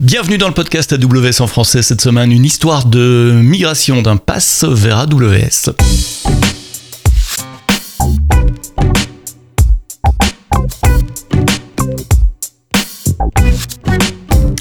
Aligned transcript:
Bienvenue 0.00 0.38
dans 0.38 0.48
le 0.48 0.54
podcast 0.54 0.94
AWS 0.94 1.42
en 1.42 1.46
français 1.46 1.82
cette 1.82 2.00
semaine, 2.00 2.32
une 2.32 2.46
histoire 2.46 2.86
de 2.86 3.32
migration 3.34 4.00
d'un 4.00 4.16
pass 4.16 4.64
vers 4.64 4.96
AWS. 4.96 5.74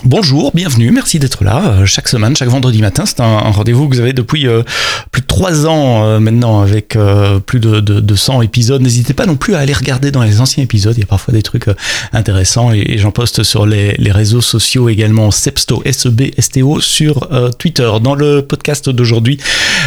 Bonjour, 0.10 0.50
bienvenue, 0.56 0.90
merci 0.90 1.20
d'être 1.20 1.44
là 1.44 1.62
euh, 1.68 1.86
chaque 1.86 2.08
semaine, 2.08 2.36
chaque 2.36 2.50
vendredi 2.50 2.82
matin. 2.82 3.06
C'est 3.06 3.20
un, 3.20 3.38
rendez-vous 3.52 3.88
que 3.88 3.94
vous 3.94 4.02
avez 4.02 4.12
depuis 4.12 4.48
euh, 4.48 4.64
plus 5.12 5.22
de 5.22 5.28
trois 5.28 5.68
ans 5.68 6.04
euh, 6.04 6.20
maintenant 6.20 6.62
avec 6.62 6.98
plus 7.46 7.60
de, 7.60 7.80
de, 7.80 8.16
100 8.16 8.42
épisodes. 8.42 8.82
N'hésitez 8.82 9.14
pas 9.14 9.28
non 9.28 9.36
plus 9.36 9.54
à 9.54 9.60
aller 9.60 9.72
regarder 9.72 10.10
dans 10.10 10.24
les 10.24 10.42
anciens 10.42 10.64
épisodes, 10.64 10.96
il 10.98 11.02
y 11.02 11.04
a 11.04 11.06
parfois 11.06 11.32
des 11.32 11.44
trucs 11.44 11.68
intéressants 12.12 12.72
et, 12.74 12.98
j'en 12.98 13.12
poste 13.12 13.44
sur 13.44 13.68
les, 13.68 13.94
les, 14.00 14.12
réseaux 14.12 14.42
sociaux 14.42 14.90
également, 14.90 15.30
Sepsto, 15.30 15.84
S-E-B-S-T-O 15.86 16.82
sur 16.82 17.30
Twitter. 17.60 17.92
Dans 18.02 18.16
le 18.16 18.42
podcast 18.42 18.90
d'aujourd'hui, 18.90 19.38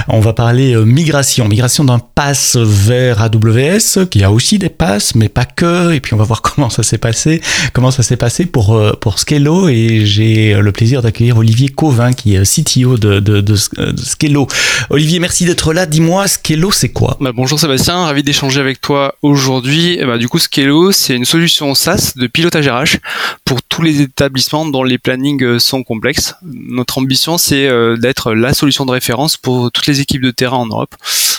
on 0.06 0.20
va 0.20 0.32
parler 0.32 0.76
migration, 0.76 1.48
migration 1.48 1.82
d'un 1.82 1.98
pass 1.98 2.56
vers 2.56 3.20
AWS, 3.20 4.06
qui 4.08 4.22
a 4.22 4.30
aussi 4.30 4.60
des 4.60 4.68
passes, 4.68 5.16
mais 5.16 5.28
pas 5.28 5.46
que, 5.46 5.92
et 5.92 5.98
puis 5.98 6.14
on 6.14 6.16
va 6.16 6.24
voir 6.24 6.42
comment 6.42 6.70
ça 6.70 6.84
s'est 6.84 6.98
passé, 6.98 7.40
comment 7.72 7.90
ça 7.90 8.04
s'est 8.04 8.16
passé 8.16 8.46
pour, 8.46 8.80
pour 9.00 9.18
Scalo 9.18 9.68
et 9.68 10.11
j'ai 10.12 10.54
le 10.54 10.72
plaisir 10.72 11.00
d'accueillir 11.00 11.38
Olivier 11.38 11.70
Covin, 11.70 12.12
qui 12.12 12.34
est 12.34 12.42
CTO 12.44 12.98
de, 12.98 13.18
de, 13.18 13.40
de, 13.40 13.56
Skello. 13.56 14.46
Olivier, 14.90 15.18
merci 15.18 15.46
d'être 15.46 15.72
là. 15.72 15.86
Dis-moi, 15.86 16.28
Skello, 16.28 16.70
c'est 16.70 16.90
quoi? 16.90 17.16
Bah, 17.20 17.32
Bonjour 17.34 17.58
Sébastien, 17.58 18.04
ravi 18.04 18.22
d'échanger 18.22 18.60
avec 18.60 18.80
toi 18.80 19.14
aujourd'hui. 19.22 19.98
Bah, 20.04 20.18
du 20.18 20.28
coup, 20.28 20.38
Skello, 20.38 20.92
c'est 20.92 21.16
une 21.16 21.24
solution 21.24 21.74
SaaS 21.74 22.12
de 22.16 22.26
pilotage 22.26 22.68
RH 22.68 22.98
pour 23.46 23.62
tous 23.62 23.80
les 23.80 24.02
établissements 24.02 24.66
dont 24.66 24.84
les 24.84 24.98
plannings 24.98 25.42
euh, 25.42 25.58
sont 25.58 25.82
complexes. 25.82 26.34
Notre 26.42 26.98
ambition, 26.98 27.38
c'est 27.38 27.66
euh, 27.66 27.96
d'être 27.96 28.34
la 28.34 28.52
solution 28.52 28.84
de 28.84 28.90
référence 28.90 29.38
pour 29.38 29.72
toutes 29.72 29.86
les 29.86 30.00
équipes 30.00 30.22
de 30.22 30.30
terrain 30.30 30.58
en 30.58 30.66
Europe. 30.66 30.94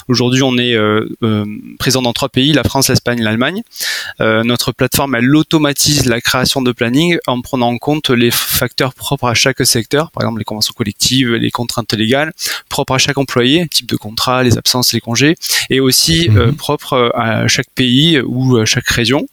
Aujourd'hui, 0.07 0.41
on 0.41 0.57
est 0.57 0.73
euh, 0.73 1.05
présent 1.77 2.01
dans 2.01 2.11
trois 2.11 2.29
pays, 2.29 2.53
la 2.53 2.63
France, 2.63 2.89
l'Espagne, 2.89 3.21
l'Allemagne. 3.21 3.61
notre 4.19 4.71
plateforme, 4.71 5.15
elle 5.15 5.35
automatise 5.35 6.05
la 6.05 6.19
création 6.19 6.61
de 6.61 6.71
planning 6.71 7.17
en 7.27 7.41
prenant 7.41 7.67
en 7.67 7.77
compte 7.77 8.09
les 8.09 8.31
facteurs 8.63 8.93
propres 8.93 9.27
à 9.27 9.33
chaque 9.33 9.65
secteur, 9.65 10.09
par 10.11 10.23
exemple 10.23 10.39
les 10.39 10.45
conventions 10.45 10.73
collectives, 10.73 11.33
les 11.33 11.51
contraintes 11.51 11.93
légales, 11.93 12.31
propres 12.69 12.95
à 12.95 12.97
chaque 12.97 13.17
employé, 13.17 13.67
type 13.67 13.87
de 13.87 13.97
contrat, 13.97 14.41
les 14.41 14.57
absences, 14.57 14.93
les 14.93 15.01
congés, 15.01 15.35
et 15.69 15.79
aussi 15.81 16.29
mhm. 16.29 16.37
euh, 16.37 16.51
propres 16.53 17.11
à 17.13 17.47
chaque 17.49 17.69
pays 17.75 18.21
ou 18.21 18.57
à 18.57 18.65
chaque 18.65 18.87
région. 18.87 19.27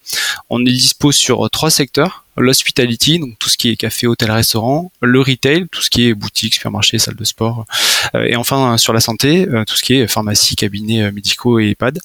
On 0.49 0.59
est 0.67 0.73
dispo 0.73 1.13
sur 1.13 1.49
trois 1.51 1.71
secteurs 1.71 2.25
l'hospitality, 2.37 3.19
donc 3.19 3.39
tout 3.39 3.51
ce 3.51 3.57
qui 3.57 3.69
est 3.69 3.77
café, 3.77 4.07
hôtel, 4.07 4.31
restaurant, 4.31 4.91
le 5.01 5.21
retail, 5.21 5.67
tout 5.71 5.83
ce 5.83 5.91
qui 5.91 6.09
est 6.09 6.15
boutique, 6.15 6.55
supermarché, 6.55 6.99
salle 6.99 7.17
de 7.17 7.25
sport, 7.25 7.67
euh, 8.15 8.25
et 8.25 8.37
enfin 8.37 8.79
sur 8.79 8.93
la 8.93 9.01
santé, 9.01 9.47
euh, 9.49 9.65
tout 9.65 9.77
ce 9.77 9.83
qui 9.83 9.95
est 9.95 10.09
pharmacie, 10.09 10.57
cabinet 10.57 11.13
médicaux 11.13 11.61
et 11.61 11.71
EHPAD. 11.71 11.99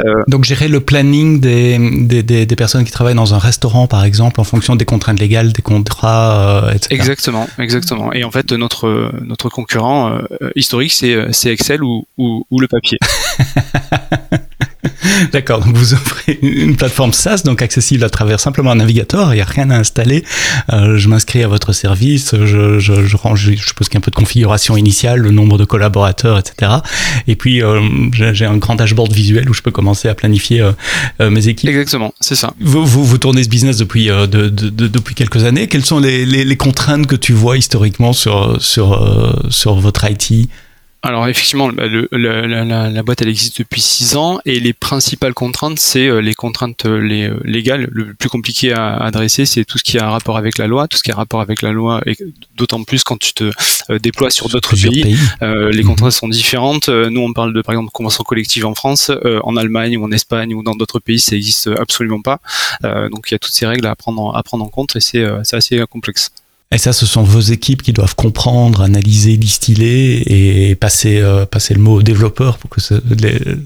Euh, 0.00 0.22
Donc 0.28 0.44
gérer 0.44 0.68
le 0.68 0.80
planning 0.80 1.40
des, 1.40 1.78
des, 2.22 2.46
des, 2.46 2.56
personnes 2.56 2.84
qui 2.84 2.92
travaillent 2.92 3.14
dans 3.14 3.34
un 3.34 3.38
restaurant, 3.38 3.86
par 3.86 4.04
exemple, 4.04 4.40
en 4.40 4.44
fonction 4.44 4.76
des 4.76 4.84
contraintes 4.84 5.20
légales, 5.20 5.52
des 5.52 5.62
contrats, 5.62 6.64
euh, 6.64 6.72
etc. 6.72 6.94
Exactement, 6.94 7.48
exactement. 7.58 8.12
Et 8.12 8.24
en 8.24 8.30
fait, 8.30 8.52
notre 8.52 9.12
notre 9.22 9.48
concurrent 9.48 10.12
euh, 10.12 10.50
historique, 10.54 10.92
c'est 10.92 11.32
c'est 11.32 11.50
Excel 11.50 11.82
ou, 11.82 12.06
ou, 12.18 12.46
ou 12.50 12.60
le 12.60 12.68
papier. 12.68 12.98
D'accord, 15.32 15.60
donc 15.60 15.74
vous 15.76 15.94
offrez 15.94 16.38
une 16.42 16.76
plateforme 16.76 17.12
SaaS, 17.12 17.42
donc 17.44 17.62
accessible 17.62 18.04
à 18.04 18.10
travers 18.10 18.40
simplement 18.40 18.70
un 18.70 18.76
navigateur, 18.76 19.32
il 19.32 19.36
n'y 19.36 19.42
a 19.42 19.44
rien 19.44 19.70
à 19.70 19.76
installer. 19.76 20.24
Euh, 20.72 20.96
je 20.96 21.08
m'inscris 21.08 21.42
à 21.42 21.48
votre 21.48 21.72
service, 21.72 22.34
je, 22.34 22.78
je, 22.78 23.06
je 23.06 23.16
range, 23.16 23.52
je 23.56 23.66
suppose 23.66 23.88
qu'il 23.88 23.94
y 23.94 23.98
a 23.98 24.00
un 24.00 24.02
peu 24.02 24.10
de 24.10 24.16
configuration 24.16 24.76
initiale, 24.76 25.20
le 25.20 25.30
nombre 25.30 25.58
de 25.58 25.64
collaborateurs, 25.64 26.38
etc. 26.38 26.72
Et 27.26 27.36
puis 27.36 27.62
euh, 27.62 27.80
j'ai 28.12 28.46
un 28.46 28.56
grand 28.56 28.74
dashboard 28.74 29.12
visuel 29.12 29.48
où 29.48 29.54
je 29.54 29.62
peux 29.62 29.70
commencer 29.70 30.08
à 30.08 30.14
planifier 30.14 30.60
euh, 31.20 31.30
mes 31.30 31.48
équipes. 31.48 31.70
Exactement, 31.70 32.12
c'est 32.20 32.36
ça. 32.36 32.54
Vous, 32.60 32.84
vous, 32.84 33.04
vous, 33.04 33.18
tournez 33.18 33.44
ce 33.44 33.48
business 33.48 33.76
depuis, 33.78 34.06
de, 34.06 34.26
de, 34.26 34.48
de, 34.48 34.88
depuis 34.88 35.14
quelques 35.14 35.44
années. 35.44 35.66
Quelles 35.66 35.84
sont 35.84 35.98
les, 35.98 36.26
les, 36.26 36.44
les, 36.44 36.56
contraintes 36.56 37.06
que 37.06 37.16
tu 37.16 37.32
vois 37.32 37.56
historiquement 37.56 38.12
sur, 38.12 38.60
sur, 38.62 39.46
sur 39.50 39.74
votre 39.74 40.08
IT 40.08 40.48
alors 41.06 41.28
effectivement, 41.28 41.68
bah, 41.68 41.84
la, 41.86 43.02
boîte 43.02 43.22
elle 43.22 43.28
existe 43.28 43.58
depuis 43.58 43.80
6 43.80 44.16
ans 44.16 44.40
et 44.44 44.58
les 44.58 44.72
principales 44.72 45.34
contraintes, 45.34 45.78
c'est 45.78 46.08
euh, 46.08 46.18
les 46.18 46.34
contraintes 46.34 46.84
euh, 46.86 46.98
les, 46.98 47.28
euh, 47.28 47.40
légales. 47.44 47.88
Le 47.92 48.12
plus 48.12 48.28
compliqué 48.28 48.72
à 48.72 48.96
adresser, 48.96 49.46
c'est 49.46 49.64
tout 49.64 49.78
ce 49.78 49.84
qui 49.84 49.98
a 49.98 50.06
un 50.06 50.10
rapport 50.10 50.36
avec 50.36 50.58
la 50.58 50.66
loi, 50.66 50.88
tout 50.88 50.96
ce 50.96 51.04
qui 51.04 51.12
a 51.12 51.14
un 51.14 51.18
rapport 51.18 51.40
avec 51.40 51.62
la 51.62 51.70
loi, 51.70 52.00
et 52.06 52.16
d'autant 52.56 52.82
plus 52.82 53.04
quand 53.04 53.18
tu 53.18 53.32
te 53.34 53.50
déploies 53.98 54.30
sur 54.30 54.48
d'autres 54.48 54.74
pays. 54.74 55.16
les 55.40 55.82
mhm. 55.82 55.84
contraintes 55.84 56.12
sont 56.12 56.28
différentes. 56.28 56.88
Nous, 56.88 57.20
on 57.20 57.32
parle 57.32 57.52
de 57.52 57.62
par 57.62 57.74
exemple 57.74 57.90
convention 57.92 58.24
collective 58.24 58.66
en 58.66 58.74
France, 58.74 59.12
en 59.44 59.56
Allemagne 59.56 59.96
ou 59.96 60.04
en 60.04 60.10
Espagne 60.10 60.54
ou 60.54 60.62
dans 60.62 60.74
d'autres 60.74 60.98
pays, 60.98 61.20
ça 61.20 61.36
existe 61.36 61.70
absolument 61.78 62.20
pas. 62.20 62.40
donc 62.82 63.30
il 63.30 63.34
y 63.34 63.36
a 63.36 63.38
toutes 63.38 63.52
ces 63.52 63.66
règles 63.66 63.86
à 63.86 63.94
prendre 63.94 64.36
à 64.36 64.42
prendre 64.42 64.64
en 64.64 64.68
compte 64.68 64.96
et 64.96 65.00
c'est 65.00 65.24
assez 65.52 65.80
complexe. 65.88 66.32
Et 66.72 66.78
ça, 66.78 66.92
ce 66.92 67.06
sont 67.06 67.22
vos 67.22 67.40
équipes 67.40 67.80
qui 67.80 67.92
doivent 67.92 68.16
comprendre, 68.16 68.82
analyser, 68.82 69.36
distiller 69.36 70.70
et 70.70 70.74
passer, 70.74 71.20
euh, 71.20 71.46
passer 71.46 71.74
le 71.74 71.80
mot 71.80 71.98
aux 71.98 72.02
développeurs 72.02 72.58
pour 72.58 72.68
que 72.68 72.80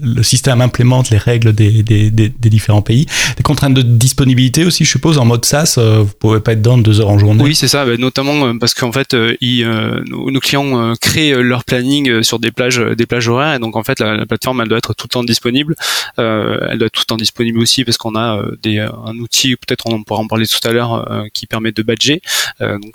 le 0.03 0.21
système 0.21 0.61
implémente 0.61 1.09
les 1.09 1.17
règles 1.17 1.51
des, 1.51 1.81
des, 1.81 2.11
des, 2.11 2.29
différents 2.29 2.83
pays. 2.83 3.07
Des 3.37 3.43
contraintes 3.43 3.73
de 3.73 3.81
disponibilité 3.81 4.65
aussi, 4.65 4.85
je 4.85 4.91
suppose, 4.91 5.17
en 5.17 5.25
mode 5.25 5.45
SaaS, 5.45 5.75
euh, 5.79 6.03
vous 6.03 6.13
pouvez 6.19 6.41
pas 6.41 6.53
être 6.53 6.61
dans 6.61 6.77
deux 6.77 7.01
heures 7.01 7.09
en 7.09 7.17
journée. 7.17 7.43
Oui, 7.43 7.55
c'est 7.55 7.67
ça, 7.67 7.85
notamment 7.97 8.45
euh, 8.45 8.53
parce 8.59 8.75
qu'en 8.75 8.91
fait, 8.91 9.15
ils, 9.41 9.67
nos, 10.07 10.39
clients 10.39 10.93
créent 11.01 11.33
leur 11.41 11.63
planning 11.63 12.21
sur 12.21 12.37
des 12.37 12.51
plages, 12.51 12.79
des 12.79 13.07
plages 13.07 13.27
horaires, 13.27 13.55
et 13.55 13.59
donc 13.59 13.77
en 13.77 13.83
fait, 13.83 13.99
la, 13.99 14.27
plateforme, 14.27 14.61
elle 14.61 14.67
doit 14.67 14.77
être 14.77 14.93
tout 14.93 15.07
le 15.07 15.13
temps 15.13 15.23
disponible. 15.23 15.73
elle 16.17 16.77
doit 16.77 16.85
être 16.85 16.93
tout 16.93 17.01
le 17.01 17.05
temps 17.05 17.17
disponible 17.17 17.57
aussi 17.59 17.83
parce 17.83 17.97
qu'on 17.97 18.15
a 18.15 18.43
des, 18.61 18.77
un 18.77 19.17
outil, 19.17 19.55
peut-être 19.55 19.87
on 19.87 20.03
pourra 20.03 20.19
en 20.19 20.27
parler 20.27 20.45
tout 20.45 20.67
à 20.67 20.71
l'heure, 20.71 21.27
qui 21.33 21.47
permet 21.47 21.71
de 21.71 21.81
badger. 21.81 22.21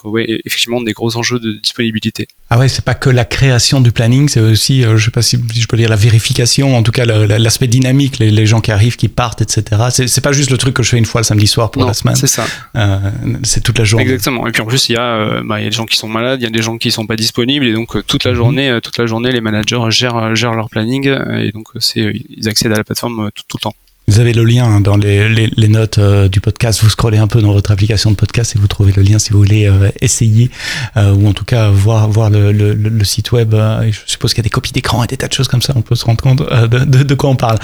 Oui, 0.05 0.41
effectivement, 0.45 0.81
des 0.81 0.93
gros 0.93 1.17
enjeux 1.17 1.39
de 1.39 1.53
disponibilité. 1.53 2.29
Ah 2.51 2.59
ouais, 2.59 2.69
c'est 2.69 2.85
pas 2.85 2.95
que 2.95 3.11
la 3.11 3.25
création 3.25 3.81
du 3.81 3.93
planning, 3.93 4.29
c'est 4.29 4.41
aussi, 4.41 4.85
euh, 4.85 4.97
je 4.97 5.07
sais 5.07 5.11
pas 5.11 5.23
si, 5.23 5.39
je 5.55 5.67
peux 5.67 5.77
dire 5.77 5.89
la 5.89 5.97
vérification, 5.97 6.77
en 6.77 6.83
tout 6.83 6.93
cas 6.93 7.05
l'aspect 7.05 7.67
dynamique, 7.67 8.19
les, 8.19 8.47
gens 8.47 8.61
qui 8.61 8.71
arrivent, 8.71 8.97
qui 8.97 9.09
partent, 9.09 9.43
etc. 9.43 9.83
C'est 9.91 10.21
pas 10.21 10.33
juste 10.33 10.51
le 10.51 10.59
truc 10.59 10.75
que 10.75 10.83
je 10.83 10.91
fais 10.91 10.99
une 10.99 11.07
fois 11.07 11.21
le 11.21 11.25
samedi 11.25 11.47
soir 11.47 11.71
pour 11.71 11.85
la 11.85 11.95
semaine. 11.95 12.15
C'est 12.15 12.27
ça. 12.27 12.47
Euh, 12.77 12.99
c'est 13.43 13.63
toute 13.63 13.79
la 13.79 13.85
journée. 13.85 14.05
Exactement. 14.05 14.47
Et 14.47 14.53
puis 14.53 14.63
en 14.63 14.67
plus, 14.67 14.89
il 14.89 14.93
y 14.93 14.97
a, 14.97 15.03
euh, 15.03 15.43
bah, 15.45 15.61
il 15.61 15.65
y 15.65 15.67
a 15.67 15.71
des 15.71 15.77
gens 15.77 15.87
qui 15.87 15.97
sont 15.97 16.09
malades, 16.09 16.41
il 16.41 16.45
y 16.45 16.47
a 16.47 16.51
des 16.51 16.63
gens 16.63 16.79
qui 16.79 16.91
sont 16.91 17.07
pas 17.07 17.17
disponibles, 17.17 17.67
et 17.67 17.73
donc 17.73 18.07
toute 18.07 18.25
la 18.25 18.31
mhm. 18.31 18.37
journée, 18.37 18.79
toute 18.83 18.99
la 18.99 19.07
journée, 19.07 19.33
les 19.33 19.41
managers 19.41 19.83
gèrent, 19.91 20.35
gèrent 20.37 20.55
leur 20.55 20.71
planning, 20.71 21.09
et 21.09 21.51
donc 21.53 21.69
c'est, 21.81 22.13
ils 22.31 22.49
accèdent 22.49 22.73
à 22.73 22.77
la 22.77 22.85
plateforme 22.85 23.31
tout, 23.35 23.43
tout 23.49 23.57
le 23.57 23.63
temps. 23.63 23.75
Vous 24.09 24.21
avez 24.21 24.33
le 24.33 24.45
lien 24.45 24.81
dans 24.81 24.97
les, 24.97 25.29
les, 25.29 25.51
les 25.57 25.69
notes 25.69 25.99
euh, 25.99 26.29
du 26.29 26.41
podcast. 26.41 26.81
Vous 26.83 26.89
scrollez 26.91 27.19
un 27.19 27.27
peu 27.27 27.41
dans 27.43 27.53
votre 27.53 27.73
application 27.73 28.11
de 28.11 28.17
podcast 28.17 28.55
et 28.55 28.59
vous 28.59 28.69
trouvez 28.69 28.93
le 28.93 29.03
lien 29.03 29.19
si 29.19 29.33
vous 29.33 29.39
voulez 29.39 29.67
euh, 29.67 29.91
essayer 30.01 30.51
euh, 30.97 31.13
ou 31.13 31.27
en 31.27 31.33
tout 31.33 31.45
cas 31.45 31.71
voir, 31.71 32.09
voir 32.09 32.31
le, 32.31 32.53
le, 32.53 32.73
le 32.75 33.05
site 33.05 33.33
web. 33.33 33.55
je 33.55 33.99
suppose 34.07 34.33
qu'il 34.33 34.39
y 34.39 34.45
a 34.45 34.49
des 34.49 34.51
copies 34.51 34.73
d'écran 34.73 35.03
et 35.03 35.09
des 35.09 35.17
tas 35.17 35.27
de 35.27 35.33
choses 35.33 35.49
comme 35.49 35.63
ça. 35.63 35.73
On 35.77 35.83
peut 35.83 35.97
se 35.97 36.05
rendre 36.05 36.23
compte 36.23 36.39
de, 36.39 36.85
de, 36.85 37.03
de 37.03 37.15
quoi 37.15 37.31
on 37.31 37.37
parle. 37.37 37.59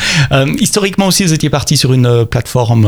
historiquement 0.59 1.07
aussi, 1.07 1.23
vous 1.25 1.33
étiez 1.33 1.51
parti 1.51 1.77
sur 1.77 1.93
une 1.93 2.27
plateforme 2.27 2.87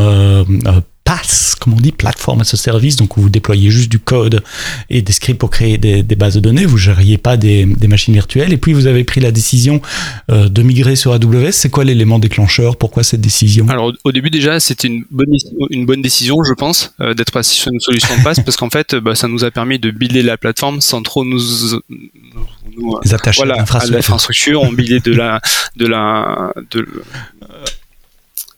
PaaS, 1.05 1.55
comme 1.61 1.75
on 1.75 1.81
dit, 1.81 1.93
plateforme 1.93 2.41
as 2.41 2.55
a 2.55 2.57
service, 2.57 2.97
donc 2.97 3.19
vous 3.19 3.29
déployez 3.29 3.71
juste 3.71 3.91
du 3.91 3.99
code 3.99 4.43
et 4.89 5.03
des 5.03 5.13
scripts 5.13 5.39
pour 5.39 5.51
créer 5.51 5.77
des, 5.77 6.03
bases 6.17 6.35
de 6.37 6.41
données, 6.41 6.65
vous 6.65 6.79
gériez 6.79 7.19
pas 7.19 7.37
des, 7.37 7.67
machines 7.87 8.15
virtuelles, 8.15 8.53
et 8.53 8.57
puis 8.57 8.73
vous 8.73 8.87
avez 8.87 9.05
pris 9.05 9.21
la 9.21 9.31
décision 9.31 9.83
euh, 10.31 10.49
de 10.49 10.63
migrer 10.63 10.97
sur 10.97 11.13
AWS. 11.13 11.53
C'est 11.53 11.69
quoi 11.69 11.85
l'élément 11.85 12.19
déclencheur? 12.19 12.77
Pourquoi 12.77 13.03
cette 13.03 13.21
décision? 13.21 13.69
Alors 13.69 13.93
au 14.05 14.13
début 14.13 14.31
déjà, 14.31 14.61
c'était 14.61 14.89
une 14.89 15.05
bonne, 15.11 15.35
une 15.71 15.85
bonne 15.85 16.01
décision, 16.01 16.43
je 16.43 16.55
pense, 16.55 16.95
euh, 17.01 17.13
d'être 17.13 17.33
passé 17.33 17.55
sur 17.55 17.71
une 17.71 17.81
solution 17.81 18.17
de 18.17 18.23
PaaS, 18.23 18.41
parce 18.45 18.57
qu'en 18.57 18.71
fait, 18.71 18.95
bah, 18.95 19.15
ça 19.15 19.29
nous 19.29 19.45
a 19.45 19.51
permis 19.51 19.79
de 19.79 19.91
builder 19.91 20.23
la 20.23 20.39
plateforme 20.39 20.81
sans 20.81 21.03
trop 21.03 21.25
nous, 21.25 21.41
nous, 22.77 22.99
attacher 23.13 23.43
à 23.43 23.87
l'infrastructure. 23.87 24.63
On 24.63 24.73
buildait 24.73 25.01
de 25.01 25.13
la, 25.13 25.41
de 25.77 25.87
la, 25.87 26.53
de, 26.71 26.81
euh, 26.81 27.65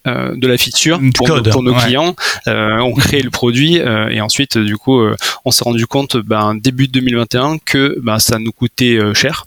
de 0.07 0.47
la 0.47 0.57
feature 0.57 1.01
pour, 1.15 1.43
pour 1.43 1.63
nos 1.63 1.75
clients. 1.75 2.15
Euh, 2.47 2.79
on 2.79 2.93
crée 2.95 3.23
le 3.23 3.31
produit 3.31 3.81
euh, 3.81 4.09
et 4.09 4.21
ensuite, 4.21 4.59
du 4.59 4.77
coup, 4.77 5.01
on 5.45 5.51
s'est 5.51 5.65
rendu 5.65 5.87
compte 5.87 6.17
ben, 6.17 6.55
début 6.55 6.89
2021 6.89 7.59
que 7.59 7.99
ben, 8.01 8.19
ça 8.19 8.39
nous 8.39 8.53
coûtait 8.53 8.99
cher. 9.15 9.47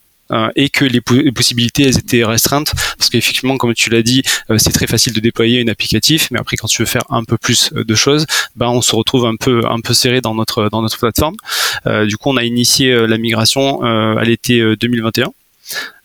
et 0.55 0.69
que 0.69 0.85
les, 0.85 1.01
possibilités 1.31 1.83
elles 1.83 1.97
étaient 1.97 2.23
restreintes 2.23 2.73
parce 2.97 3.09
qu'effectivement 3.09 3.57
comme 3.57 3.73
tu 3.73 3.89
l'as 3.89 4.03
dit 4.03 4.21
c'est 4.57 4.71
très 4.71 4.85
facile 4.85 5.11
de 5.13 5.19
déployer 5.19 5.59
un 5.63 5.67
applicatif 5.67 6.29
mais 6.29 6.39
après 6.39 6.55
quand 6.55 6.67
tu 6.67 6.83
veux 6.83 6.85
faire 6.85 7.01
un 7.09 7.23
peu 7.23 7.35
plus 7.35 7.73
de 7.73 7.95
choses 7.95 8.27
ben 8.55 8.67
on 8.67 8.83
se 8.83 8.95
retrouve 8.95 9.25
un 9.25 9.35
peu 9.35 9.63
un 9.67 9.79
peu 9.79 9.95
serré 9.95 10.21
dans 10.21 10.35
notre 10.35 10.69
dans 10.69 10.83
notre 10.83 10.99
plateforme 10.99 11.35
du 12.05 12.15
coup 12.17 12.29
on 12.29 12.37
a 12.37 12.43
initié 12.43 13.07
la 13.07 13.17
migration 13.17 13.81
à 13.81 14.23
l'été 14.23 14.75
2021 14.75 15.31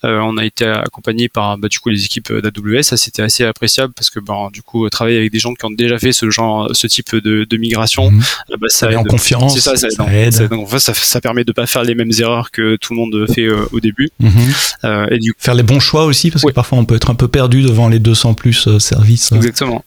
on 0.03 0.37
a 0.37 0.45
été 0.45 0.67
accompagné 0.67 1.29
par 1.29 1.57
bah, 1.57 1.69
du 1.69 1.79
coup 1.79 1.89
les 1.89 2.05
équipes 2.05 2.33
d'AWS. 2.33 2.83
Ça 2.83 2.97
c'était 2.97 3.23
assez 3.23 3.45
appréciable 3.45 3.95
parce 3.95 4.11
que 4.11 4.21
bah, 4.21 4.49
du 4.53 4.63
coup 4.63 4.89
travailler 4.91 5.19
avec 5.19 5.33
des 5.33 5.39
gens 5.39 5.55
qui 5.55 5.65
ont 5.65 5.71
déjà 5.71 5.99
fait 5.99 6.13
ce 6.13 6.29
genre, 6.31 6.69
ce 6.73 6.87
type 6.87 7.17
de, 7.17 7.57
migration, 7.57 8.11
mhm. 8.11 8.23
bah, 8.61 8.67
ça 8.69 8.91
aide. 8.91 8.99
en 8.99 9.05
confiance. 9.05 9.59
Ça, 9.59 9.77
ça, 9.77 9.89
aide. 10.13 10.33
Ça, 10.33 11.21
permet 11.21 11.45
de 11.45 11.53
pas 11.53 11.67
faire 11.67 11.85
les 11.85 11.95
mêmes 11.95 12.13
erreurs 12.19 12.51
que 12.51 12.77
tout 12.77 12.93
le 12.93 12.99
monde 12.99 13.27
fait 13.33 13.49
au 13.49 13.81
début. 13.81 14.11
Mhm. 14.21 15.09
et 15.11 15.19
du 15.19 15.35
faire 15.39 15.55
les 15.55 15.63
bons 15.63 15.81
choix 15.81 16.05
aussi 16.05 16.31
parce 16.31 16.45
que 16.45 16.53
parfois 16.53 16.79
on 16.79 16.85
peut 16.85 16.97
être 16.97 17.11
un 17.11 17.15
peu 17.15 17.29
perdu 17.29 17.63
devant 17.63 17.89
les 17.89 17.99
200 17.99 18.35
plus 18.35 18.79
services. 18.79 19.33
Exactement. 19.33 19.85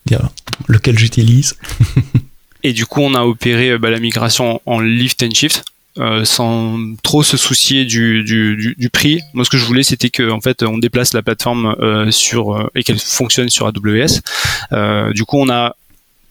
lequel 0.66 0.98
j'utilise. 0.98 1.54
Et 2.62 2.72
du 2.72 2.86
coup, 2.86 3.00
on 3.00 3.14
a 3.14 3.22
opéré 3.22 3.70
euh, 3.70 3.78
bah, 3.78 3.90
la 3.90 4.00
migration 4.00 4.60
en 4.66 4.80
lift 4.80 5.22
and 5.22 5.30
shift. 5.32 5.64
Euh, 5.98 6.24
sans 6.24 6.78
trop 7.02 7.22
se 7.22 7.36
soucier 7.36 7.84
du, 7.84 8.22
du, 8.22 8.74
du, 8.76 8.90
prix. 8.90 9.20
Moi, 9.34 9.44
ce 9.44 9.50
que 9.50 9.58
je 9.58 9.64
voulais, 9.64 9.82
c'était 9.82 10.10
que 10.10 10.30
en 10.30 10.40
fait, 10.40 10.62
on 10.62 10.78
déplace 10.78 11.12
la 11.12 11.22
plateforme 11.22 11.74
euh, 11.80 12.10
sur 12.12 12.70
et 12.76 12.84
qu'elle 12.84 13.00
fonctionne 13.00 13.48
sur 13.48 13.66
AWS. 13.66 14.20
du 15.12 15.24
coup, 15.24 15.38
on 15.38 15.48
a 15.48 15.74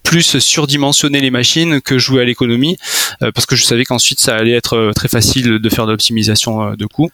plus 0.03 0.39
surdimensionné 0.39 1.19
les 1.19 1.31
machines 1.31 1.81
que 1.81 1.97
jouer 1.97 2.21
à 2.21 2.25
l'économie 2.25 2.77
parce 3.19 3.45
que 3.45 3.57
je 3.57 3.65
savais 3.65 3.83
qu'ensuite 3.83 4.21
ça 4.21 4.37
allait 4.37 4.53
être 4.53 4.93
très 4.95 5.09
facile 5.09 5.59
de 5.59 5.69
faire 5.69 5.85
de 5.85 5.91
l'optimisation 5.91 6.75
de 6.75 6.85
coûts. 6.85 7.11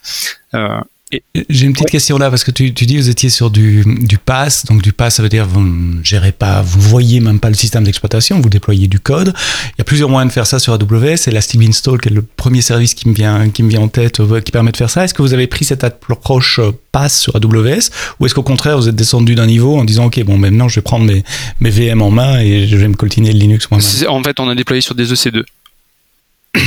J'ai 1.50 1.66
une 1.66 1.74
petite 1.74 1.90
question 1.90 2.18
là 2.18 2.30
parce 2.30 2.44
que 2.44 2.52
tu, 2.52 2.74
tu 2.74 2.86
dis 2.86 2.98
vous 2.98 3.10
étiez 3.10 3.30
sur 3.30 3.50
du, 3.52 3.84
du 3.86 4.18
pass, 4.18 4.66
donc 4.66 4.82
du 4.82 4.94
pass 4.94 5.16
ça 5.16 5.24
veut 5.24 5.30
dire 5.30 5.46
vous 5.48 5.62
ne 5.62 6.04
gérez 6.04 6.32
pas, 6.32 6.62
vous 6.62 6.82
voyez 6.82 7.20
même 7.20 7.40
pas 7.40 7.50
le 7.50 7.56
système 7.56 7.84
d'exploitation, 7.84 8.40
vous 8.40 8.50
déployez 8.50 8.88
du 8.88 9.00
code. 9.00 9.34
Il 9.68 9.80
y 9.80 9.82
a 9.82 9.84
plusieurs 9.84 10.10
moyens 10.10 10.32
de 10.32 10.34
faire 10.34 10.48
ça 10.48 10.60
sur 10.60 10.74
AWS. 10.74 11.18
C'est 11.18 11.32
Elastic 11.32 11.60
Beanstalk 11.60 12.02
qui 12.02 12.10
est 12.10 12.12
le 12.12 12.22
premier 12.22 12.62
service 12.62 12.94
qui 12.94 13.10
me 13.10 13.14
vient 13.14 13.50
qui 13.50 13.64
me 13.64 13.70
vient 13.70 13.82
en 13.82 13.88
tête 13.88 14.20
euh, 14.20 14.42
qui 14.42 14.52
permet 14.52 14.72
de 14.72 14.78
faire 14.78 14.90
ça. 14.90 15.04
Est-ce 15.04 15.14
que 15.14 15.22
vous 15.22 15.34
avez 15.34 15.48
pris 15.48 15.66
cette 15.66 15.84
approche 15.84 16.60
euh, 16.60 16.72
pass 16.92 17.20
sur 17.20 17.36
AWS 17.36 17.90
ou 18.20 18.26
est-ce 18.26 18.36
qu'au 18.36 18.44
contraire 18.44 18.78
vous 18.78 18.88
êtes 18.88 18.96
descendu 18.96 19.36
d'un 19.36 19.48
niveau 19.48 19.78
en 19.78 19.84
disant 19.84 20.06
ok 20.06 20.24
bon 20.24 20.38
maintenant 20.38 20.68
je 20.68 20.76
vais 20.76 20.82
prendre 20.82 21.06
mes, 21.06 21.24
mes 21.60 21.70
VM 21.70 22.02
en 22.02 22.12
main 22.12 22.40
et 22.40 22.68
je 22.68 22.78
vais 22.78 22.88
me 22.88 22.96
coltiner 22.96 23.32
le 23.32 23.40
Linux 23.40 23.70
moi-même? 23.72 24.10
En 24.10 24.24
fait 24.24 24.40
on 24.40 24.48
a 24.48 24.56
déployé 24.56 24.82
sur 24.82 24.96
des 24.96 25.12
EC2 25.12 25.44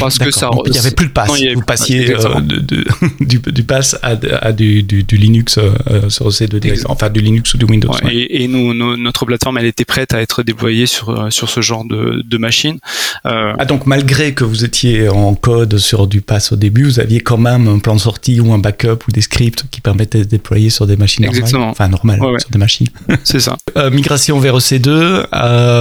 parce 0.00 0.18
que 0.18 0.30
ça 0.30 0.50
il 0.66 0.72
n'y 0.72 0.78
avait 0.78 0.90
plus 0.90 1.06
de 1.06 1.12
pass. 1.12 1.30
Vous 1.54 1.60
passiez 1.62 2.12
euh, 2.14 2.40
de, 2.40 2.84
du, 3.20 3.38
du, 3.38 3.62
pass 3.62 3.96
à, 4.02 4.16
à 4.40 4.52
du, 4.52 4.82
du, 4.82 5.04
du, 5.04 5.16
Linux 5.16 5.58
euh, 5.58 6.10
sur 6.10 6.28
C2 6.28 6.84
enfin 6.88 7.08
du 7.08 7.20
Linux 7.20 7.54
ou 7.54 7.58
du 7.58 7.64
Windows 7.66 7.92
et, 8.10 8.42
et 8.42 8.48
nous, 8.48 8.74
notre 8.74 9.24
plateforme 9.26 9.58
elle 9.58 9.66
était 9.66 9.84
prête 9.84 10.12
à 10.12 10.20
être 10.20 10.42
déployée 10.42 10.86
sur 10.86 11.10
euh, 11.10 11.30
sur 11.30 11.48
ce 11.48 11.60
genre 11.60 11.84
de, 11.84 12.22
de 12.24 12.38
machine. 12.38 12.78
Euh, 13.26 13.52
ah 13.58 13.64
donc 13.64 13.86
malgré 13.86 14.34
que 14.34 14.44
vous 14.44 14.64
étiez 14.64 15.08
en 15.08 15.34
code 15.34 15.78
sur 15.78 16.06
du 16.06 16.20
pass 16.20 16.52
au 16.52 16.56
début 16.56 16.84
vous 16.84 17.00
aviez 17.00 17.20
quand 17.20 17.38
même 17.38 17.68
un 17.68 17.78
plan 17.78 17.94
de 17.94 18.00
sortie 18.00 18.40
ou 18.40 18.52
un 18.52 18.58
backup 18.58 18.98
ou 19.06 19.12
des 19.12 19.20
scripts 19.20 19.64
qui 19.70 19.80
permettaient 19.80 20.18
de 20.18 20.24
déployer 20.24 20.70
sur 20.70 20.86
des 20.86 20.96
machines 20.96 21.24
Exactement. 21.24 21.58
normales 21.66 21.70
enfin 21.70 21.88
normales 21.88 22.40
sur 22.40 22.50
des 22.50 22.58
machines. 22.58 22.88
C'est 23.24 23.40
ça. 23.40 23.56
Migration 23.92 24.38
vers 24.40 24.58
EC2 24.58 25.26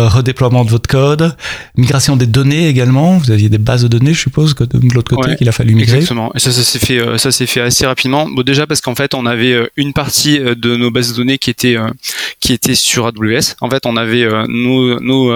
redéploiement 0.09 0.63
de 0.63 0.69
votre 0.69 0.87
code 0.87 1.35
migration 1.75 2.15
des 2.15 2.27
données 2.27 2.67
également 2.67 3.17
vous 3.17 3.31
aviez 3.31 3.49
des 3.49 3.57
bases 3.57 3.85
de 3.85 3.94
je 4.03 4.19
suppose, 4.19 4.53
que 4.53 4.63
de 4.63 4.93
l'autre 4.93 5.15
côté, 5.15 5.35
qu'il 5.35 5.49
a 5.49 5.51
fallu 5.51 5.75
migrer. 5.75 5.97
Exactement. 5.97 6.31
Et 6.35 6.39
ça, 6.39 6.51
ça 6.51 6.63
s'est 6.63 6.79
fait, 6.79 6.99
euh, 6.99 7.17
ça 7.17 7.31
s'est 7.31 7.45
fait 7.45 7.61
assez 7.61 7.85
rapidement. 7.85 8.27
Bon, 8.27 8.41
déjà 8.43 8.67
parce 8.67 8.81
qu'en 8.81 8.95
fait, 8.95 9.13
on 9.13 9.25
avait 9.25 9.53
euh, 9.53 9.67
une 9.75 9.93
partie 9.93 10.39
euh, 10.39 10.55
de 10.55 10.75
nos 10.75 10.91
bases 10.91 11.11
de 11.11 11.17
données 11.17 11.37
qui 11.37 11.49
était 11.49 11.77
qui 12.39 12.53
était 12.53 12.75
sur 12.75 13.07
AWS. 13.07 13.55
En 13.61 13.69
fait, 13.69 13.85
on 13.85 13.97
avait 13.97 14.27
nos, 14.47 14.99
nos 14.99 15.31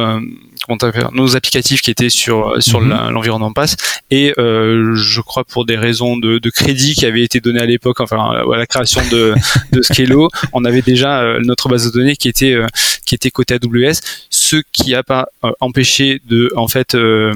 nos 1.13 1.35
applicatifs 1.35 1.81
qui 1.81 1.91
étaient 1.91 2.09
sur 2.09 2.61
sur 2.61 2.81
mhm. 2.81 3.09
l'environnement 3.11 3.51
pass 3.51 3.75
et 4.11 4.33
euh, 4.37 4.93
je 4.95 5.21
crois 5.21 5.43
pour 5.43 5.65
des 5.65 5.75
raisons 5.75 6.17
de, 6.17 6.37
de, 6.37 6.49
crédit 6.49 6.93
qui 6.93 7.05
avaient 7.05 7.23
été 7.23 7.39
données 7.39 7.61
à 7.61 7.65
l'époque 7.65 7.99
enfin 8.01 8.43
à 8.51 8.57
la 8.57 8.67
création 8.67 9.01
de 9.11 9.33
de 9.71 9.81
Scalo 9.81 10.29
on 10.53 10.65
avait 10.65 10.81
déjà 10.81 11.39
notre 11.39 11.69
base 11.69 11.85
de 11.85 11.91
données 11.91 12.15
qui 12.15 12.29
était 12.29 12.55
qui 13.05 13.15
était 13.15 13.31
côté 13.31 13.55
AWS 13.55 13.99
ce 14.49 14.57
qui 14.71 14.95
a 14.95 15.03
pas 15.03 15.27
empêché 15.59 16.21
de 16.27 16.51
en 16.55 16.67
fait 16.67 16.95
de 16.95 17.33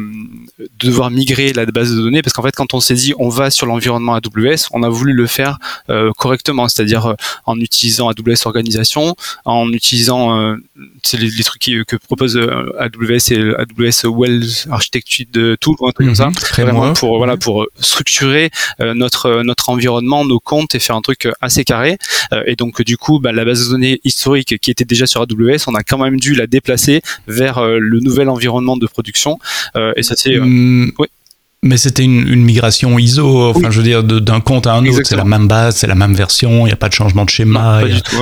devoir 0.79 1.11
migrer 1.11 1.53
la 1.53 1.65
base 1.65 1.95
de 1.95 2.01
données. 2.01 2.21
Parce 2.23 2.33
qu'en 2.33 2.41
fait 2.41 2.55
quand 2.55 2.73
on 2.73 2.79
s'est 2.79 2.95
dit 2.95 3.13
on 3.19 3.29
va 3.29 3.51
sur 3.51 3.67
l'environnement 3.67 4.15
AWS 4.15 4.69
on 4.71 4.81
a 4.81 4.89
voulu 4.89 5.13
le 5.13 5.27
faire 5.27 5.59
euh, 5.89 6.11
correctement. 6.17 6.67
C'est-à-dire 6.67 7.05
euh, 7.05 7.13
en 7.45 7.59
utilisant 7.59 8.09
AWS 8.09 8.45
organisation 8.45 9.15
en 9.45 9.71
utilisant 9.71 10.39
euh, 10.39 10.55
c'est 11.03 11.19
les, 11.19 11.43
trucs 11.43 11.61
que 11.87 11.95
propose 11.97 12.37
AWS 12.79 13.31
et 13.31 13.39
AWS 13.57 14.09
Well 14.09 14.43
Architecture 14.71 15.25
de 15.31 15.55
Tool 15.59 15.75
ou 15.79 15.87
un 15.87 15.91
truc 15.91 16.07
comme 16.07 16.15
ça. 16.15 16.29
Mhm. 16.29 16.63
vraiment. 16.65 16.93
Pour 16.93 17.17
voilà 17.17 17.37
pour 17.37 17.67
structurer 17.79 18.49
notre 18.79 19.43
notre 19.43 19.69
environnement 19.69 20.25
nos 20.25 20.39
comptes 20.39 20.73
et 20.73 20.79
faire 20.79 20.95
un 20.95 21.01
truc 21.01 21.27
assez 21.41 21.63
carré. 21.63 21.97
Et 22.47 22.55
donc 22.55 22.81
du 22.81 22.97
coup 22.97 23.19
bah, 23.19 23.31
la 23.31 23.45
base 23.45 23.67
de 23.67 23.71
données 23.71 23.99
historique 24.03 24.57
qui 24.59 24.71
était 24.71 24.85
déjà 24.85 25.05
sur 25.05 25.21
AWS 25.21 25.67
on 25.67 25.75
a 25.75 25.83
quand 25.83 25.99
même 25.99 26.19
dû 26.19 26.33
la 26.33 26.47
déplacer 26.47 27.02
vers 27.27 27.63
le 27.63 27.99
nouvel 27.99 28.29
environnement 28.29 28.77
de 28.77 28.87
production 28.87 29.39
et 29.95 30.03
ça 30.03 30.15
c'est 30.15 30.37
mm, 30.37 30.91
mais 31.63 31.77
c'était 31.77 32.03
une, 32.03 32.27
une, 32.27 32.43
migration 32.43 32.99
ISO, 32.99 33.49
enfin 33.49 33.71
je 33.71 33.77
veux 33.77 33.83
dire 33.83 34.03
d'un 34.03 34.41
compte 34.41 34.67
à 34.67 34.73
un 34.73 34.85
autre, 34.85 35.05
c'est 35.05 35.15
la 35.15 35.23
même 35.23 35.47
base, 35.47 35.77
c'est 35.77 35.87
la 35.87 35.95
même 35.95 36.13
version, 36.13 36.65
il 36.65 36.65
n'y 36.65 36.73
a 36.73 36.75
pas 36.75 36.89
de 36.89 36.93
changement 36.93 37.23
de 37.23 37.29
schéma, 37.29 37.81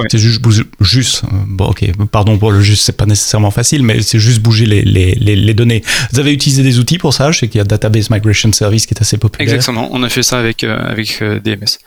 c'est 0.09 0.19
juste 0.19 0.41
juste 0.79 1.23
euh, 1.23 1.37
bon 1.47 1.65
ok, 1.65 1.85
pardon 2.11 2.37
pour 2.37 2.51
le 2.51 2.61
juste, 2.61 2.83
c'est 2.83 2.95
pas 2.95 3.07
nécessairement 3.07 3.49
facile, 3.49 3.83
mais 3.83 4.01
c'est 4.03 4.19
juste 4.19 4.41
bouger 4.41 4.67
les, 4.67 4.83
les, 4.83 5.15
les, 5.15 5.53
données. 5.55 5.83
Vous 6.13 6.19
avez 6.19 6.31
utilisé 6.31 6.61
des 6.61 6.77
outils 6.77 6.99
pour 6.99 7.15
ça, 7.15 7.31
je 7.31 7.39
sais 7.39 7.47
qu'il 7.47 7.57
y 7.57 7.61
a 7.61 7.63
Database 7.63 8.11
Migration 8.11 8.53
Service 8.53 8.85
qui 8.85 8.93
est 8.93 9.01
assez 9.01 9.17
populaire. 9.17 9.51
Exactement, 9.51 9.89
on 9.91 10.03
a 10.03 10.09
fait 10.09 10.23
ça 10.23 10.37
avec 10.37 10.63
euh, 10.63 10.77
avec 10.79 11.21
euh, 11.23 11.39
DMS. 11.39 11.79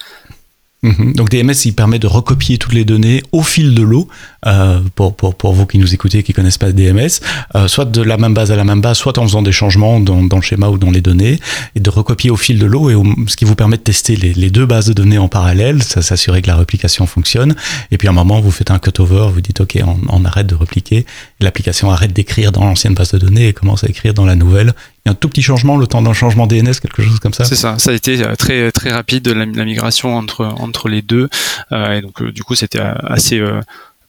Mhm. 0.84 1.14
Donc 1.14 1.30
DMS, 1.30 1.54
il 1.64 1.72
permet 1.72 1.98
de 1.98 2.06
recopier 2.06 2.58
toutes 2.58 2.74
les 2.74 2.84
données 2.84 3.22
au 3.32 3.42
fil 3.42 3.74
de 3.74 3.82
l'eau, 3.82 4.06
euh, 4.46 4.80
pour, 4.94 5.14
pour, 5.16 5.34
pour, 5.34 5.52
vous 5.52 5.66
qui 5.66 5.78
nous 5.78 5.94
écoutez 5.94 6.22
qui 6.22 6.32
connaissent 6.32 6.58
pas 6.58 6.72
DMS, 6.72 7.20
euh, 7.54 7.68
soit 7.68 7.84
de 7.84 8.02
la 8.02 8.16
même 8.16 8.34
base 8.34 8.52
à 8.52 8.56
la 8.56 8.64
même 8.64 8.80
base, 8.80 8.98
soit 8.98 9.18
en 9.18 9.22
faisant 9.22 9.42
des 9.42 9.52
changements 9.52 10.00
dans, 10.00 10.22
dans 10.22 10.36
le 10.36 10.42
schéma 10.42 10.68
ou 10.68 10.78
dans 10.78 10.90
les 10.90 11.00
données, 11.00 11.38
et 11.74 11.80
de 11.80 11.90
recopier 11.90 12.30
au 12.30 12.36
fil 12.36 12.58
de 12.58 12.66
l'eau, 12.66 12.90
et 12.90 13.26
ce 13.28 13.36
qui 13.36 13.44
vous 13.44 13.54
permet 13.54 13.76
de 13.76 13.82
tester 13.82 14.16
les, 14.16 14.34
les, 14.34 14.50
deux 14.50 14.66
bases 14.66 14.86
de 14.86 14.92
données 14.92 15.18
en 15.18 15.28
parallèle, 15.28 15.82
ça 15.82 16.02
s'assurer 16.02 16.42
que 16.42 16.48
la 16.48 16.56
réplication 16.56 17.06
fonctionne, 17.06 17.54
et 17.90 17.98
puis 17.98 18.08
à 18.08 18.10
un 18.10 18.14
moment, 18.14 18.40
vous 18.40 18.50
faites 18.50 18.70
un 18.70 18.78
cutover, 18.78 19.28
vous 19.32 19.40
dites, 19.40 19.60
OK, 19.60 19.78
on, 19.84 19.98
on 20.08 20.24
arrête 20.24 20.46
de 20.46 20.54
repliquer, 20.54 21.06
l'application 21.40 21.90
arrête 21.90 22.12
d'écrire 22.12 22.52
dans 22.52 22.64
l'ancienne 22.64 22.94
base 22.94 23.12
de 23.12 23.18
données 23.18 23.48
et 23.48 23.52
commence 23.52 23.84
à 23.84 23.88
écrire 23.88 24.14
dans 24.14 24.24
la 24.24 24.36
nouvelle, 24.36 24.74
un 25.06 25.14
tout 25.14 25.28
petit 25.28 25.42
changement, 25.42 25.76
le 25.76 25.86
temps 25.86 26.02
d'un 26.02 26.12
changement 26.12 26.46
DNS, 26.46 26.74
quelque 26.80 27.02
chose 27.02 27.20
comme 27.20 27.34
ça. 27.34 27.44
C'est 27.44 27.56
ça, 27.56 27.78
ça 27.78 27.90
a 27.90 27.94
été 27.94 28.22
euh, 28.22 28.34
très 28.36 28.72
très 28.72 28.90
rapide 28.90 29.28
la, 29.28 29.44
la 29.44 29.64
migration 29.64 30.16
entre 30.16 30.46
entre 30.46 30.88
les 30.88 31.02
deux, 31.02 31.28
euh, 31.72 31.98
et 31.98 32.00
donc 32.00 32.22
euh, 32.22 32.32
du 32.32 32.42
coup 32.42 32.54
c'était 32.54 32.80
assez 32.80 33.42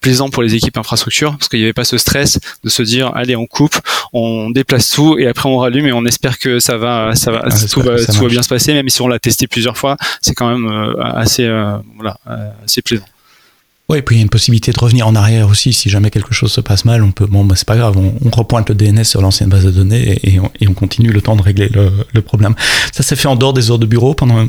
plaisant 0.05 0.29
pour 0.29 0.43
les 0.43 0.53
équipes 0.53 0.77
infrastructure 0.77 1.31
parce 1.35 1.49
qu'il 1.49 1.57
n'y 1.57 1.65
avait 1.65 1.73
pas 1.73 1.83
ce 1.83 1.97
stress 1.97 2.39
de 2.63 2.69
se 2.69 2.83
dire 2.83 3.11
allez 3.15 3.35
on 3.35 3.47
coupe, 3.47 3.75
on 4.13 4.51
déplace 4.51 4.91
tout 4.91 5.17
et 5.17 5.25
après 5.25 5.49
on 5.49 5.57
rallume 5.57 5.87
et 5.87 5.93
on 5.93 6.05
espère 6.05 6.37
que 6.37 6.59
ça 6.59 6.77
va 6.77 7.15
ça 7.15 7.31
va 7.31 7.41
ah, 7.43 7.49
tout, 7.49 7.81
va, 7.81 7.97
tout 8.05 8.21
va 8.21 8.27
bien 8.27 8.43
se 8.43 8.49
passer 8.49 8.73
même 8.75 8.87
si 8.87 9.01
on 9.01 9.07
l'a 9.07 9.17
testé 9.17 9.47
plusieurs 9.47 9.79
fois, 9.79 9.97
c'est 10.21 10.35
quand 10.35 10.47
même 10.47 10.95
assez 11.15 11.49
voilà 11.95 12.17
assez 12.63 12.83
plaisant. 12.83 13.05
Oui, 13.89 13.99
et 13.99 14.01
puis 14.01 14.15
il 14.15 14.19
y 14.19 14.21
a 14.21 14.23
une 14.23 14.29
possibilité 14.29 14.71
de 14.71 14.79
revenir 14.79 15.07
en 15.07 15.15
arrière 15.15 15.47
aussi 15.47 15.73
si 15.73 15.89
jamais 15.89 16.09
quelque 16.09 16.33
chose 16.33 16.51
se 16.51 16.61
passe 16.61 16.85
mal. 16.85 17.03
On 17.03 17.11
peut, 17.11 17.27
bon, 17.27 17.45
bah, 17.45 17.55
c'est 17.55 17.67
pas 17.67 17.77
grave, 17.77 17.95
on, 17.97 18.29
repointe 18.35 18.67
le 18.69 18.75
DNS 18.75 19.03
sur 19.03 19.21
l'ancienne 19.21 19.49
base 19.49 19.63
de 19.63 19.71
données 19.71 20.19
et, 20.23 20.39
on, 20.39 20.73
continue 20.73 21.11
le 21.11 21.21
temps 21.21 21.35
de 21.35 21.43
régler 21.43 21.69
le, 21.69 21.91
le 22.11 22.21
problème. 22.21 22.55
Ça 22.91 23.03
s'est 23.03 23.15
fait 23.15 23.27
en 23.27 23.35
dehors 23.35 23.53
des 23.53 23.69
heures 23.69 23.79
de 23.79 23.85
bureau 23.85 24.15
pendant 24.15 24.47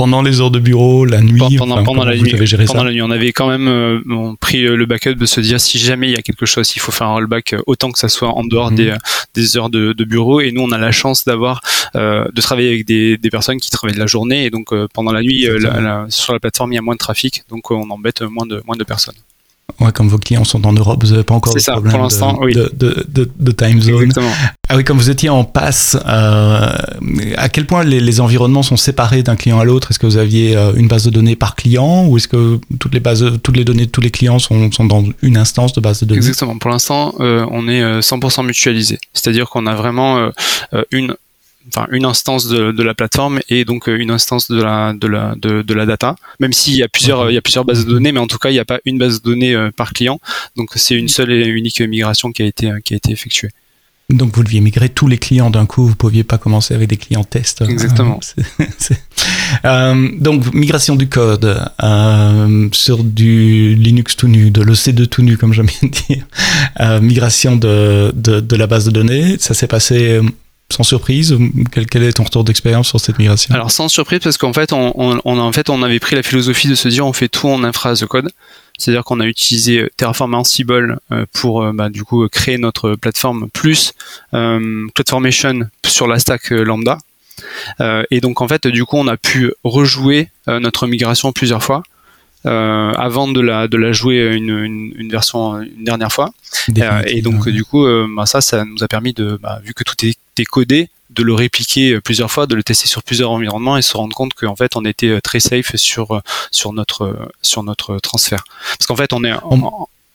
pendant 0.00 0.22
les 0.22 0.40
heures 0.40 0.50
de 0.50 0.58
bureau, 0.58 1.04
la 1.04 1.20
nuit 1.20 1.58
Pendant, 1.58 1.84
pendant 1.84 2.06
la 2.06 2.16
nuit. 2.16 2.34
Pendant 2.66 2.84
la 2.84 2.90
nuit, 2.90 3.02
on 3.02 3.10
avait 3.10 3.32
quand 3.32 3.50
même 3.50 3.68
euh, 3.68 4.32
pris 4.40 4.64
euh, 4.64 4.74
le 4.74 4.86
backup 4.86 5.12
de 5.14 5.26
se 5.26 5.42
dire 5.42 5.60
si 5.60 5.78
jamais 5.78 6.08
il 6.08 6.12
y 6.12 6.16
a 6.16 6.22
quelque 6.22 6.46
chose, 6.46 6.72
il 6.74 6.78
faut 6.78 6.90
faire 6.90 7.08
un 7.08 7.12
rollback 7.12 7.52
euh, 7.52 7.60
autant 7.66 7.92
que 7.92 7.98
ça 7.98 8.08
soit 8.08 8.30
en 8.30 8.42
dehors 8.42 8.70
mhm. 8.70 8.76
des, 8.78 8.94
des 9.34 9.56
heures 9.58 9.68
de, 9.68 9.92
de, 9.92 10.04
bureau. 10.04 10.40
Et 10.40 10.52
nous, 10.52 10.62
on 10.62 10.72
a 10.72 10.78
la 10.78 10.90
chance 10.90 11.26
d'avoir 11.26 11.60
de 11.94 12.40
travailler 12.40 12.68
avec 12.68 12.86
des, 12.86 13.18
des, 13.18 13.30
personnes 13.30 13.60
qui 13.60 13.68
travaillent 13.68 13.94
de 13.94 14.00
la 14.00 14.06
journée 14.06 14.46
et 14.46 14.50
donc 14.50 14.72
pendant 14.94 15.12
la 15.12 15.20
nuit, 15.20 15.46
sur 16.08 16.32
la 16.32 16.40
plateforme, 16.40 16.72
il 16.72 16.76
y 16.76 16.78
a 16.78 16.82
moins 16.82 16.94
de 16.94 16.98
trafic, 16.98 17.42
donc 17.50 17.70
on 17.70 17.90
embête 17.90 18.22
moins 18.22 18.46
de 18.46 18.62
moins 18.66 18.76
de 18.76 18.84
personnes. 18.84 19.16
Ouais, 19.80 19.92
comme 19.92 20.08
vos 20.08 20.18
clients 20.18 20.44
sont 20.44 20.66
en 20.66 20.72
Europe, 20.74 21.02
vous 21.02 21.12
n'avez 21.12 21.24
pas 21.24 21.34
encore 21.34 21.54
de 21.54 21.58
ça, 21.58 21.72
problème 21.72 21.92
pour 21.92 22.02
l'instant, 22.02 22.34
de, 22.34 22.44
oui. 22.44 22.52
de, 22.52 22.70
de, 22.74 23.30
de, 23.38 23.52
time 23.52 23.80
zone. 23.80 24.02
Exactement. 24.02 24.30
Ah 24.68 24.76
oui, 24.76 24.84
comme 24.84 24.98
vous 24.98 25.08
étiez 25.08 25.30
en 25.30 25.42
passe, 25.44 25.96
euh, 26.06 26.68
à 27.36 27.48
quel 27.48 27.66
point 27.66 27.82
les, 27.82 27.98
les, 27.98 28.20
environnements 28.20 28.62
sont 28.62 28.76
séparés 28.76 29.22
d'un 29.22 29.36
client 29.36 29.58
à 29.58 29.64
l'autre? 29.64 29.90
Est-ce 29.90 29.98
que 29.98 30.06
vous 30.06 30.18
aviez 30.18 30.54
euh, 30.56 30.74
une 30.74 30.86
base 30.86 31.04
de 31.04 31.10
données 31.10 31.34
par 31.34 31.56
client 31.56 32.06
ou 32.06 32.18
est-ce 32.18 32.28
que 32.28 32.60
toutes 32.78 32.92
les 32.92 33.00
bases, 33.00 33.24
toutes 33.42 33.56
les 33.56 33.64
données 33.64 33.86
de 33.86 33.90
tous 33.90 34.02
les 34.02 34.10
clients 34.10 34.38
sont, 34.38 34.70
sont 34.70 34.84
dans 34.84 35.04
une 35.22 35.36
instance 35.38 35.72
de 35.72 35.80
base 35.80 36.00
de 36.00 36.06
données? 36.06 36.18
Exactement. 36.18 36.58
Pour 36.58 36.70
l'instant, 36.70 37.14
euh, 37.20 37.46
on 37.50 37.66
est 37.66 37.82
100% 38.00 38.40
euh, 38.40 38.42
mutualisé. 38.42 38.98
C'est-à-dire 39.14 39.48
qu'on 39.48 39.66
a 39.66 39.74
vraiment 39.74 40.18
euh, 40.18 40.82
une 40.90 41.16
enfin 41.68 41.86
une 41.90 42.04
instance 42.04 42.48
de, 42.48 42.72
de, 42.72 42.82
la 42.82 42.94
plateforme 42.94 43.40
et 43.48 43.64
donc 43.64 43.88
euh, 43.88 43.96
une 43.96 44.10
instance 44.10 44.50
de 44.50 44.62
la 44.62 44.92
de 44.94 45.06
la 45.06 45.34
de, 45.36 45.62
de 45.62 45.74
la 45.74 45.86
data 45.86 46.16
même 46.38 46.52
s'il 46.52 46.76
y 46.76 46.82
a 46.82 46.88
plusieurs 46.88 47.30
il 47.30 47.34
y 47.34 47.38
a 47.38 47.42
plusieurs 47.42 47.64
bases 47.64 47.84
de 47.84 47.90
données 47.90 48.12
mais 48.12 48.20
en 48.20 48.26
tout 48.26 48.38
cas 48.38 48.50
il 48.50 48.54
n'y 48.54 48.58
a 48.58 48.64
pas 48.64 48.80
une 48.84 48.98
base 48.98 49.20
de 49.20 49.30
données 49.30 49.54
euh, 49.54 49.70
par 49.70 49.92
client 49.92 50.20
donc 50.56 50.70
c'est 50.76 50.94
une 50.94 51.08
seule 51.08 51.32
et 51.32 51.46
unique 51.46 51.80
migration 51.80 52.32
qui 52.32 52.42
a 52.42 52.46
été 52.46 52.70
qui 52.84 52.94
a 52.94 52.96
été 52.96 53.12
effectuée 53.12 53.50
Donc 54.08 54.34
vous 54.34 54.42
deviez 54.42 54.60
migrer 54.60 54.88
tous 54.88 55.06
les 55.06 55.18
clients 55.18 55.50
d'un 55.50 55.66
coup, 55.66 55.84
vous 55.84 55.90
ne 55.90 55.94
pouviez 55.94 56.24
pas 56.24 56.38
commencer 56.38 56.74
avec 56.74 56.88
des 56.88 56.96
clients 56.96 57.24
test. 57.24 57.62
Exactement. 57.62 58.20
Euh, 59.64 60.08
donc 60.16 60.54
migration 60.54 60.94
du 60.94 61.08
code 61.08 61.60
euh, 61.82 62.68
sur 62.70 63.02
du 63.02 63.74
Linux 63.74 64.14
tout 64.14 64.28
nu, 64.28 64.52
de 64.52 64.62
l'EC2 64.62 65.08
tout 65.08 65.22
nu 65.22 65.36
comme 65.36 65.52
j'aime 65.52 65.66
bien 65.66 65.90
dire. 65.90 67.00
Migration 67.02 67.56
de, 67.56 68.12
de, 68.14 68.38
de, 68.38 68.56
la 68.56 68.68
base 68.68 68.84
de 68.84 68.92
données, 68.92 69.38
ça 69.40 69.52
s'est 69.52 69.66
passé 69.66 70.20
sans 70.70 70.82
surprise 70.82 71.36
quel, 71.72 71.86
quel, 71.86 72.02
est 72.02 72.12
ton 72.12 72.24
retour 72.24 72.44
d'expérience 72.44 72.88
sur 72.88 73.00
cette 73.00 73.18
migration? 73.18 73.54
Alors 73.54 73.70
sans 73.70 73.88
surprise 73.88 74.20
parce 74.20 74.38
qu'en 74.38 74.52
fait 74.52 74.72
on, 74.72 74.92
on, 74.96 75.20
on, 75.24 75.38
en 75.38 75.52
fait 75.52 75.70
on 75.70 75.82
avait 75.82 75.98
pris 75.98 76.16
la 76.16 76.22
philosophie 76.22 76.68
de 76.68 76.74
se 76.74 76.88
dire 76.88 77.06
on 77.06 77.12
fait 77.12 77.28
tout 77.28 77.48
en 77.48 77.64
infra 77.64 77.90
as 77.90 78.04
code. 78.06 78.30
C'est-à-dire 78.78 79.04
qu'on 79.04 79.20
a 79.20 79.26
utilisé 79.26 79.80
euh, 79.80 79.90
Terraform 79.98 80.34
Ansible 80.34 81.00
euh, 81.12 81.26
pour 81.34 81.62
euh, 81.62 81.72
bah, 81.74 81.90
du 81.90 82.02
coup 82.02 82.26
créer 82.28 82.56
notre 82.56 82.94
plateforme 82.94 83.50
plus 83.50 83.92
euh, 84.32 84.86
CloudFormation 84.94 85.68
sur 85.86 86.06
la 86.06 86.18
stack 86.18 86.50
Lambda. 86.50 86.98
et 88.10 88.20
donc 88.20 88.40
en 88.40 88.48
fait 88.48 88.66
du 88.66 88.84
coup 88.84 88.96
on 88.96 89.08
a 89.08 89.16
pu 89.16 89.52
rejouer 89.64 90.28
notre 90.46 90.86
migration 90.86 91.32
plusieurs 91.32 91.62
fois. 91.62 91.82
Euh, 92.46 92.92
avant 92.92 93.28
de 93.28 93.42
la 93.42 93.68
de 93.68 93.76
la 93.76 93.92
jouer 93.92 94.34
une, 94.34 94.48
une, 94.48 94.94
une 94.96 95.10
version 95.10 95.60
une 95.60 95.84
dernière 95.84 96.10
fois 96.10 96.30
euh, 96.78 97.02
et 97.04 97.20
donc 97.20 97.46
du 97.50 97.64
coup 97.64 97.84
euh, 97.84 98.06
bah, 98.16 98.24
ça 98.24 98.40
ça 98.40 98.64
nous 98.64 98.82
a 98.82 98.88
permis 98.88 99.12
de 99.12 99.38
bah, 99.42 99.60
vu 99.62 99.74
que 99.74 99.84
tout 99.84 99.94
était 100.40 100.44
codé 100.44 100.88
de 101.10 101.22
le 101.22 101.34
répliquer 101.34 102.00
plusieurs 102.00 102.30
fois, 102.30 102.46
de 102.46 102.54
le 102.54 102.62
tester 102.62 102.86
sur 102.86 103.02
plusieurs 103.02 103.30
environnements 103.30 103.76
et 103.76 103.82
se 103.82 103.96
rendre 103.96 104.14
compte 104.14 104.32
qu'en 104.34 104.56
fait 104.56 104.76
on 104.76 104.84
était 104.84 105.20
très 105.20 105.40
safe 105.40 105.74
sur 105.76 106.22
sur 106.50 106.72
notre 106.72 107.28
sur 107.42 107.62
notre 107.62 107.98
transfert. 107.98 108.44
Parce 108.78 108.86
qu'en 108.86 108.96
fait 108.96 109.12
on 109.12 109.24
est 109.24 109.32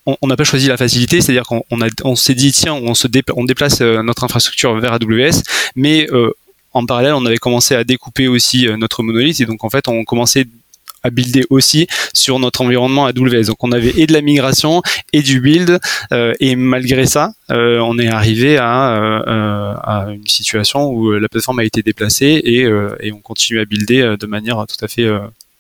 on 0.06 0.28
n'a 0.28 0.38
pas 0.38 0.44
choisi 0.44 0.68
la 0.68 0.78
facilité, 0.78 1.22
c'est-à-dire 1.22 1.44
qu'on 1.44 1.64
on 2.04 2.16
s'est 2.16 2.36
dit 2.36 2.52
tiens 2.52 2.74
on 2.74 2.94
se 2.94 3.08
on 3.36 3.44
déplace 3.44 3.82
notre 3.82 4.24
infrastructure 4.24 4.74
vers 4.80 4.94
AWS, 4.94 5.42
mais 5.76 6.08
en 6.72 6.86
parallèle 6.86 7.14
on 7.14 7.26
avait 7.26 7.38
commencé 7.38 7.76
à 7.76 7.84
découper 7.84 8.30
aussi 8.30 8.68
notre 8.78 9.04
monolithe 9.04 9.42
et 9.42 9.46
donc 9.46 9.66
en 9.66 9.70
fait 9.70 9.90
on 9.90 10.06
commençait 10.06 10.46
à 11.06 11.12
builder 11.12 11.44
aussi 11.50 11.88
sur 12.14 12.40
notre 12.40 12.62
environnement 12.62 13.06
AWS. 13.06 13.46
Donc 13.48 13.64
on 13.64 13.72
avait 13.72 13.94
et 13.96 14.08
de 14.08 14.14
la 14.14 14.22
migration 14.22 14.82
et 15.14 15.22
du 15.22 15.40
build 15.40 15.80
euh, 16.12 16.34
et 16.40 16.56
malgré 16.56 17.06
ça, 17.06 17.34
euh, 17.52 17.80
on 17.80 18.00
est 18.00 18.08
arrivé 18.08 18.58
à, 18.58 18.96
euh, 18.98 20.08
une 20.10 20.28
situation 20.28 20.90
où 20.90 21.12
la 21.12 21.30
plateforme 21.30 21.60
a 21.60 21.64
été 21.64 21.84
déplacée 21.84 22.42
et, 22.44 22.62
et 23.02 23.12
on 23.12 23.20
continue 23.20 23.60
à 23.60 23.66
builder 23.66 24.16
de 24.20 24.26
manière 24.26 24.66
tout 24.68 24.84
à 24.84 24.88
fait 24.88 25.08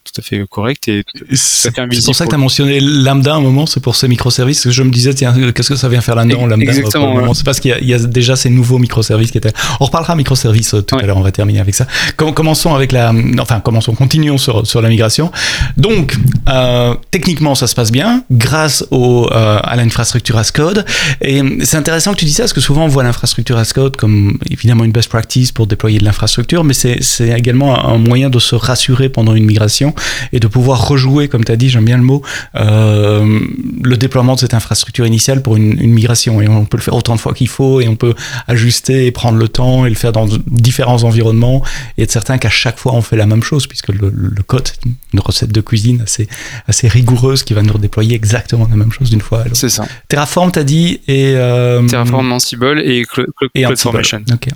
tout 0.05 0.21
à 0.21 0.23
fait 0.23 0.45
correct 0.49 0.87
et 0.87 1.03
c'est 1.33 1.73
pour 2.05 2.15
ça 2.15 2.25
que 2.25 2.29
tu 2.29 2.35
as 2.35 2.37
mentionné 2.37 2.79
Lambda 2.79 3.33
à 3.33 3.37
un 3.37 3.41
moment, 3.41 3.65
c'est 3.65 3.79
pour 3.79 3.95
ces 3.95 4.07
microservices 4.07 4.63
que 4.63 4.69
je 4.69 4.83
me 4.83 4.91
disais 4.91 5.13
tiens 5.15 5.33
qu'est-ce 5.51 5.69
que 5.69 5.75
ça 5.75 5.89
vient 5.89 6.01
faire 6.01 6.15
là-dedans 6.15 6.45
Lambda 6.45 6.63
Exactement. 6.63 7.33
C'est 7.33 7.43
parce 7.43 7.59
qu'il 7.59 7.75
y, 7.81 7.87
y, 7.87 7.93
a 7.93 7.99
déjà 7.99 8.35
ces 8.35 8.49
nouveaux 8.51 8.77
microservices 8.77 9.31
qui 9.31 9.39
étaient. 9.39 9.53
On 9.79 9.85
reparlera 9.85 10.15
microservices 10.15 10.75
euh, 10.75 10.81
tout 10.81 10.95
à 10.95 11.01
l'heure, 11.01 11.17
on 11.17 11.21
va 11.21 11.31
terminer 11.31 11.59
avec 11.59 11.73
ça. 11.73 11.87
commençons 12.15 12.75
avec 12.75 12.91
la, 12.91 13.13
enfin 13.39 13.59
commençons, 13.59 13.93
continuons 13.95 14.37
sur 14.37 14.67
sur 14.67 14.81
la 14.81 14.89
migration. 14.89 15.31
Donc 15.75 16.15
euh, 16.49 16.93
techniquement 17.09 17.55
ça 17.55 17.65
se 17.65 17.73
passe 17.73 17.91
bien 17.91 18.23
grâce 18.29 18.85
au 18.91 19.27
euh, 19.31 19.59
à 19.63 19.75
l'infrastructure 19.75 20.37
as 20.37 20.51
code 20.51 20.85
et 21.21 21.41
c'est 21.63 21.77
intéressant 21.77 22.13
que 22.13 22.19
tu 22.19 22.25
dis 22.25 22.33
ça 22.33 22.43
parce 22.43 22.53
que 22.53 22.61
souvent 22.61 22.85
on 22.85 22.89
voit 22.89 23.03
l'infrastructure 23.03 23.57
as 23.57 23.73
code 23.73 23.97
comme 23.97 24.37
évidemment 24.51 24.83
une 24.83 24.91
best 24.91 25.09
practice 25.09 25.51
pour 25.51 25.65
déployer 25.65 25.97
de 25.97 26.05
l'infrastructure, 26.05 26.63
mais 26.63 26.75
c'est 26.75 27.01
c'est 27.01 27.29
également 27.29 27.87
un 27.87 27.97
moyen 27.97 28.29
de 28.29 28.37
se 28.37 28.55
rassurer 28.55 29.09
pendant 29.09 29.33
une 29.33 29.45
migration 29.45 29.94
et 30.33 30.39
de 30.39 30.47
pouvoir 30.47 30.87
rejouer, 30.87 31.27
comme 31.27 31.43
tu 31.43 31.51
as 31.51 31.55
dit, 31.55 31.69
j'aime 31.69 31.85
bien 31.85 31.97
le 31.97 32.03
mot, 32.03 32.21
euh, 32.55 33.39
le 33.81 33.97
déploiement 33.97 34.35
de 34.35 34.39
cette 34.39 34.53
infrastructure 34.53 35.05
initiale 35.05 35.41
pour 35.41 35.55
une, 35.55 35.79
une, 35.79 35.91
migration. 35.91 36.41
Et 36.41 36.47
on 36.47 36.65
peut 36.65 36.77
le 36.77 36.83
faire 36.83 36.95
autant 36.95 37.15
de 37.15 37.19
fois 37.19 37.33
qu'il 37.33 37.47
faut 37.47 37.81
et 37.81 37.87
on 37.87 37.95
peut 37.95 38.13
ajuster 38.47 39.05
et 39.07 39.11
prendre 39.11 39.37
le 39.37 39.47
temps 39.47 39.85
et 39.85 39.89
le 39.89 39.95
faire 39.95 40.11
dans 40.11 40.27
différents 40.47 41.03
environnements 41.03 41.63
et 41.97 42.03
être 42.03 42.11
certain 42.11 42.37
qu'à 42.37 42.49
chaque 42.49 42.77
fois 42.77 42.93
on 42.93 43.01
fait 43.01 43.17
la 43.17 43.25
même 43.25 43.43
chose 43.43 43.67
puisque 43.67 43.89
le, 43.89 44.11
le 44.13 44.43
code, 44.43 44.69
une 45.13 45.19
recette 45.19 45.51
de 45.51 45.61
cuisine 45.61 46.01
assez, 46.01 46.27
assez 46.67 46.87
rigoureuse 46.87 47.43
qui 47.43 47.53
va 47.53 47.61
nous 47.61 47.73
redéployer 47.73 48.15
exactement 48.15 48.67
la 48.69 48.75
même 48.75 48.91
chose 48.91 49.09
d'une 49.09 49.21
fois 49.21 49.41
à 49.41 49.43
l'autre. 49.45 49.57
C'est 49.57 49.69
ça. 49.69 49.87
Terraform, 50.07 50.51
t'as 50.51 50.63
dit, 50.63 51.01
et... 51.07 51.33
Euh, 51.35 51.85
Terraform, 51.87 52.31
Ansible 52.31 52.79
et, 52.79 53.05
Cl 53.05 53.25
Cl 53.39 53.49
et 53.55 53.63
CloudFormation. 53.63 54.23
Ok 54.33 54.49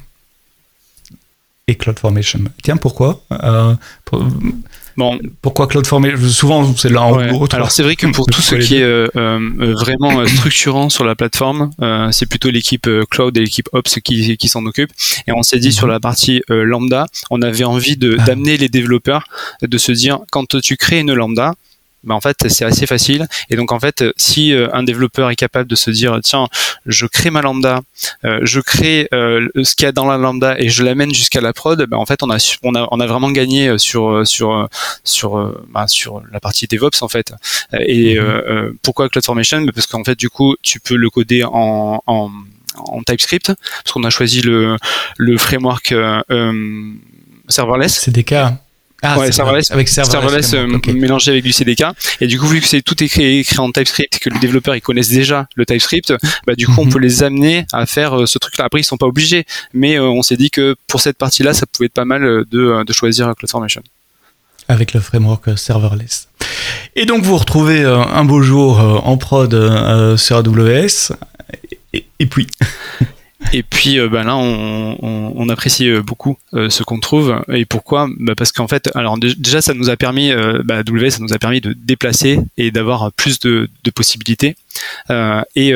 et 1.70 1.76
CloudFormation. 1.76 2.42
Tiens, 2.64 2.78
pourquoi 2.78 3.22
euh, 3.32 3.76
pour, 4.04 4.26
Bon, 5.00 5.18
pourquoi 5.42 5.68
CloudFormation 5.68 6.28
Souvent, 6.28 6.76
c'est 6.76 6.90
l'un 6.90 7.10
ouais. 7.14 7.32
ou 7.32 7.40
l'autre. 7.40 7.56
Alors, 7.56 7.72
c'est 7.72 7.84
vrai 7.84 7.96
que 7.96 8.06
pour 8.08 8.26
tout 8.26 8.42
ce 8.42 8.56
qui 8.56 8.76
est 8.76 8.84
euh, 8.84 9.08
euh, 9.16 9.74
vraiment 9.74 10.20
euh, 10.20 10.26
structurant 10.26 10.90
sur 10.90 11.06
la 11.06 11.16
plateforme, 11.16 11.70
euh, 11.82 12.12
c'est 12.12 12.26
plutôt 12.26 12.50
l'équipe 12.50 12.86
Cloud 13.10 13.38
et 13.38 13.40
l'équipe 13.40 13.70
Ops 13.72 14.00
qui, 14.04 14.36
qui 14.36 14.50
s'en 14.50 14.66
occupe. 14.66 14.92
Et 15.26 15.32
on 15.32 15.42
s'est 15.42 15.60
dit 15.60 15.72
sur 15.72 15.88
mhm. 15.88 15.94
la 15.94 16.00
partie 16.02 16.42
lambda, 16.50 17.06
on 17.32 17.42
avait 17.42 17.64
envie 17.64 17.96
de 17.96 18.18
ah. 18.20 18.26
d'amener 18.26 18.58
les 18.58 18.68
développeurs 18.68 19.24
de 19.62 19.78
se 19.78 19.94
dire 19.94 20.20
quand 20.32 20.60
tu 20.60 20.76
crées 20.76 21.00
une 21.00 21.14
lambda, 21.14 21.56
bah 22.04 22.16
en 22.16 22.22
fait 22.22 22.48
c'est 22.48 22.66
assez 22.66 22.86
facile. 22.86 23.28
Et 23.50 23.56
donc 23.56 23.72
en 23.72 23.80
fait 23.80 24.04
si 24.16 24.54
euh, 24.54 24.70
un 24.74 24.84
développeur 24.84 25.30
est 25.30 25.36
capable 25.36 25.70
de 25.70 25.76
se 25.76 25.92
dire 25.92 26.20
tiens 26.24 26.48
je 26.86 27.06
crée 27.06 27.30
ma 27.30 27.42
lambda 27.42 27.82
euh, 28.26 28.40
je 28.44 28.62
crée 28.62 29.08
euh, 29.14 29.50
ce 29.64 29.76
qu'il 29.76 29.86
y 29.86 29.88
a 29.88 29.92
dans 29.92 30.06
la 30.06 30.18
lambda 30.18 30.58
et 30.58 30.70
je 30.70 30.84
l'amène 30.84 31.14
jusqu'à 31.14 31.42
la 31.42 31.52
prod 31.52 31.86
bah 31.88 31.98
en 31.98 32.06
fait 32.06 32.24
on 32.24 32.30
a 32.30 32.38
on 32.64 32.76
a 32.76 32.88
on 32.92 33.00
a 33.00 33.06
vraiment 33.06 33.32
gagné 33.32 33.78
sur 33.78 34.26
sur 34.26 34.70
sur 35.04 35.54
bah, 35.70 35.88
sur 35.88 36.22
la 36.32 36.40
partie 36.40 36.68
DevOps 36.68 37.02
en 37.02 37.10
fait. 37.10 37.34
Et 37.74 38.16
mm-hmm. 38.16 38.78
pourquoi 38.82 39.10
CloudFormation? 39.10 39.62
Bah, 39.62 39.72
parce 39.74 39.88
qu'en 39.88 40.04
fait 40.04 40.18
du 40.18 40.30
coup 40.30 40.56
tu 40.62 40.80
peux 40.80 40.96
le 40.96 41.10
coder 41.10 41.44
en, 41.44 42.02
en 42.08 42.32
en 42.76 43.02
TypeScript 43.04 43.48
parce 43.48 43.92
qu'on 43.92 44.04
a 44.04 44.10
choisi 44.10 44.42
le 44.42 44.78
le 45.18 45.38
framework 45.38 45.94
serverless. 47.50 48.00
CDK 48.00 48.36
ah, 49.02 49.18
ouais, 49.18 49.32
serverless, 49.32 49.72
avec 49.72 49.88
serverless, 49.88 50.54
euh, 50.54 50.68
mélangé 50.94 51.32
avec 51.32 51.44
du 51.44 51.54
CDK. 51.54 51.86
Et 52.22 52.28
du 52.28 52.40
coup, 52.40 52.48
vu 52.48 52.60
que 52.62 52.68
c'est 52.68 52.82
tout 52.82 53.02
écrit, 53.04 53.40
écrit 53.40 53.60
en 53.60 53.72
TypeScript, 53.72 54.20
que 54.20 54.30
les 54.30 54.40
développeurs 54.40 54.76
ils 54.76 54.82
connaissent 54.82 55.10
déjà 55.10 55.48
le 55.56 55.66
TypeScript, 55.66 56.14
bah 56.46 56.56
du 56.56 56.68
coup, 56.68 56.76
on 56.78 56.86
mhm. 56.86 56.92
peut 56.92 57.00
les 57.00 57.24
amener 57.24 57.66
à 57.72 57.86
faire 57.86 58.20
euh, 58.20 58.26
ce 58.26 58.38
truc-là. 58.38 58.66
Après, 58.66 58.82
ils 58.82 58.84
sont 58.84 58.98
pas 58.98 59.06
obligés, 59.06 59.46
mais 59.74 59.98
euh, 59.98 60.04
on 60.04 60.22
s'est 60.22 60.38
dit 60.38 60.50
que 60.50 60.76
pour 60.88 61.02
cette 61.02 61.18
partie-là, 61.18 61.54
ça 61.54 61.66
pouvait 61.66 61.86
être 61.86 61.94
pas 61.94 62.06
mal 62.06 62.22
de, 62.22 62.84
de 62.84 62.94
choisir 62.94 63.34
CloudFormation. 63.38 63.82
Avec 64.68 64.94
le 64.94 65.00
framework 65.00 65.58
serverless. 65.58 66.28
Et 66.96 67.06
donc, 67.06 67.24
vous 67.24 67.38
retrouvez 67.38 67.84
un 67.84 68.24
beau 68.26 68.42
jour 68.42 68.80
en 68.80 69.18
prod 69.18 70.18
sur 70.18 70.38
AWS. 70.38 71.14
Et, 71.94 72.06
et 72.20 72.26
puis 72.28 72.46
Et 73.52 73.64
puis 73.64 74.00
euh, 74.00 74.08
bah, 74.08 74.24
là, 74.24 74.36
on, 74.38 75.50
apprécie 75.50 75.90
euh, 75.90 76.04
beaucoup 76.04 76.38
euh, 76.54 76.70
ce 76.70 76.84
qu'on 76.84 77.00
trouve. 77.00 77.42
Et 77.52 77.66
pourquoi? 77.66 78.08
Bah, 78.20 78.36
Parce 78.36 78.52
qu'en 78.52 78.68
fait, 78.68 78.90
alors 78.96 79.18
déjà, 79.18 79.62
ça 79.62 79.74
nous 79.74 79.90
a 79.90 79.98
permis, 79.98 80.32
bah, 80.64 80.84
W, 80.84 81.10
ça 81.10 81.20
nous 81.20 81.34
a 81.34 81.40
permis 81.40 81.62
de 81.62 81.74
déplacer 81.74 82.40
et 82.58 82.72
d'avoir 82.72 83.12
plus 83.14 83.40
de, 83.40 83.70
de 83.84 83.92
possibilités. 83.92 84.56
et 85.56 85.74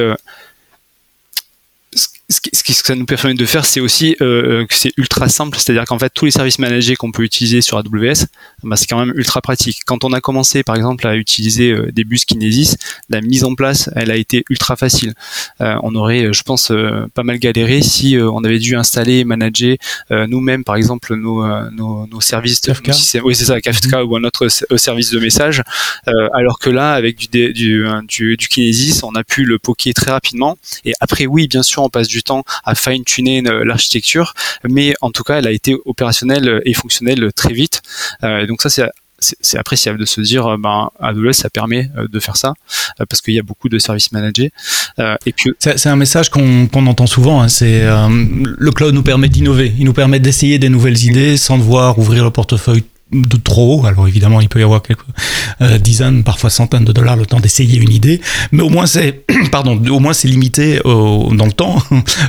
ce, 2.34 2.40
ce, 2.52 2.63
que 2.63 2.88
ça 2.88 2.96
nous 2.96 3.06
permet 3.06 3.34
de 3.34 3.46
faire, 3.46 3.66
c'est 3.66 3.80
aussi 3.80 4.16
euh, 4.22 4.66
que 4.66 4.74
c'est 4.75 4.92
ultra 4.98 5.30
simple, 5.30 5.58
c'est-à-dire 5.58 5.86
qu'en 5.86 6.00
fait 6.00 6.12
tous 6.13 6.25
les 6.25 6.32
services 6.32 6.60
managés 6.60 6.96
qu'on 6.96 7.12
peut 7.12 7.24
utiliser 7.24 7.62
sur 7.62 7.78
AWS, 7.78 8.25
bah, 8.63 8.75
c'est 8.75 8.88
quand 8.88 9.00
même 9.00 9.13
ultra 9.16 9.42
pratique. 9.42 9.82
Quand 9.86 10.04
on 10.04 10.12
a 10.13 10.22
commencé 10.22 10.63
par 10.63 10.75
exemple 10.75 11.08
à 11.08 11.16
utiliser 11.16 11.72
euh, 11.72 11.92
des 11.92 12.04
bus 12.04 12.25
Kinesis, 12.25 12.75
la 13.10 13.22
mise 13.22 13.44
en 13.44 13.56
place, 13.56 13.90
elle 13.96 14.12
a 14.12 14.18
été 14.18 14.44
ultra 14.50 14.75
facile. 14.75 15.13
Euh, 15.62 15.75
on 15.84 15.96
aurait, 15.96 16.34
je 16.34 16.44
pense, 16.44 16.72
euh, 16.72 17.08
pas 17.13 17.24
mal 17.24 17.38
galéré 17.38 17.82
si 17.82 18.18
euh, 18.18 18.30
on 18.30 18.44
avait 18.44 18.60
dû 18.60 18.75
installer 18.75 19.20
et 19.20 19.24
manager 19.24 19.75
euh, 20.12 20.28
nous-mêmes 20.28 20.63
par 20.63 20.75
exemple 20.75 21.16
nos, 21.16 21.46
nos, 21.72 22.08
nos 22.08 22.22
services, 22.22 22.62
de, 22.62 22.74
Kafka. 22.74 22.94
oui 23.24 23.36
c'est 23.36 23.46
ça, 23.46 23.62
Kafka 23.62 24.02
-hmm. 24.02 24.04
ou 24.06 24.16
un 24.16 24.24
autre 24.24 24.48
service 24.78 25.12
de 25.12 25.20
message, 25.20 25.62
alors 26.34 26.60
que 26.60 26.70
là 26.70 26.94
avec 26.94 27.30
du, 27.32 27.54
du, 27.54 27.86
du, 28.08 28.38
du 28.38 28.48
Kinesis, 28.48 29.04
on 29.04 29.16
a 29.16 29.24
pu 29.24 29.46
le 29.46 29.60
poker 29.60 29.94
très 29.94 30.12
rapidement. 30.12 30.58
Et 30.86 30.94
après 31.00 31.25
oui, 31.25 31.48
bien 31.48 31.63
sûr, 31.63 31.84
on 31.84 31.90
passe 31.90 32.08
du 32.08 32.23
temps 32.24 32.44
à 32.63 32.75
fine-tuner 32.75 33.42
l'architecture, 33.42 34.34
mais 34.63 34.94
en 35.01 35.12
tout 35.12 35.24
cas, 35.24 35.39
elle 35.39 35.48
a 35.48 35.51
été 35.51 35.75
opérationnelle 35.86 36.62
et 36.65 36.74
fonctionnelle 36.74 37.32
très 37.34 37.53
vite. 37.53 37.82
Euh, 38.24 38.46
donc 38.46 38.62
ça, 38.62 38.70
c'est 38.70 38.84
c'est 39.42 39.58
appréciable 39.58 40.00
de 40.00 40.06
se 40.06 40.22
dire 40.22 40.58
ben 40.58 40.89
AWS 41.00 41.34
ça 41.34 41.50
permet 41.50 41.89
euh, 41.98 42.08
de 42.08 42.20
faire 42.20 42.38
ça 42.38 42.53
euh, 43.00 43.06
parce 43.08 43.22
qu'il 43.22 43.34
y 43.34 43.39
a 43.39 43.44
beaucoup 43.44 43.70
de 43.70 43.80
services 43.80 44.12
managés. 44.12 44.51
Et 45.25 45.34
c'est 45.60 45.88
un 45.88 45.96
message 45.96 46.30
qu'on 46.30 46.68
qu 46.68 46.77
entend 46.77 47.08
souvent 47.08 47.42
hein, 47.42 47.48
c'est 47.48 47.84
euh, 47.84 48.08
le 48.10 48.72
cloud 48.72 48.94
nous 48.94 49.03
permet 49.03 49.30
d'innover. 49.30 49.74
Il 49.77 49.86
nous 49.86 49.94
permet 49.94 50.20
d'essayer 50.20 50.60
des 50.60 50.70
nouvelles 50.70 51.03
idées 51.03 51.38
sans 51.38 51.58
devoir 51.58 51.98
ouvrir 51.98 52.24
le 52.24 52.32
portefeuille 52.32 52.84
de 53.13 53.38
trop. 53.38 53.86
Alors 53.86 54.08
évidemment, 54.08 54.41
il 54.41 54.50
peut 54.50 54.60
y 54.60 54.63
avoir 54.63 54.82
quelques 54.82 55.00
euh, 55.62 55.77
dizaines, 55.77 56.24
parfois 56.24 56.50
centaines 56.50 56.86
de 56.86 56.91
dollars 56.91 57.15
le 57.15 57.25
temps 57.25 57.39
d'essayer 57.39 57.77
une 57.77 57.91
idée, 57.91 58.22
mais 58.51 58.63
au 58.63 58.70
moins 58.70 58.86
c'est, 58.86 59.24
pardon, 59.51 59.82
au 59.89 60.00
moins 60.00 60.13
c'est 60.13 60.27
limité 60.27 60.79
dans 60.84 61.46
le 61.46 61.51
temps 61.51 61.77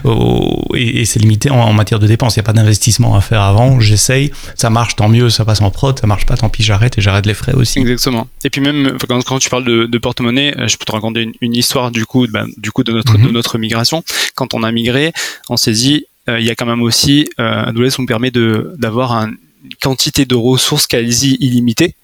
et, 0.75 1.05
c'est 1.05 1.19
limité 1.19 1.51
en, 1.51 1.73
matière 1.73 1.99
de 1.99 2.07
dépenses. 2.07 2.37
Il 2.37 2.41
n'y 2.41 2.45
a 2.45 2.47
pas 2.47 2.53
d'investissement 2.53 3.17
à 3.17 3.21
faire 3.21 3.43
avant. 3.43 3.81
J'essaye, 3.81 4.31
ça 4.55 4.71
marche, 4.71 4.97
tant 4.97 5.09
mieux, 5.09 5.31
ça 5.31 5.45
passe 5.45 5.61
en 5.61 5.71
prod. 5.71 5.99
Ça 5.99 6.07
marche 6.07 6.27
pas, 6.27 6.37
tant 6.37 6.49
pis, 6.49 6.63
j'arrête 6.63 6.99
et 6.99 7.01
j'arrête 7.01 7.27
les 7.27 7.35
frais 7.35 7.55
aussi. 7.55 7.79
Exactement. 7.79 8.27
Et 8.45 8.51
puis 8.51 8.61
même 8.61 8.97
quand, 9.09 9.39
tu 9.39 9.51
parles 9.51 9.65
de, 9.65 9.99
porte-monnaie, 9.99 10.55
euh, 10.59 10.69
je 10.69 10.77
peux 10.77 10.85
te 10.85 10.93
raconter 10.93 11.29
une, 11.41 11.55
histoire 11.55 11.91
du 11.91 12.05
coup, 12.05 12.27
ben, 12.29 12.49
du 12.57 12.73
coup 12.73 12.83
de 12.83 12.93
notre 12.93 13.17
de 13.17 13.19
mhm. 13.19 13.31
notre 13.31 13.59
migration. 13.59 14.03
Quand 14.35 14.55
on 14.55 14.63
a 14.63 14.73
migré, 14.73 15.13
on 15.49 15.57
s'est 15.57 15.73
dit 15.73 16.07
euh, 16.29 16.41
il 16.41 16.47
y 16.47 16.51
a 16.51 16.55
quand 16.55 16.67
même 16.67 16.83
aussi 16.83 17.29
euh, 17.39 17.67
AWS 17.67 17.99
nous 17.99 18.07
permet 18.07 18.31
de 18.31 18.75
d'avoir 18.79 19.13
une 19.13 19.37
quantité 19.81 20.25
de 20.25 20.35
ressources 20.35 20.87
quasi 20.87 21.37
illimitée 21.41 21.95
euh, 21.95 22.04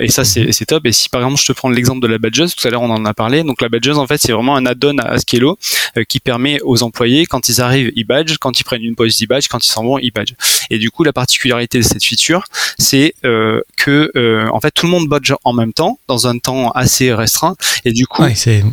et 0.00 0.08
ça, 0.08 0.24
c'est 0.24 0.66
top. 0.66 0.86
Et 0.86 0.92
si 0.92 1.08
par 1.08 1.22
exemple, 1.22 1.40
je 1.40 1.46
te 1.46 1.52
prends 1.52 1.68
l'exemple 1.68 2.00
de 2.00 2.06
la 2.06 2.18
badgeuse, 2.18 2.54
tout 2.54 2.66
à 2.66 2.70
l'heure 2.70 2.82
on 2.82 2.90
en 2.90 3.04
a 3.04 3.14
parlé. 3.14 3.42
Donc 3.42 3.60
la 3.60 3.68
badgeuse, 3.68 3.98
en 3.98 4.06
fait, 4.06 4.18
c'est 4.18 4.32
vraiment 4.32 4.56
un 4.56 4.66
add-on 4.66 4.98
à 4.98 5.18
Skello 5.18 5.58
euh, 5.96 6.04
qui 6.04 6.20
permet 6.20 6.60
aux 6.62 6.82
employés, 6.82 7.26
quand 7.26 7.48
ils 7.48 7.60
arrivent, 7.60 7.92
ils 7.96 8.04
badge, 8.04 8.36
quand 8.38 8.58
ils 8.60 8.64
prennent 8.64 8.82
une 8.82 8.94
pause, 8.94 9.20
ils 9.20 9.26
badge, 9.26 9.48
quand 9.48 9.64
ils 9.64 9.70
s'en 9.70 9.84
vont, 9.84 9.98
ils 9.98 10.10
badge. 10.10 10.32
Et 10.70 10.78
du 10.78 10.90
coup, 10.90 11.04
la 11.04 11.12
particularité 11.12 11.78
de 11.78 11.84
cette 11.84 12.04
feature, 12.04 12.44
c'est 12.78 13.14
euh, 13.24 13.60
que 13.76 14.12
en 14.52 14.60
fait, 14.60 14.70
tout 14.70 14.86
le 14.86 14.92
monde 14.92 15.08
badge 15.08 15.32
en 15.44 15.52
même 15.52 15.72
temps, 15.72 15.98
dans 16.08 16.26
un 16.26 16.38
temps 16.38 16.70
assez 16.70 17.12
restreint. 17.12 17.56
Et 17.84 17.92
du 17.92 18.06
coup, 18.06 18.22
ouais, 18.22 18.34
c'est 18.34 18.64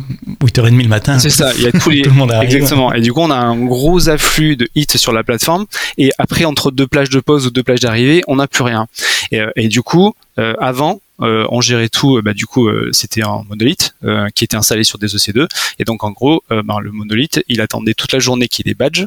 8h30 0.42 0.82
le 0.82 0.88
matin. 0.88 1.18
C'est 1.18 1.30
ça. 1.30 1.52
Il 1.56 1.62
y 1.62 1.66
a 1.66 1.72
tous 1.80 1.90
les... 1.90 2.02
tout 2.02 2.10
le 2.10 2.16
monde 2.16 2.32
arrive. 2.32 2.54
Exactement. 2.54 2.92
Et 2.92 3.00
du 3.00 3.12
coup, 3.12 3.20
on 3.20 3.30
a 3.30 3.36
un 3.36 3.56
gros 3.64 4.08
afflux 4.08 4.56
de 4.56 4.68
hits 4.74 4.86
sur 4.96 5.12
la 5.12 5.24
plateforme. 5.24 5.66
Et 5.98 6.10
après, 6.18 6.44
entre 6.44 6.70
deux 6.70 6.86
plages 6.86 7.10
de 7.10 7.20
pause 7.20 7.46
ou 7.46 7.50
deux 7.50 7.62
plages 7.62 7.80
d'arrivée, 7.80 8.22
on 8.26 8.36
n'a 8.36 8.46
plus 8.46 8.62
rien. 8.62 8.86
Et, 9.32 9.42
et 9.56 9.68
du 9.68 9.82
coup, 9.82 10.14
euh, 10.38 10.54
avant, 10.60 11.00
euh, 11.20 11.46
on 11.50 11.60
gérait 11.60 11.88
tout. 11.88 12.16
Euh, 12.16 12.22
bah, 12.22 12.34
du 12.34 12.46
coup, 12.46 12.68
c'était 12.92 13.22
un 13.22 13.44
monolithe 13.48 13.94
qui 14.34 14.44
était 14.44 14.56
installé 14.56 14.84
sur 14.84 14.98
des 14.98 15.08
EC2. 15.08 15.46
Et 15.78 15.84
donc, 15.84 16.04
en 16.04 16.10
gros, 16.10 16.42
bah, 16.50 16.78
le 16.80 16.92
monolithe, 16.92 17.42
il 17.48 17.60
attendait 17.60 17.94
toute 17.94 18.12
la 18.12 18.18
journée 18.18 18.48
qu'il 18.48 18.68
ait 18.68 18.74
badge. 18.74 19.04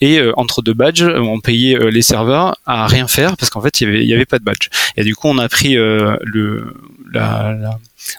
et 0.00 0.20
entre 0.36 0.62
deux 0.62 0.74
badges, 0.74 1.02
on 1.02 1.40
payait 1.40 1.90
les 1.90 2.02
serveurs 2.02 2.56
à 2.66 2.86
rien 2.86 3.08
faire 3.08 3.36
parce 3.36 3.50
qu'en 3.50 3.60
fait, 3.60 3.80
il 3.80 3.84
y 3.84 3.90
avait, 3.90 4.06
y 4.06 4.14
avait 4.14 4.26
pas 4.26 4.38
de 4.38 4.44
badge. 4.44 4.68
Et 4.96 5.04
du 5.04 5.14
coup, 5.14 5.28
on 5.28 5.38
a 5.38 5.48
pris 5.48 5.74
le 5.74 6.74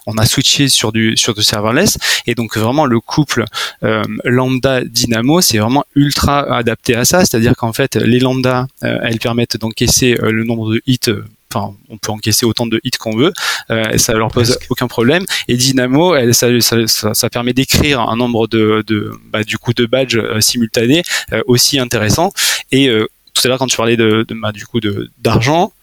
on 0.06 0.18
a 0.18 0.26
switché 0.26 0.68
sur 0.68 0.92
du 0.92 1.18
sur 1.18 1.34
du 1.34 1.44
serverless 1.44 1.98
et 2.28 2.36
donc 2.36 2.58
vraiment 2.58 2.86
le 2.86 3.00
couple 3.00 3.46
euh, 3.84 4.04
lambda 4.24 4.84
dynamo 4.84 5.42
c'est 5.42 5.58
vraiment 5.58 5.86
ultra 5.96 6.56
adapté 6.56 6.96
à 6.96 7.04
ça 7.04 7.20
c'est-à-dire 7.26 7.56
qu'en 7.56 7.74
fait 7.74 7.96
les 7.96 8.20
lambda 8.20 8.68
elles 8.82 9.20
permettent 9.20 9.58
d'encaisser 9.58 10.16
le 10.22 10.44
nombre 10.44 10.74
de 10.74 10.82
hits 10.86 11.10
enfin, 11.54 11.76
on 11.90 11.98
peut 11.98 12.12
encaisser 12.12 12.46
autant 12.46 12.66
de 12.66 12.80
hits 12.84 12.92
qu'on 12.92 13.16
veut, 13.16 13.34
euh, 13.70 13.98
ça 13.98 14.14
leur 14.14 14.30
pose 14.30 14.58
aucun 14.70 14.88
problème. 14.88 15.26
Et 15.48 15.56
Dynamo, 15.56 16.16
elle, 16.16 16.34
ça, 16.34 16.48
ça, 16.60 17.14
ça, 17.14 17.30
permet 17.30 17.54
d'écrire 17.54 18.00
un 18.02 18.16
nombre 18.16 18.48
de, 18.48 18.84
de 18.88 19.12
bah, 19.32 19.44
du 19.44 19.58
coup 19.58 19.74
de 19.74 19.86
badges 19.86 20.18
euh, 20.18 20.42
simultanés 20.42 21.04
euh, 21.34 21.42
aussi 21.48 21.80
intéressant. 21.80 22.32
Et 22.72 22.90
euh, 22.90 23.08
tout 23.34 23.42
à 23.46 23.48
l'heure, 23.48 23.60
quand 23.60 23.68
tu 23.68 23.78
parlais 23.78 23.98
de, 23.98 24.26
de 24.28 24.36
bah, 24.36 24.52
du 24.52 24.66
coup 24.66 24.80
de 24.80 25.10
d'argent, 25.20 25.74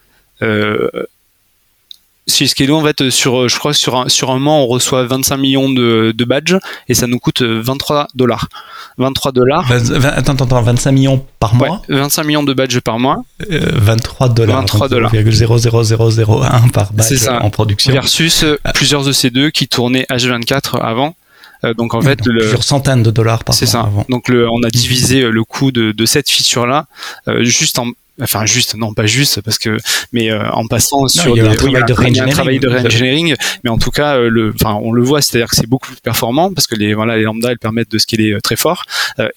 Skedo, 2.29 2.77
en 2.77 2.85
fait, 2.85 3.11
sur, 3.11 3.49
je 3.49 3.59
crois, 3.59 3.75
sur 3.75 3.97
un, 3.97 4.09
sur 4.09 4.31
un 4.31 4.39
mois, 4.39 4.55
on 4.55 4.67
reçoit 4.67 5.05
25 5.07 5.37
millions 5.37 5.71
de, 5.71 6.13
de 6.17 6.25
badges 6.25 6.57
et 6.89 6.95
ça 6.95 7.07
nous 7.07 7.19
coûte 7.19 7.43
23 7.43 8.09
dollars. 8.15 8.49
23 8.99 9.33
dollars. 9.33 9.71
Attends, 10.17 10.35
attends, 10.35 10.63
25 10.63 10.93
millions 10.93 11.25
par 11.39 11.55
mois? 11.55 11.83
25 11.89 12.25
millions 12.25 12.43
de 12.43 12.53
badges 12.53 12.81
par 12.81 12.99
mois. 12.99 13.25
23 13.49 14.27
euh, 14.27 14.31
dollars. 14.31 14.61
23 14.61 14.89
dollars. 14.89 15.13
0,00001 15.15 16.71
par 16.71 16.93
badge 16.93 17.17
ça. 17.17 17.43
en 17.43 17.51
production. 17.51 17.93
Versus 17.93 18.43
euh, 18.45 18.59
plusieurs 18.75 19.09
EC2 19.09 19.51
qui 19.51 19.69
tournaient 19.69 20.07
H24 20.11 20.81
avant. 20.81 21.15
Euh, 21.65 21.75
donc 21.75 21.95
en 21.95 22.01
fait, 22.01 22.25
le, 22.27 22.41
plusieurs 22.41 22.65
centaines 22.65 23.03
de 23.03 23.11
dollars 23.11 23.45
par 23.45 23.55
C'est 23.55 23.67
ça. 23.67 23.91
Donc 24.09 24.29
le, 24.29 24.49
on 24.49 24.63
a 24.63 24.71
divisé 24.71 25.23
le 25.23 25.45
coût 25.45 25.73
de, 25.73 25.93
de 25.93 26.07
cette 26.07 26.31
feature 26.31 26.67
là 26.67 26.87
juste 27.43 27.79
en 27.79 27.89
enfin 28.23 28.47
juste 28.47 28.75
non 28.75 28.95
pas 28.95 29.07
juste 29.07 29.41
parce 29.43 29.59
que 29.59 29.77
mais 30.13 30.31
euh, 30.31 30.51
en 30.51 30.67
passant 30.67 31.07
sur 31.09 31.35
des, 31.35 31.41
un 31.41 31.55
travail 31.55 31.85
de 31.87 31.93
re-engineering, 31.93 32.33
travail 32.33 32.59
de 32.59 33.37
mais 33.65 33.71
en 33.71 33.79
tout 33.79 33.91
cas 33.91 34.17
euh, 34.17 34.29
le 34.29 34.53
enfin 34.55 34.79
on 34.83 34.93
le 34.93 35.03
voit 35.03 35.23
c'est-à-dire 35.23 35.49
que 35.49 35.57
c'est 35.57 35.69
beaucoup 35.69 35.89
plus 35.89 36.01
performant 36.01 36.53
parce 36.53 36.67
que 36.67 36.75
les 36.75 36.95
voilà 36.95 37.17
les 37.17 37.23
lambda 37.23 37.53
elles 37.53 37.59
permettent 37.59 37.91
de 37.91 37.99
scaler 37.99 38.33
euh, 38.33 38.41
très 38.41 38.57
fort 38.57 38.85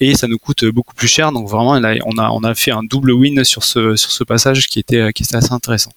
et 0.00 0.14
ça 0.14 0.28
nous 0.28 0.38
coûte 0.38 0.64
beaucoup 0.66 0.94
plus 0.94 1.08
cher. 1.08 1.32
Donc 1.32 1.48
vraiment 1.48 1.78
là, 1.78 1.94
on 2.04 2.18
a 2.18 2.30
on 2.30 2.42
a 2.44 2.54
fait 2.54 2.70
un 2.70 2.82
double 2.82 3.12
win 3.12 3.44
sur 3.44 3.64
ce 3.64 3.96
sur 3.96 4.10
ce 4.10 4.24
passage 4.24 4.68
qui 4.68 4.78
était 4.78 5.12
qui 5.12 5.22
était 5.22 5.36
assez 5.36 5.52
intéressant 5.52 5.92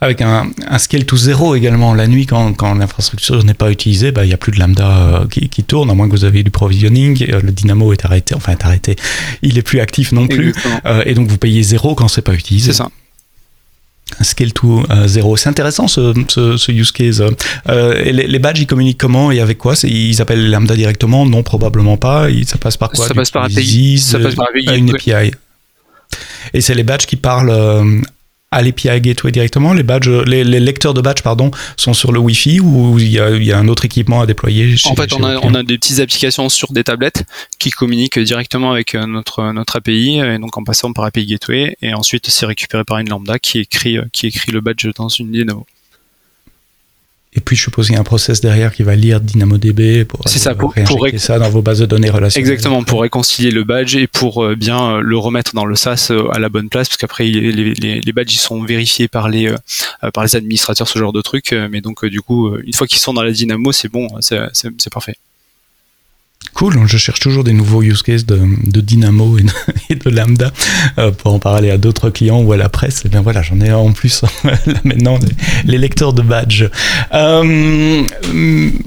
avec 0.00 0.20
un, 0.20 0.50
un, 0.68 0.78
scale 0.78 1.04
to 1.04 1.16
zéro 1.16 1.54
également. 1.54 1.94
La 1.94 2.06
nuit, 2.06 2.26
quand, 2.26 2.52
quand 2.54 2.74
l'infrastructure 2.74 3.42
n'est 3.44 3.54
pas 3.54 3.70
utilisée, 3.70 4.12
bah, 4.12 4.24
il 4.24 4.28
n'y 4.28 4.34
a 4.34 4.36
plus 4.36 4.52
de 4.52 4.58
lambda 4.58 4.90
euh, 4.90 5.26
qui, 5.28 5.48
qui, 5.48 5.62
tourne, 5.64 5.90
à 5.90 5.94
moins 5.94 6.08
que 6.08 6.16
vous 6.16 6.24
ayez 6.24 6.42
du 6.42 6.50
provisioning. 6.50 7.24
Euh, 7.30 7.40
le 7.42 7.52
dynamo 7.52 7.92
est 7.92 8.04
arrêté, 8.04 8.34
enfin 8.34 8.52
est 8.52 8.64
arrêté, 8.64 8.96
il 9.42 9.58
est 9.58 9.62
plus 9.62 9.80
actif 9.80 10.12
non 10.12 10.26
plus. 10.26 10.54
Euh, 10.84 11.02
et 11.06 11.14
donc 11.14 11.28
vous 11.28 11.38
payez 11.38 11.62
zéro 11.62 11.94
quand 11.94 12.08
c'est 12.08 12.22
pas 12.22 12.34
utilisé. 12.34 12.72
C'est 12.72 12.78
ça. 12.78 12.88
Un 14.20 14.24
scale 14.24 14.52
to 14.52 14.84
zéro. 15.06 15.36
C'est 15.36 15.48
intéressant 15.48 15.88
ce, 15.88 16.14
ce, 16.28 16.56
ce, 16.56 16.72
use 16.72 16.92
case. 16.92 17.24
les, 17.66 18.12
les, 18.12 18.38
badges, 18.38 18.60
ils 18.60 18.66
communiquent 18.66 19.00
comment 19.00 19.32
et 19.32 19.40
avec 19.40 19.58
quoi? 19.58 19.74
Ils 19.82 20.22
appellent 20.22 20.48
lambda 20.48 20.76
directement? 20.76 21.26
Non, 21.26 21.42
probablement 21.42 21.96
pas. 21.96 22.28
Ça 22.46 22.56
passe 22.56 22.76
par 22.76 22.90
quoi? 22.90 23.06
Ça 23.06 23.14
passe 23.14 23.32
par 23.32 23.44
API. 23.44 23.98
Ça 23.98 24.20
passe 24.20 24.36
par 24.36 24.46
API. 24.48 24.78
Une 24.78 24.90
API. 24.90 25.32
Et 26.54 26.60
c'est 26.60 26.74
les 26.74 26.84
badges 26.84 27.06
qui 27.06 27.16
parlent 27.16 27.50
à 28.56 28.62
l'API 28.62 29.00
Gateway 29.00 29.32
directement 29.32 29.74
Les 29.74 29.82
badges, 29.82 30.08
les, 30.08 30.44
lecteurs 30.44 30.94
de 30.94 31.02
badges, 31.02 31.22
pardon, 31.22 31.50
sont 31.76 31.92
sur 31.92 32.10
le 32.10 32.18
Wi-Fi 32.18 32.60
ou 32.60 32.98
il 32.98 33.12
y 33.12 33.52
a, 33.52 33.58
un 33.58 33.68
autre 33.68 33.84
équipement 33.84 34.20
à 34.22 34.26
déployer 34.26 34.74
En 34.86 34.96
fait, 34.96 35.12
on, 35.12 35.54
a, 35.54 35.62
des 35.62 35.78
petites 35.78 36.00
applications 36.00 36.48
sur 36.48 36.72
des 36.72 36.82
tablettes 36.82 37.24
qui 37.58 37.70
communiquent 37.70 38.18
directement 38.18 38.72
avec 38.72 38.94
euh, 38.94 39.06
notre, 39.06 39.52
notre 39.52 39.76
API, 39.76 40.18
et 40.18 40.38
donc 40.38 40.56
en 40.56 40.64
passant 40.64 40.92
par 40.92 41.04
API 41.04 41.26
Gateway, 41.26 41.76
et 41.82 41.94
ensuite 41.94 42.28
c'est 42.28 42.46
récupéré 42.46 42.84
par 42.84 42.98
une 42.98 43.08
lambda 43.08 43.38
qui 43.38 43.58
écrit, 43.58 43.98
qui 44.12 44.26
écrit 44.26 44.52
le 44.52 44.60
badge 44.60 44.88
dans 44.96 45.08
une 45.08 45.30
dynamo. 45.30 45.66
Et 47.36 47.40
puis, 47.40 47.54
je 47.54 47.62
suppose 47.62 47.86
qu'il 47.86 47.94
y 47.94 47.98
a 47.98 48.00
un 48.00 48.04
process 48.04 48.40
derrière 48.40 48.72
qui 48.72 48.82
va 48.82 48.96
lire 48.96 49.20
DynamoDB 49.20 50.06
pour, 50.06 50.26
ça, 50.26 50.54
pour, 50.54 50.74
ça 51.18 51.38
dans 51.38 51.50
vos 51.50 51.60
bases 51.60 51.80
de 51.80 51.86
données 51.86 52.08
relationnelles. 52.08 52.50
Exactement, 52.50 52.82
pour 52.82 53.02
réconcilier 53.02 53.50
le 53.50 53.62
badge 53.62 53.94
et 53.94 54.06
pour 54.06 54.42
euh, 54.42 54.56
bien 54.56 54.82
euh, 54.82 55.00
le 55.00 55.18
remettre 55.18 55.54
dans 55.54 55.66
le 55.66 55.76
SaaS 55.76 56.08
euh, 56.10 56.30
à 56.32 56.38
la 56.38 56.48
bonne 56.48 56.70
place, 56.70 56.88
parce 56.88 56.96
qu'après, 56.96 57.24
les, 57.24 57.52
les, 57.52 58.00
les, 58.00 58.12
badges 58.12 58.32
ils 58.32 58.38
sont 58.38 58.62
vérifiés 58.62 59.06
par 59.06 59.28
les, 59.28 59.54
par 60.14 60.24
les 60.24 60.34
administrateurs, 60.34 60.88
ce 60.88 60.98
genre 60.98 61.12
de 61.12 61.20
trucs. 61.20 61.52
Mais 61.70 61.82
donc, 61.82 62.06
du 62.06 62.22
coup, 62.22 62.56
une 62.56 62.72
fois 62.72 62.86
qu'ils 62.86 63.00
sont 63.00 63.12
dans 63.12 63.22
la 63.22 63.32
Dynamo, 63.32 63.70
c'est 63.70 63.88
bon, 63.88 64.08
c'est 64.20 64.90
parfait. 64.90 65.16
Cool, 66.56 66.86
je 66.86 66.96
cherche 66.96 67.20
toujours 67.20 67.44
des 67.44 67.52
nouveaux 67.52 67.82
use 67.82 68.00
cases 68.00 68.24
de, 68.24 68.40
Dynamo 68.80 69.36
et 69.90 69.94
de, 69.94 70.08
Lambda 70.08 70.50
euh, 70.96 71.10
pour 71.10 71.34
en 71.34 71.38
parler 71.38 71.70
à 71.70 71.76
d'autres 71.76 72.08
clients 72.08 72.40
ou 72.40 72.50
à 72.52 72.56
la 72.56 72.70
presse. 72.70 73.04
Et 73.04 73.10
bien 73.10 73.20
voilà, 73.20 73.42
j'en 73.42 73.60
ai 73.60 73.70
en 73.74 73.92
plus 73.92 74.22
là 74.44 74.54
maintenant 74.82 75.18
les, 75.66 75.76
lecteurs 75.76 76.14
de 76.14 76.22
badge. 76.22 76.64
Euh, 77.12 78.02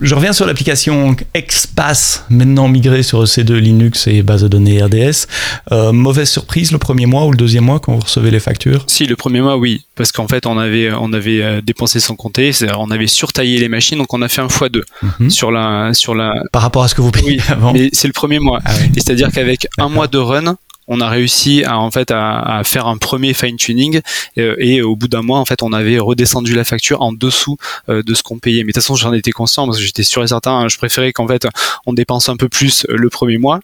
je 0.02 0.16
reviens 0.16 0.34
sur 0.34 0.48
l'application 0.48 1.16
Expass, 1.36 2.26
maintenant 2.32 2.68
migrée 2.68 3.04
sur 3.04 3.24
EC2 3.24 3.54
Linux 3.54 4.08
et 4.08 4.24
base 4.24 4.42
de 4.42 4.48
données 4.48 4.82
RDS. 4.82 5.28
Euh, 5.72 5.92
mauvaise 5.92 6.28
surprise 6.28 6.72
le 6.72 6.80
premier 6.80 7.06
mois 7.06 7.28
ou 7.28 7.32
le 7.32 7.38
deuxième 7.38 7.66
mois 7.66 7.80
quand 7.80 7.94
vous 7.94 8.00
recevez 8.00 8.32
les 8.32 8.40
factures? 8.40 8.84
Si, 8.88 9.06
le 9.06 9.16
premier 9.16 9.42
mois, 9.42 9.58
oui, 9.58 9.86
parce 9.94 10.12
qu'en 10.12 10.28
fait 10.28 10.48
on 10.48 10.58
avait 10.58 10.92
on 10.92 11.14
avait 11.14 11.62
dépensé 11.62 12.00
sans 12.00 12.16
compter, 12.16 12.50
on 12.80 12.90
avait 12.90 13.06
surtaillé 13.06 13.60
les 13.60 13.70
machines, 13.70 14.00
donc 14.00 14.12
on 14.12 14.24
a 14.24 14.28
fait 14.28 14.42
un 14.42 14.48
x2 14.48 14.82
mhm. 15.04 15.30
sur 15.30 15.52
la 15.52 15.94
sur 15.94 16.16
la. 16.16 16.34
Par 16.52 16.64
rapport 16.64 16.82
à 16.82 16.88
ce 16.88 16.96
que 16.96 17.02
vous 17.02 17.12
payez 17.12 17.40
c'est 17.94 18.08
le 18.08 18.14
premier 18.14 18.40
mois. 18.40 18.60
Ah 18.66 18.72
c'est-à-dire 18.96 19.32
qu'avec 19.32 19.68
un 19.78 19.90
mois 19.90 20.08
de 20.08 20.18
run, 20.18 20.56
on 20.90 21.00
a 21.02 21.08
réussi 21.08 21.64
à 21.64 21.78
en 21.80 21.92
fait 21.92 22.12
à, 22.12 22.62
faire 22.66 22.88
un 22.88 22.98
premier 22.98 23.34
fine 23.34 23.56
tuning 23.56 24.02
euh, 24.38 24.56
et, 24.58 24.82
au 24.82 24.96
bout 24.96 25.08
d'un 25.08 25.22
mois 25.22 25.40
en 25.40 25.46
fait 25.46 25.62
on 25.64 25.72
avait 25.72 26.00
redescendu 26.00 26.56
la 26.56 26.64
facture 26.64 27.02
en 27.02 27.14
dessous 27.14 27.58
euh, 27.88 28.04
de 28.04 28.14
ce 28.16 28.24
qu'on 28.24 28.40
payait. 28.40 28.64
Mais 28.64 28.72
de 28.72 28.74
toute 28.74 28.84
façon 28.84 28.96
j'en 28.96 29.14
étais 29.14 29.32
conscient 29.32 29.66
parce 29.66 29.78
que 29.78 29.84
j'étais 29.84 30.04
sûr 30.04 30.24
et 30.24 30.28
certain 30.28 30.52
hein, 30.52 30.68
je 30.68 30.78
préférais 30.78 31.14
qu'en 31.14 31.28
fait 31.28 31.48
on 31.86 31.94
dépense 31.94 32.28
un 32.28 32.36
peu 32.36 32.50
plus 32.50 32.86
le 32.90 33.10
premier 33.10 33.38
mois 33.38 33.60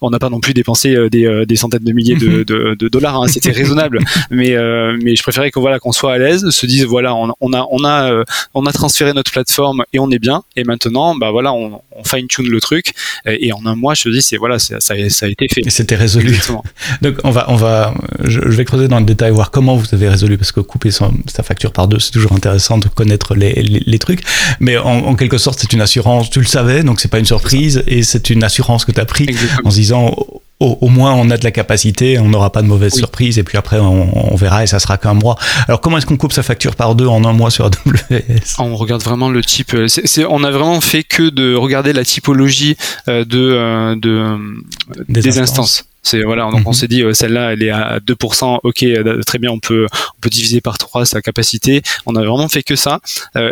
on 0.00 0.10
n'a 0.10 0.18
pas 0.18 0.30
non 0.30 0.40
plus 0.40 0.54
dépensé 0.54 0.94
euh, 0.94 1.08
euh, 1.14 1.44
des, 1.44 1.56
centaines 1.56 1.84
de 1.84 1.92
milliers 1.92 2.16
de, 2.16 2.44
mhm. 2.48 2.88
dollars. 2.88 3.22
Hein. 3.22 3.28
C'était 3.28 3.50
raisonnable, 3.50 4.00
mais 4.30 4.52
euh, 4.52 4.96
mais 5.02 5.16
je 5.16 5.22
préférais 5.22 5.50
qu'on 5.50 5.60
voilà 5.60 5.78
qu'on 5.78 5.92
soit 5.92 6.14
à 6.14 6.18
l'aise, 6.18 6.48
se 6.50 6.66
dise 6.66 6.84
voilà 6.84 7.14
on, 7.14 7.30
a 7.30 7.66
on 7.70 7.84
a 7.84 8.24
on 8.54 8.66
a 8.66 8.72
transféré 8.72 9.12
notre 9.12 9.30
plateforme 9.30 9.84
et 9.92 9.98
on 9.98 10.10
est 10.10 10.18
bien. 10.18 10.42
Et 10.56 10.64
maintenant 10.64 11.14
bah 11.14 11.30
voilà 11.30 11.52
on, 11.52 11.80
fine 12.04 12.26
tune 12.28 12.48
le 12.48 12.60
truc 12.60 12.92
et 13.26 13.52
en 13.52 13.66
un 13.66 13.76
mois 13.76 13.94
je 13.94 14.04
te 14.04 14.08
dis 14.08 14.22
c'est 14.22 14.36
voilà 14.36 14.58
ça, 14.58 14.80
ça, 14.80 14.94
a 14.94 15.28
été 15.28 15.46
fait. 15.48 15.68
C'était 15.68 15.96
résolu. 15.96 16.40
Donc 17.02 17.16
on 17.24 17.30
va 17.30 17.50
on 17.50 17.56
va 17.56 17.94
je, 18.24 18.40
vais 18.40 18.64
creuser 18.64 18.88
dans 18.88 18.98
le 18.98 19.04
détail 19.04 19.30
voir 19.32 19.50
comment 19.50 19.76
vous 19.76 19.86
avez 19.94 20.08
résolu 20.08 20.38
parce 20.38 20.52
que 20.52 20.60
couper 20.60 20.90
sa, 20.90 21.10
facture 21.42 21.72
par 21.72 21.88
deux 21.88 21.98
c'est 21.98 22.10
toujours 22.10 22.32
intéressant 22.32 22.78
de 22.78 22.88
connaître 22.88 23.34
les, 23.34 23.52
les, 23.52 23.98
trucs. 23.98 24.22
Mais 24.60 24.76
en, 24.76 25.14
quelque 25.14 25.38
sorte 25.38 25.58
c'est 25.60 25.72
une 25.72 25.80
assurance 25.80 26.30
tu 26.30 26.40
le 26.40 26.46
savais 26.46 26.82
donc 26.82 27.00
c'est 27.00 27.08
pas 27.08 27.18
une 27.18 27.26
surprise 27.26 27.82
et 27.86 28.02
c'est 28.02 28.30
une 28.30 28.44
assurance 28.44 28.84
que 28.84 28.92
tu 28.92 29.00
as 29.00 29.04
pris 29.04 29.26
en 29.70 29.72
se 29.72 29.76
disant 29.76 30.16
au, 30.58 30.88
moins 30.88 31.14
on 31.14 31.30
a 31.30 31.38
de 31.38 31.44
la 31.44 31.52
capacité, 31.52 32.18
on 32.18 32.28
n'aura 32.28 32.50
pas 32.50 32.60
de 32.60 32.66
mauvaise 32.66 32.92
surprise 32.92 33.38
et 33.38 33.44
puis 33.44 33.56
après 33.56 33.78
on, 33.78 34.34
verra 34.34 34.64
et 34.64 34.66
ça 34.66 34.78
sera 34.78 34.98
qu'un 34.98 35.14
mois. 35.14 35.36
Alors 35.68 35.80
comment 35.80 35.96
est-ce 35.96 36.06
qu'on 36.06 36.16
coupe 36.16 36.32
sa 36.32 36.42
facture 36.42 36.76
par 36.76 36.94
deux 36.94 37.06
en 37.06 37.24
un 37.24 37.32
mois 37.32 37.50
sur 37.50 37.64
AWS 37.64 38.56
On 38.58 38.76
regarde 38.76 39.02
vraiment 39.02 39.30
le 39.30 39.42
type. 39.42 39.72
Euh, 39.74 39.86
on 40.28 40.44
a 40.44 40.50
vraiment 40.50 40.80
fait 40.80 41.02
que 41.02 41.30
de 41.30 41.54
regarder 41.54 41.92
la 41.92 42.04
typologie 42.04 42.76
euh, 43.08 43.24
de, 43.24 43.38
euh, 43.38 43.96
de 43.96 44.36
des, 45.08 45.38
instances. 45.38 45.84
C'est 46.02 46.22
voilà, 46.22 46.44
donc 46.50 46.62
on 46.66 46.70
mhm. 46.70 46.74
s'est 46.74 46.88
dit 46.88 47.02
celle-là 47.12 47.52
elle 47.52 47.62
est 47.62 47.70
à 47.70 47.98
2%, 47.98 48.60
ok, 48.62 48.84
très 49.26 49.38
bien, 49.38 49.50
on 49.50 49.58
peut 49.58 49.86
on 49.92 50.20
peut 50.20 50.30
diviser 50.30 50.60
par 50.60 50.78
3 50.78 51.04
sa 51.04 51.20
capacité. 51.20 51.82
On 52.06 52.16
a 52.16 52.24
vraiment 52.24 52.48
fait 52.48 52.62
que 52.62 52.76
ça 52.76 53.00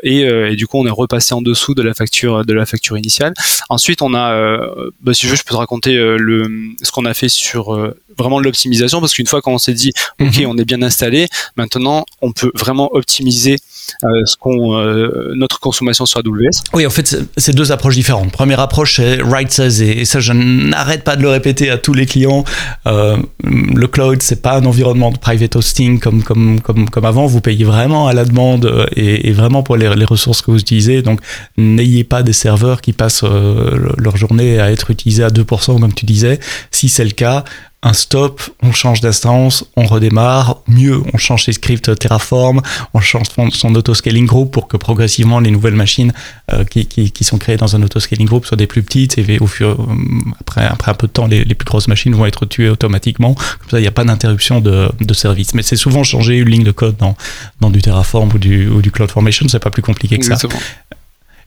et, 0.02 0.20
et, 0.20 0.56
du 0.56 0.66
coup 0.66 0.78
on 0.78 0.86
est 0.86 0.90
repassé 0.90 1.34
en 1.34 1.42
dessous 1.42 1.74
de 1.74 1.82
la 1.82 1.94
facture 1.94 2.44
de 2.44 2.52
la 2.52 2.66
facture 2.66 2.96
initiale. 2.96 3.34
Ensuite 3.68 4.02
on 4.02 4.14
a, 4.14 4.60
bah, 5.02 5.14
si 5.14 5.26
je 5.26 5.30
veux, 5.30 5.36
je 5.36 5.42
peux 5.42 5.54
te 5.54 5.56
raconter 5.56 5.94
le 5.94 6.48
ce 6.82 6.90
qu'on 6.90 7.04
a 7.04 7.14
fait 7.14 7.28
sur 7.28 7.92
vraiment 8.16 8.40
l'optimisation 8.40 9.00
parce 9.00 9.14
qu'une 9.14 9.26
fois 9.26 9.40
qu'on 9.42 9.58
s'est 9.58 9.74
dit 9.74 9.92
ok 10.20 10.38
mhm. 10.38 10.46
on 10.46 10.58
est 10.58 10.64
bien 10.64 10.82
installé, 10.82 11.28
maintenant 11.56 12.04
on 12.22 12.32
peut 12.32 12.50
vraiment 12.54 12.88
optimiser 12.94 13.56
euh, 13.56 13.56
ce 14.02 14.36
qu'on 14.36 14.78
euh, 14.78 15.32
notre 15.34 15.60
consommation 15.60 16.06
sur 16.06 16.20
AWS. 16.20 16.62
Oui, 16.74 16.86
en 16.86 16.90
fait, 16.90 17.16
c'est 17.36 17.54
deux 17.54 17.72
approches 17.72 17.94
différentes. 17.94 18.32
Première 18.32 18.60
approche, 18.60 18.96
c'est 18.96 19.20
right 19.22 19.50
size 19.50 19.82
et 19.82 20.04
ça, 20.04 20.20
je 20.20 20.32
n'arrête 20.32 21.04
pas 21.04 21.16
de 21.16 21.22
le 21.22 21.28
répéter 21.28 21.70
à 21.70 21.78
tous 21.78 21.94
les 21.94 22.06
clients. 22.06 22.44
Euh, 22.86 23.16
le 23.44 23.86
cloud, 23.86 24.22
c'est 24.22 24.42
pas 24.42 24.58
un 24.58 24.64
environnement 24.64 25.10
de 25.10 25.18
private 25.18 25.56
hosting 25.56 25.98
comme 26.00 26.22
comme 26.22 26.60
comme 26.60 26.88
comme 26.88 27.04
avant. 27.04 27.26
Vous 27.26 27.40
payez 27.40 27.64
vraiment 27.64 28.08
à 28.08 28.12
la 28.12 28.24
demande 28.24 28.88
et, 28.96 29.32
vraiment 29.32 29.62
pour 29.62 29.76
les, 29.76 29.94
les, 29.94 30.04
ressources 30.04 30.42
que 30.42 30.50
vous 30.50 30.58
utilisez. 30.58 31.02
Donc, 31.02 31.20
n'ayez 31.56 32.04
pas 32.04 32.22
des 32.22 32.32
serveurs 32.32 32.80
qui 32.80 32.92
passent 32.92 33.24
leur 33.24 34.16
journée 34.16 34.58
à 34.58 34.70
être 34.70 34.90
utilisés 34.90 35.22
à 35.22 35.28
2% 35.28 35.80
comme 35.80 35.92
tu 35.92 36.06
disais. 36.06 36.40
Si 36.70 36.88
c'est 36.88 37.04
le 37.04 37.10
cas, 37.10 37.44
un 37.82 37.92
stop, 37.92 38.42
on 38.60 38.72
change 38.72 39.00
d'instance, 39.00 39.64
on 39.76 39.86
redémarre. 39.86 40.58
Mieux, 40.66 41.00
on 41.12 41.16
change 41.16 41.44
ses 41.44 41.52
scripts 41.52 41.96
Terraform, 41.96 42.60
on 42.92 43.00
change 43.00 43.26
son, 43.52 43.74
auto-scaling 43.74 44.26
group 44.26 44.50
pour 44.50 44.66
que 44.66 44.76
progressivement 44.76 45.38
les 45.38 45.52
nouvelles 45.52 45.74
machines 45.74 46.12
euh, 46.52 46.64
qui, 46.64 46.86
qui, 46.86 47.24
sont 47.24 47.38
créées 47.38 47.56
dans 47.56 47.76
un 47.76 47.82
auto-scaling 47.82 48.26
group 48.26 48.46
soient 48.46 48.56
des 48.56 48.66
plus 48.66 48.82
petites 48.82 49.18
et 49.18 49.38
au 49.38 49.46
fur, 49.46 49.68
euh, 49.68 49.94
après, 50.40 50.66
après 50.66 50.90
un 50.90 50.94
peu 50.94 51.06
de 51.06 51.12
temps, 51.12 51.28
les, 51.28 51.44
les 51.44 51.54
plus 51.54 51.66
grosses 51.66 51.86
machines 51.86 52.14
vont 52.14 52.26
être 52.26 52.46
tuées 52.46 52.68
automatiquement. 52.68 53.34
Comme 53.34 53.70
ça, 53.70 53.78
il 53.78 53.82
n'y 53.82 53.88
a 53.88 53.92
pas 53.92 54.04
d'interruption 54.04 54.60
de, 54.60 54.90
de, 55.00 55.14
service. 55.14 55.54
Mais 55.54 55.62
c'est 55.62 55.76
souvent 55.76 56.02
changer 56.02 56.38
une 56.38 56.48
ligne 56.48 56.64
de 56.64 56.72
code 56.72 56.96
dans, 56.96 57.16
dans 57.60 57.70
du 57.70 57.80
Terraform 57.80 58.30
ou 58.34 58.38
du, 58.38 58.66
ou 58.68 58.82
du 58.82 58.90
CloudFormation, 58.90 59.46
c'est 59.48 59.60
pas 59.60 59.70
plus 59.70 59.82
compliqué 59.82 60.18
que 60.18 60.24
ça. 60.24 60.36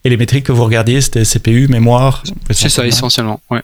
Et 0.04 0.08
les 0.08 0.16
métriques 0.16 0.46
que 0.46 0.52
vous 0.52 0.64
regardiez, 0.64 1.00
c'était 1.00 1.24
CPU, 1.24 1.68
mémoire 1.68 2.24
C'est 2.50 2.70
ça, 2.70 2.86
essentiellement, 2.86 3.40
ouais. 3.50 3.60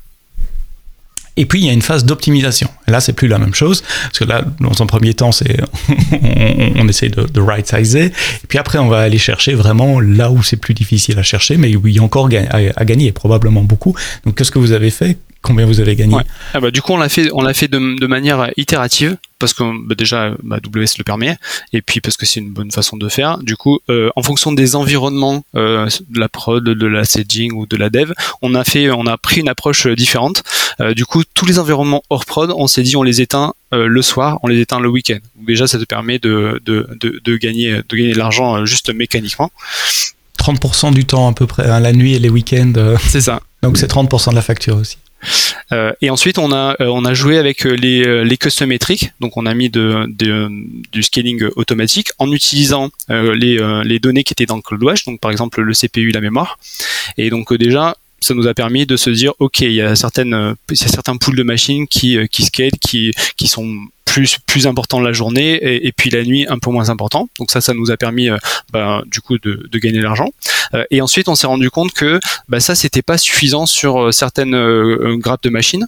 Et 1.38 1.46
puis 1.46 1.60
il 1.60 1.66
y 1.66 1.70
a 1.70 1.72
une 1.72 1.82
phase 1.82 2.04
d'optimisation. 2.04 2.68
Là, 2.88 3.00
c'est 3.00 3.12
plus 3.12 3.28
la 3.28 3.38
même 3.38 3.54
chose, 3.54 3.82
parce 4.02 4.18
que 4.18 4.24
là, 4.24 4.44
dans 4.60 4.82
un 4.82 4.86
premier 4.86 5.14
temps, 5.14 5.30
c'est 5.30 5.56
on, 6.76 6.88
essaye 6.88 7.10
de, 7.10 7.22
de 7.22 7.40
right-sizer, 7.40 8.06
et 8.06 8.46
puis 8.48 8.58
après, 8.58 8.78
on 8.78 8.88
va 8.88 8.98
aller 8.98 9.18
chercher 9.18 9.54
vraiment 9.54 10.00
là 10.00 10.32
où 10.32 10.42
c'est 10.42 10.56
plus 10.56 10.74
difficile 10.74 11.18
à 11.18 11.22
chercher, 11.22 11.56
mais 11.56 11.74
où 11.76 11.86
il 11.86 11.94
y 11.94 11.98
a 12.00 12.02
encore 12.02 12.28
à, 12.28 12.84
gagner, 12.84 13.12
probablement 13.12 13.62
beaucoup. 13.62 13.94
Donc, 14.26 14.36
qu'est-ce 14.36 14.50
que 14.50 14.58
vous 14.58 14.72
avez 14.72 14.90
fait? 14.90 15.16
Combien 15.40 15.64
vous 15.64 15.78
avez 15.78 15.94
gagné? 15.94 16.16
Ah 16.52 16.60
bah, 16.60 16.72
Du 16.72 16.82
coup, 16.82 16.92
on 16.92 16.98
l'a 16.98 17.08
fait, 17.08 17.30
on 17.32 17.42
l'a 17.42 17.54
fait 17.54 17.68
de 17.68 18.06
manière 18.06 18.50
itérative 18.56 19.16
parce 19.38 19.52
que 19.52 19.62
bah, 19.86 19.94
déjà 19.94 20.34
bah, 20.42 20.56
AWS 20.56 20.98
le 20.98 21.04
permet 21.04 21.36
et 21.72 21.82
puis 21.82 22.00
parce 22.00 22.16
que 22.16 22.26
c'est 22.26 22.40
une 22.40 22.50
bonne 22.50 22.70
façon 22.70 22.96
de 22.96 23.08
faire. 23.08 23.38
Du 23.38 23.56
coup, 23.56 23.78
euh, 23.90 24.10
en 24.16 24.22
fonction 24.22 24.52
des 24.52 24.76
environnements 24.76 25.44
euh, 25.54 25.88
de 26.08 26.20
la 26.20 26.28
prod, 26.28 26.62
de 26.62 26.86
la 26.86 27.04
staging 27.04 27.52
ou 27.52 27.66
de 27.66 27.76
la 27.76 27.90
dev, 27.90 28.12
on 28.42 28.54
a 28.54 28.64
fait, 28.64 28.90
on 28.90 29.06
a 29.06 29.16
pris 29.16 29.40
une 29.40 29.48
approche 29.48 29.86
différente. 29.86 30.42
Euh, 30.80 30.94
du 30.94 31.04
coup, 31.04 31.22
tous 31.34 31.46
les 31.46 31.58
environnements 31.58 32.02
hors 32.10 32.26
prod, 32.26 32.52
on 32.54 32.66
s'est 32.66 32.82
dit 32.82 32.96
on 32.96 33.02
les 33.02 33.20
éteint 33.20 33.54
le 33.70 34.00
soir, 34.00 34.38
on 34.42 34.48
les 34.48 34.60
éteint 34.60 34.80
le 34.80 34.88
week-end. 34.88 35.18
Déjà, 35.46 35.66
ça 35.66 35.78
te 35.78 35.84
permet 35.84 36.18
de, 36.18 36.58
de, 36.64 36.88
de, 36.98 37.20
de 37.22 37.36
gagner 37.36 37.82
de 37.86 37.96
gagner 37.96 38.14
de 38.14 38.18
l'argent 38.18 38.64
juste 38.64 38.94
mécaniquement. 38.94 39.50
30% 40.38 40.94
du 40.94 41.04
temps 41.04 41.28
à 41.28 41.34
peu 41.34 41.46
près, 41.46 41.68
hein, 41.68 41.80
la 41.80 41.92
nuit 41.92 42.14
et 42.14 42.18
les 42.18 42.30
week-ends. 42.30 42.72
C'est 43.08 43.20
ça. 43.20 43.40
Donc 43.62 43.76
c'est 43.76 43.90
30% 43.90 44.30
de 44.30 44.34
la 44.34 44.42
facture 44.42 44.76
aussi. 44.76 44.96
Euh, 45.72 45.92
et 46.00 46.10
ensuite, 46.10 46.38
on 46.38 46.52
a, 46.52 46.76
euh, 46.80 46.86
on 46.86 47.04
a 47.04 47.14
joué 47.14 47.38
avec 47.38 47.66
euh, 47.66 47.70
les, 47.70 48.24
les 48.24 48.36
custom 48.36 48.68
metrics. 48.68 49.12
Donc, 49.20 49.36
on 49.36 49.46
a 49.46 49.54
mis 49.54 49.70
du 49.70 51.02
scaling 51.02 51.44
automatique 51.56 52.08
en 52.18 52.32
utilisant 52.32 52.90
les, 53.08 53.58
les 53.84 53.98
données 53.98 54.24
qui 54.24 54.32
étaient 54.32 54.46
dans 54.46 54.60
CloudWatch. 54.60 55.04
Donc, 55.04 55.20
par 55.20 55.30
exemple, 55.30 55.60
le 55.60 55.72
CPU, 55.72 56.10
la 56.10 56.20
mémoire. 56.20 56.58
Et 57.16 57.30
donc, 57.30 57.52
déjà, 57.54 57.96
ça 58.20 58.34
nous 58.34 58.46
a 58.46 58.54
permis 58.54 58.86
de 58.86 58.96
se 58.96 59.10
dire, 59.10 59.32
OK, 59.38 59.60
il 59.60 59.72
y 59.72 59.80
a 59.80 59.94
certaines, 59.94 60.54
il 60.70 60.80
y 60.80 60.84
a 60.84 60.88
certains 60.88 61.16
pools 61.16 61.36
de 61.36 61.42
machines 61.42 61.86
qui, 61.86 62.18
qui 62.28 62.48
qui, 62.80 63.12
qui 63.36 63.48
sont 63.48 63.76
plus 64.46 64.66
important 64.66 65.00
la 65.00 65.12
journée 65.12 65.58
et, 65.86 65.92
puis 65.92 66.10
la 66.10 66.22
nuit 66.22 66.46
un 66.48 66.58
peu 66.58 66.70
moins 66.70 66.90
important. 66.90 67.28
Donc 67.38 67.50
ça, 67.50 67.60
ça 67.60 67.74
nous 67.74 67.90
a 67.90 67.96
permis 67.96 68.30
euh, 68.30 68.36
bah, 68.72 69.02
du 69.06 69.20
coup 69.20 69.38
de, 69.38 69.68
de 69.70 69.78
gagner 69.78 69.98
de 69.98 70.02
l'argent. 70.02 70.30
Euh, 70.74 70.84
et 70.90 71.00
ensuite, 71.00 71.28
on 71.28 71.34
s'est 71.34 71.46
rendu 71.46 71.70
compte 71.70 71.92
que 71.92 72.20
bah, 72.48 72.60
ça, 72.60 72.74
c'était 72.74 73.02
pas 73.02 73.18
suffisant 73.18 73.66
sur 73.66 74.06
euh, 74.06 74.12
certaines 74.12 74.56
grappes 75.18 75.42
de 75.42 75.50
machines. 75.50 75.86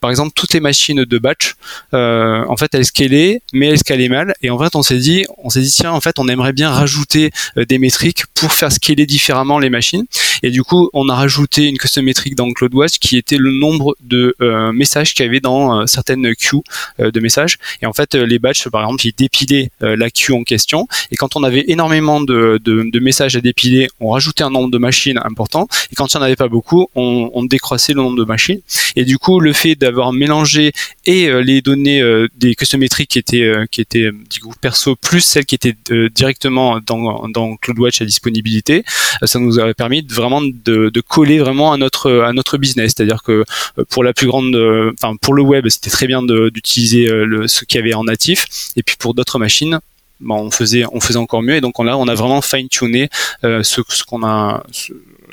par 0.00 0.10
exemple, 0.10 0.32
toutes 0.34 0.54
les 0.54 0.60
machines 0.60 1.04
de 1.04 1.18
batch, 1.18 1.54
en 1.92 2.56
fait, 2.56 2.74
elles 2.74 2.84
scalaient, 2.84 3.40
mais 3.52 3.68
elles 3.68 3.78
scalaient 3.78 4.08
mal. 4.08 4.34
Et 4.42 4.50
en 4.50 4.58
fait, 4.58 4.74
on 4.76 4.82
s'est 4.82 4.98
dit, 4.98 5.24
on 5.38 5.50
s'est 5.50 5.60
dit 5.60 5.70
tiens, 5.70 5.92
en 5.92 6.00
fait, 6.00 6.18
on 6.18 6.28
aimerait 6.28 6.52
bien 6.52 6.70
rajouter 6.70 7.30
des 7.56 7.78
métriques 7.78 8.24
pour 8.34 8.52
faire 8.52 8.72
scaler 8.72 9.06
différemment 9.06 9.58
les 9.58 9.70
machines. 9.70 10.04
Et 10.42 10.50
du 10.50 10.62
coup, 10.62 10.90
on 10.92 11.08
a 11.08 11.14
rajouté 11.14 11.66
une 11.66 11.78
custom 11.78 12.04
métrique 12.04 12.34
dans 12.34 12.50
CloudWatch 12.52 12.98
qui 12.98 13.16
était 13.16 13.38
le 13.38 13.52
nombre 13.52 13.96
de 14.00 14.34
messages 14.72 15.14
qu'il 15.14 15.24
y 15.24 15.28
avait 15.28 15.40
dans 15.40 15.86
certaines 15.86 16.34
queues 16.34 16.58
de 16.98 17.20
messages. 17.20 17.58
Et 17.82 17.86
en 17.86 17.92
fait, 17.92 18.14
euh, 18.14 18.26
les 18.26 18.38
batchs, 18.38 18.68
par 18.68 18.82
exemple, 18.82 19.06
ils 19.06 19.12
dépilaient 19.12 19.70
euh, 19.82 19.96
la 19.96 20.10
queue 20.10 20.34
en 20.34 20.44
question. 20.44 20.88
Et 21.10 21.16
quand 21.16 21.36
on 21.36 21.42
avait 21.42 21.64
énormément 21.68 22.20
de, 22.20 22.60
de, 22.62 22.98
messages 23.00 23.36
à 23.36 23.40
dépiler, 23.40 23.88
on 24.00 24.10
rajoutait 24.10 24.44
un 24.44 24.50
nombre 24.50 24.70
de 24.70 24.78
machines 24.78 25.18
important. 25.24 25.68
Et 25.92 25.94
quand 25.94 26.12
il 26.12 26.16
n'y 26.16 26.22
en 26.22 26.26
avait 26.26 26.36
pas 26.36 26.48
beaucoup, 26.48 26.88
on, 26.94 27.30
on 27.32 27.44
décroissait 27.44 27.92
le 27.92 28.02
nombre 28.02 28.18
de 28.18 28.24
machines. 28.24 28.60
Et 28.96 29.04
du 29.04 29.18
coup, 29.18 29.40
le 29.40 29.52
fait 29.52 29.76
d'avoir 29.76 30.12
mélangé 30.12 30.72
et 31.06 31.28
euh, 31.28 31.40
les 31.40 31.62
données 31.62 32.02
des 32.36 32.54
custométriques 32.54 33.10
qui 33.10 33.18
étaient 33.18 33.52
qui 33.70 33.80
étaient 33.80 34.10
du 34.30 34.40
coup 34.40 34.52
perso 34.60 34.96
plus 34.96 35.20
celles 35.20 35.44
qui 35.46 35.54
étaient 35.54 35.76
directement 36.14 36.80
dans, 36.84 37.28
dans 37.28 37.56
CloudWatch 37.56 38.02
à 38.02 38.04
disponibilité, 38.04 38.84
ça 39.22 39.38
nous 39.38 39.58
a 39.58 39.72
permis 39.74 40.02
de 40.02 40.12
vraiment 40.12 40.42
de, 40.42 40.90
de 40.90 41.00
coller 41.00 41.38
vraiment 41.38 41.72
à 41.72 41.76
notre 41.76 42.20
à 42.20 42.32
notre 42.32 42.58
business. 42.58 42.92
C'est-à-dire 42.96 43.22
que 43.22 43.44
pour 43.88 44.04
la 44.04 44.12
plus 44.12 44.26
grande, 44.26 44.54
enfin 45.00 45.14
pour 45.20 45.34
le 45.34 45.42
web, 45.42 45.68
c'était 45.68 45.90
très 45.90 46.06
bien 46.06 46.22
d'utiliser 46.22 47.06
le, 47.06 47.46
ce 47.58 47.64
qu'il 47.64 47.78
y 47.78 47.82
avait 47.82 47.94
en 47.94 48.04
natif. 48.04 48.46
Et 48.76 48.82
puis 48.82 48.96
pour 48.96 49.14
d'autres 49.14 49.38
machines, 49.38 49.80
bah, 50.20 50.34
on 50.34 50.50
faisait 50.50 50.84
on 50.92 51.00
faisait 51.00 51.18
encore 51.18 51.42
mieux. 51.42 51.56
Et 51.56 51.60
donc 51.60 51.82
là, 51.82 51.96
on 51.96 52.08
a 52.08 52.14
vraiment 52.14 52.42
fine 52.42 52.68
tuné 52.68 53.08
euh, 53.44 53.62
ce, 53.62 53.80
qu'on 54.04 54.24
a 54.24 54.62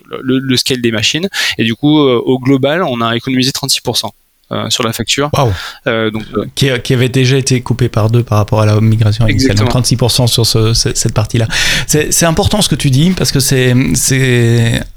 le, 0.10 0.40
le, 0.40 0.58
scale 0.58 0.82
des 0.82 0.92
machines. 0.92 1.28
Et 1.58 1.64
du 1.64 1.76
coup, 1.76 2.00
euh, 2.00 2.22
au 2.24 2.40
global, 2.40 2.84
on 2.84 3.02
a 3.02 3.16
économisé 3.16 3.52
36%. 3.52 4.12
Euh, 4.52 4.70
sur 4.70 4.84
la 4.84 4.94
facture. 4.94 5.32
Euh, 5.88 6.12
donc, 6.12 6.22
euh, 6.38 6.46
qui, 6.54 6.70
qui, 6.84 6.94
avait 6.94 7.10
déjà 7.10 7.36
été 7.36 7.62
coupé 7.62 7.90
par 7.90 8.12
deux 8.12 8.22
par 8.22 8.38
rapport 8.38 8.62
à 8.62 8.68
la 8.68 8.80
migration 8.80 9.28
initiale. 9.28 9.56
36% 9.56 10.28
sur 10.28 10.46
ce, 10.46 10.72
cette 10.76 11.16
partie-là. 11.16 11.48
C'est 11.88 12.26
important 12.28 12.62
ce 12.62 12.70
que 12.70 12.76
tu 12.76 12.92
dis 12.92 13.10
parce 13.10 13.32
que 13.32 13.40
c'est 13.40 13.74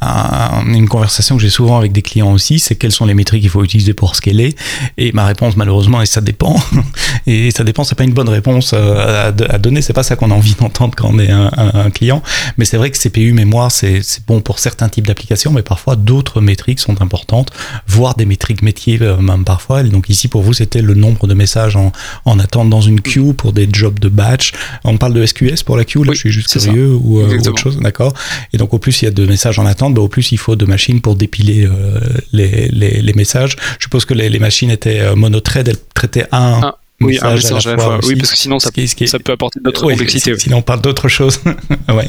un, 0.03 0.67
une 0.67 0.87
conversation 0.87 1.37
que 1.37 1.41
j'ai 1.41 1.49
souvent 1.49 1.79
avec 1.79 1.93
des 1.93 2.03
clients 2.03 2.31
aussi. 2.31 2.59
C'est 2.59 2.75
quelles 2.75 2.93
sont 2.93 3.07
les 3.07 3.15
métriques 3.15 3.41
qu'il 3.41 3.49
faut 3.49 3.65
utiliser 3.65 3.95
pour 3.95 4.17
scaler. 4.17 4.55
Et 4.99 5.13
ma 5.13 5.25
réponse 5.25 5.57
malheureusement 5.57 6.03
est 6.03 6.07
ça 6.07 6.21
dépend. 6.21 6.55
Et 7.27 7.51
ça 7.51 7.65
dépend, 7.65 7.85
c'est 7.85 7.95
pas 7.95 8.05
une 8.05 8.13
bonne 8.13 8.29
réponse 8.29 8.75
à, 8.75 9.29
à 9.29 9.59
donner. 9.59 9.81
C'est 9.81 9.95
pas 9.95 10.03
ça 10.03 10.15
qu'on 10.15 10.31
a 10.31 10.35
envie 10.35 10.55
d'entendre 10.61 10.95
quand 10.95 11.09
on 11.11 11.19
est 11.19 11.31
un, 11.31 11.51
un, 11.57 11.89
client. 11.89 12.23
Mais 12.59 12.67
c'est 12.67 12.77
vrai 12.77 12.91
que 12.91 12.99
CPU 12.99 13.33
mémoire 13.33 13.73
c'est 13.73 14.03
bon 14.27 14.43
pour 14.43 14.59
certains 14.59 14.91
types 14.91 15.07
d'applications, 15.07 15.53
mais 15.53 15.63
parfois 15.63 15.97
d'autres 15.97 16.43
métriques 16.43 16.81
sont 16.81 17.01
importantes, 17.01 17.51
voire 17.87 18.15
des 18.15 18.27
métriques 18.27 18.61
métiers 18.61 18.99
parfois. 19.45 19.83
donc 19.83 20.09
ici, 20.09 20.29
pour 20.29 20.43
vous, 20.43 20.53
c'était 20.53 20.83
le 20.83 20.95
nombre 20.95 21.27
de 21.27 21.35
messages 21.35 21.77
en, 21.77 21.93
en, 22.25 22.39
attente 22.39 22.71
dans 22.71 22.81
une 22.81 23.01
queue 23.01 23.33
pour 23.33 23.53
des 23.53 23.69
jobs 23.71 23.99
de 23.99 24.09
batch. 24.09 24.53
On 24.85 24.97
parle 24.97 25.15
de 25.15 25.25
SQS 25.25 25.63
pour 25.65 25.77
la 25.77 25.85
queue, 25.85 26.03
là, 26.05 26.13
je 26.13 26.19
suis 26.19 26.33
juste 26.33 26.49
curieux, 26.49 26.93
ou, 26.95 27.21
euh, 27.21 27.39
autre 27.39 27.59
chose, 27.59 27.79
d'accord 27.79 28.13
Et 28.53 28.59
donc, 28.59 28.75
au 28.75 28.79
plus 28.79 29.03
il 29.03 29.07
y 29.07 29.09
a 29.09 29.11
de 29.11 29.27
messages 29.27 29.59
en 29.59 29.67
attente, 29.67 29.95
bah, 29.95 30.03
au 30.03 30.09
plus 30.09 30.33
il 30.33 30.39
faut 30.39 30.57
de 30.57 30.65
machines 30.65 31.01
pour 31.01 31.17
dépiler 31.17 31.67
euh, 31.67 32.01
les, 32.33 32.69
les, 32.69 33.03
les, 33.03 33.13
messages. 33.13 33.57
Je 33.79 33.85
suppose 33.85 34.05
que 34.05 34.15
les, 34.15 34.29
les 34.29 34.39
machines 34.39 34.71
étaient 34.71 35.01
euh, 35.01 35.17
monothread, 35.17 35.69
elles 35.69 35.77
traitaient 35.95 36.27
un... 36.33 36.73
Oui, 37.01 37.17
un 37.23 37.35
message 37.35 37.67
à 37.69 37.77
la, 37.77 37.83
fois. 37.83 38.01
Oui, 38.03 38.17
parce 38.17 38.33
que 38.33 38.37
sinon, 38.37 38.59
ça, 38.59 38.71
ça 39.07 39.19
peut 39.21 39.33
apporter 39.33 39.61
d'autres 39.61 39.83
complexités. 39.83 40.37
Sinon, 40.37 40.59
on 40.59 40.63
parle 40.63 40.81
d'autre 40.81 41.09
chose. 41.09 41.41
ouais. 41.89 42.09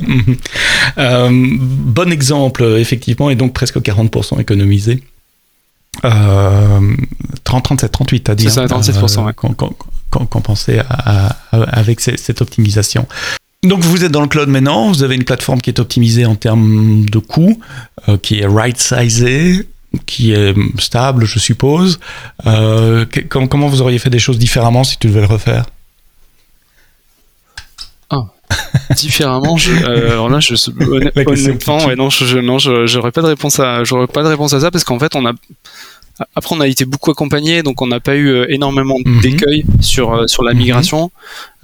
euh, 0.98 1.30
bon 1.32 2.12
exemple, 2.12 2.64
effectivement, 2.80 3.30
et 3.30 3.36
donc 3.36 3.54
presque 3.54 3.78
40% 3.78 4.42
économisé. 4.42 5.04
Euh, 6.06 6.96
30, 7.44 7.64
37, 7.64 7.92
38, 7.92 8.20
t'as 8.22 8.36
dit. 8.36 8.46
C'est 8.46 8.50
ça, 8.52 8.66
37%. 8.66 9.28
Euh, 9.28 9.32
qu'on 10.12 10.42
pensait 10.42 10.82
à, 10.90 11.36
avec 11.52 12.00
cette 12.00 12.42
optimisation. 12.42 13.08
Donc 13.64 13.82
vous 13.82 14.04
êtes 14.04 14.12
dans 14.12 14.22
le 14.22 14.28
cloud 14.28 14.50
maintenant, 14.50 14.88
vous 14.88 15.04
avez 15.04 15.16
une 15.16 15.24
plateforme 15.24 15.62
qui 15.62 15.70
est 15.70 15.80
optimisée 15.80 16.26
en 16.26 16.36
termes 16.36 17.06
de 17.06 17.20
coûts, 17.20 17.60
euh, 18.08 18.18
qui 18.18 18.40
est 18.40 18.48
right-sizée. 18.48 19.68
qui 20.06 20.34
est 20.34 20.56
stable, 20.80 21.26
je 21.26 21.40
suppose. 21.40 22.00
comment 23.30 23.68
vous 23.68 23.82
auriez 23.82 23.98
fait 23.98 24.12
des 24.12 24.20
choses 24.20 24.38
différemment 24.38 24.84
si 24.84 24.98
tu 24.98 25.08
devais 25.08 25.22
le 25.22 25.28
refaire? 25.28 25.66
Différemment 28.96 29.58
je, 29.58 29.72
euh, 29.72 30.12
alors 30.12 30.30
là 30.30 30.40
je 30.40 30.56
honnêtement 31.26 31.86
ouais, 31.86 31.96
non 31.96 32.10
je, 32.10 32.40
non 32.40 32.58
j'aurais 32.60 33.12
pas 33.12 33.22
de 33.22 33.28
réponse 33.28 33.60
à 33.60 33.84
j'aurais 33.84 34.08
pas 34.08 34.24
de 34.24 34.28
réponse 34.28 34.54
à 34.54 34.60
ça 34.60 34.72
parce 34.72 34.84
qu'en 34.84 35.00
fait 35.00 35.16
on 35.16 35.26
a 35.26 35.34
après 36.36 36.56
on 36.56 36.60
a 36.60 36.68
été 36.68 36.86
beaucoup 36.86 37.12
accompagné 37.12 37.64
donc 37.64 37.82
on 37.82 37.88
n'a 37.88 38.00
pas 38.00 38.16
eu 38.16 38.28
euh, 38.28 38.52
énormément 38.52 38.98
mhm. 39.04 39.22
d'écueils 39.22 39.66
sur 39.82 40.14
euh, 40.14 40.28
sur 40.28 40.44
la 40.44 40.54
mhm. 40.54 40.60
migration 40.60 41.12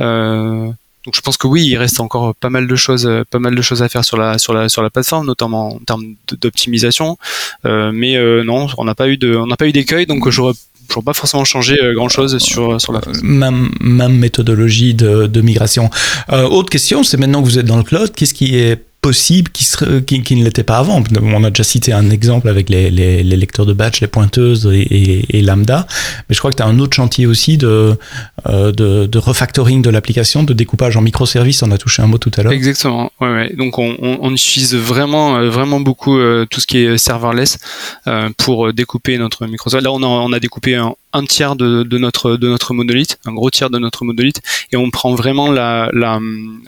euh, 0.01 0.69
donc 1.05 1.15
je 1.15 1.21
pense 1.21 1.38
que 1.38 1.45
oui, 1.45 1.63
il 1.67 1.77
reste 1.77 1.99
encore 1.99 2.33
pas 2.33 2.49
mal 2.49 2.67
de 2.67 2.75
choses, 2.75 3.09
pas 3.29 3.38
mal 3.38 3.53
de 3.53 3.61
choses 3.61 3.83
à 3.83 3.89
faire 3.89 4.03
sur 4.03 4.17
la 4.17 4.39
sur 4.39 4.53
la 4.53 4.69
sur 4.69 4.81
la 4.81 4.89
plateforme, 4.89 5.27
notamment 5.27 5.75
en 5.75 5.79
termes 5.79 6.15
d'optimisation. 6.41 7.17
Euh, 7.65 7.91
mais 7.93 8.15
euh, 8.17 8.43
non, 8.43 8.67
on 8.79 8.85
n'a 8.85 8.95
pas 8.95 9.07
eu 9.07 9.17
de, 9.17 9.35
on 9.35 9.45
n'a 9.45 9.55
pas 9.55 9.67
eu 9.67 9.71
d'écueil, 9.71 10.07
donc 10.07 10.27
j'aurais 10.29 10.53
n'ont 10.95 11.02
pas 11.02 11.13
forcément 11.13 11.45
changé 11.45 11.82
euh, 11.82 11.93
grand 11.93 12.10
chose 12.10 12.38
sur, 12.39 12.80
sur 12.80 12.93
la 12.93 13.02
Même, 13.24 13.69
même 13.80 14.17
méthodologie 14.17 14.93
de, 14.93 15.28
de 15.28 15.41
migration. 15.41 15.89
Euh, 16.32 16.43
autre 16.43 16.69
question, 16.69 17.04
c'est 17.04 17.17
maintenant 17.17 17.41
que 17.41 17.48
vous 17.48 17.60
êtes 17.60 17.65
dans 17.65 17.78
le 17.78 17.84
cloud, 17.84 18.12
qu'est-ce 18.15 18.34
qui 18.34 18.58
est 18.58 18.84
possible 19.06 19.52
qui, 19.52 19.65
serait, 19.65 20.02
qui, 20.04 20.36
ne 20.36 20.44
l'était 20.44 20.63
pas 20.63 20.80
avant. 20.80 21.04
On 21.22 21.44
a 21.44 21.52
déjà 21.52 21.63
cité 21.63 21.94
un 21.94 22.10
exemple 22.10 22.50
avec 22.50 22.72
les, 22.72 22.89
lecteurs 23.22 23.68
de 23.68 23.74
batch, 23.74 24.02
les 24.02 24.08
pointeuses 24.08 24.68
et, 24.74 25.41
Lambda, 25.44 25.86
mais 26.28 26.34
je 26.34 26.39
crois 26.39 26.50
que 26.50 26.58
tu 26.58 26.63
as 26.63 26.65
un 26.65 26.80
autre 26.80 26.96
chantier 26.96 27.28
aussi 27.28 27.60
de, 27.60 28.00
euh, 28.48 28.72
de, 28.72 29.18
refactoring 29.20 29.84
de 29.84 29.91
l'application, 29.91 30.41
de 30.41 30.54
découpage 30.54 30.98
en 30.98 31.02
microservices, 31.02 31.62
on 31.62 31.70
a 31.70 31.78
touché 31.78 32.02
un 32.02 32.08
mot 32.08 32.18
tout 32.18 32.32
à 32.36 32.41
l'heure. 32.41 32.52
Exactement, 32.52 33.12
donc 33.56 33.78
on, 33.78 34.32
utilise 34.32 34.74
vraiment, 34.74 35.38
euh, 35.38 35.50
vraiment 35.52 35.80
beaucoup 35.80 36.18
euh, 36.18 36.48
tout 36.50 36.60
ce 36.60 36.65
qui 36.65 36.80
est 36.80 36.98
serverless 36.98 37.60
euh, 38.08 38.30
pour 38.38 38.74
découper 38.74 39.20
notre 39.20 39.46
microservice. 39.46 39.86
Là, 39.86 39.91
on 39.91 40.02
a, 40.02 40.08
on 40.08 40.34
a 40.34 40.39
découpé 40.39 40.74
un, 40.78 40.96
un 41.15 41.25
tiers 41.25 41.56
de, 41.56 41.97
notre 41.97 42.36
de 42.36 42.47
notre 42.49 42.73
monolithe, 42.73 43.17
un 43.25 43.34
gros 43.34 43.49
tiers 43.49 43.69
de 43.69 43.80
notre 43.80 44.04
monolithe, 44.04 44.41
et 44.71 44.78
on 44.78 44.91
prend 44.91 45.15
vraiment 45.15 45.49
la, 45.49 45.89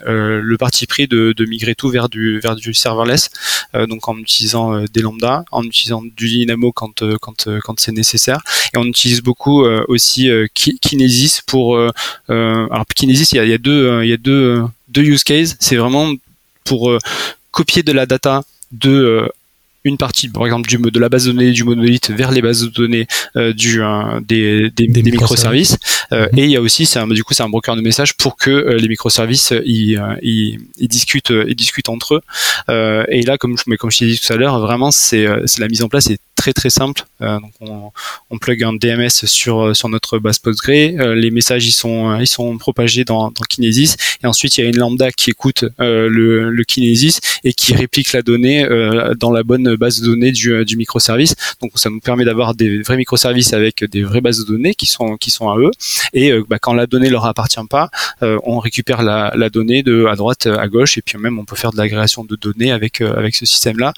euh, 0.06 0.40
le 0.42 0.56
parti 0.56 0.86
pris 0.86 1.06
de, 1.06 1.34
de, 1.36 1.44
migrer 1.44 1.74
tout 1.74 1.90
vers 1.90 2.08
du 2.08 2.40
vers 2.40 2.56
du 2.56 2.72
serverless, 2.72 3.30
euh, 3.74 3.86
donc 3.86 4.08
en 4.08 4.16
utilisant 4.16 4.74
euh, 4.74 4.84
des 4.92 5.02
lambda, 5.02 5.44
en 5.52 5.62
utilisant 5.62 6.02
du 6.02 6.28
Dynamo 6.28 6.72
quand 6.72 7.04
quand 7.20 7.48
quand 7.62 7.78
c'est 7.78 7.92
nécessaire, 7.92 8.40
et 8.74 8.78
on 8.78 8.84
utilise 8.84 9.20
beaucoup 9.20 9.64
aussi 9.88 10.30
Kinesis 10.54 11.42
pour 11.46 11.78
alors 12.28 12.86
Kinesis 12.94 13.32
il 13.32 13.36
y 13.36 13.38
a, 13.40 13.44
il 13.44 13.50
y 13.50 13.54
a 13.54 13.58
deux 13.58 14.02
il 14.02 14.08
y 14.08 14.12
a 14.14 14.16
deux 14.16 14.62
deux 14.88 15.02
use 15.02 15.24
cases, 15.24 15.56
c'est 15.60 15.76
vraiment 15.76 16.14
pour 16.64 16.96
copier 17.50 17.82
de 17.82 17.92
la 17.92 18.06
data 18.06 18.42
de 18.72 19.30
une 19.88 19.98
partie, 19.98 20.28
par 20.28 20.44
exemple, 20.44 20.68
du, 20.68 20.78
de 20.78 21.00
la 21.00 21.08
base 21.08 21.26
de 21.26 21.32
données 21.32 21.52
du 21.52 21.64
monolithe 21.64 22.10
vers 22.10 22.30
les 22.30 22.42
bases 22.42 22.62
de 22.62 22.68
données 22.68 23.06
euh, 23.36 23.52
du, 23.52 23.82
euh, 23.82 24.20
des, 24.20 24.70
des, 24.70 24.86
des, 24.86 25.02
microservices. 25.02 25.76
Euh, 26.12 26.28
mhm. 26.32 26.38
Et 26.38 26.44
il 26.44 26.50
y 26.50 26.56
a 26.56 26.60
aussi, 26.60 26.86
c'est 26.86 27.04
du 27.08 27.24
coup, 27.24 27.34
c'est 27.34 27.42
un 27.42 27.48
broker 27.48 27.76
de 27.76 27.80
messages 27.80 28.14
pour 28.14 28.36
que 28.36 28.50
les 28.50 28.88
microservices 28.88 29.52
ils, 29.64 30.00
ils, 30.22 30.58
ils, 30.78 30.88
discutent, 30.88 31.32
ils 31.46 31.56
discutent 31.56 31.88
entre 31.88 32.16
eux. 32.16 33.04
et 33.08 33.22
là, 33.22 33.38
comme, 33.38 33.56
mais 33.66 33.76
comme 33.76 33.90
je 33.90 33.98
t'ai 33.98 34.06
dit 34.06 34.20
tout 34.20 34.32
à 34.32 34.36
l'heure, 34.36 34.60
vraiment, 34.60 34.90
c'est 34.90 35.26
la 35.58 35.68
mise 35.68 35.82
en 35.82 35.88
place 35.88 36.10
est 36.10 36.20
très 36.38 36.52
très 36.52 36.70
simple. 36.70 37.02
donc 37.20 37.52
on, 38.30 38.38
plug 38.38 38.62
un 38.62 38.72
DMS 38.72 39.10
sur 39.10 39.74
sur 39.74 39.88
notre 39.88 40.18
base 40.18 40.38
Postgre. 40.38 40.70
les 41.24 41.30
messages 41.30 41.66
ils 41.66 41.72
sont 41.72 42.18
ils 42.20 42.26
sont 42.26 42.56
propagés 42.56 43.04
dans, 43.04 43.30
dans 43.30 43.44
Kinesis 43.48 43.96
et 44.22 44.26
ensuite 44.26 44.56
il 44.56 44.60
y 44.62 44.66
a 44.66 44.68
une 44.68 44.78
lambda 44.78 45.10
qui 45.10 45.30
écoute 45.30 45.64
le, 45.78 46.50
le 46.50 46.64
Kinesis 46.64 47.18
et 47.42 47.52
qui 47.52 47.74
réplique 47.74 48.12
la 48.12 48.22
donnée 48.22 48.66
dans 49.18 49.32
la 49.32 49.42
bonne 49.42 49.76
base 49.76 50.00
de 50.00 50.06
données 50.06 50.32
du, 50.32 50.52
euh, 50.52 50.64
du 50.64 50.76
microservice. 50.76 51.34
Donc 51.60 51.72
ça 51.76 51.90
nous 51.90 52.00
permet 52.00 52.24
d'avoir 52.24 52.54
des 52.54 52.82
vrais 52.82 52.96
microservices 52.96 53.52
avec 53.52 53.84
des 53.84 54.02
vraies 54.02 54.20
bases 54.20 54.40
de 54.40 54.44
données 54.44 54.74
qui 54.74 54.86
sont 54.86 55.16
qui 55.16 55.30
sont 55.30 55.48
à 55.50 55.56
eux. 55.58 55.70
Et 56.12 56.30
euh, 56.30 56.44
bah, 56.48 56.58
quand 56.58 56.74
la 56.74 56.86
donnée 56.86 57.10
leur 57.10 57.26
appartient 57.26 57.58
pas, 57.68 57.90
euh, 58.22 58.38
on 58.44 58.58
récupère 58.58 59.02
la, 59.02 59.32
la, 59.34 59.50
donnée 59.50 59.82
de 59.82 60.06
à 60.06 60.16
droite 60.16 60.46
à 60.46 60.68
gauche 60.68 60.98
et 60.98 61.02
puis 61.02 61.18
même 61.18 61.38
on 61.38 61.44
peut 61.44 61.56
faire 61.56 61.72
de 61.72 61.78
l'agrégation 61.78 62.24
de 62.24 62.36
données 62.36 62.72
avec 62.72 63.00
avec 63.00 63.34
ce 63.34 63.46
système 63.46 63.78
là. 63.78 63.92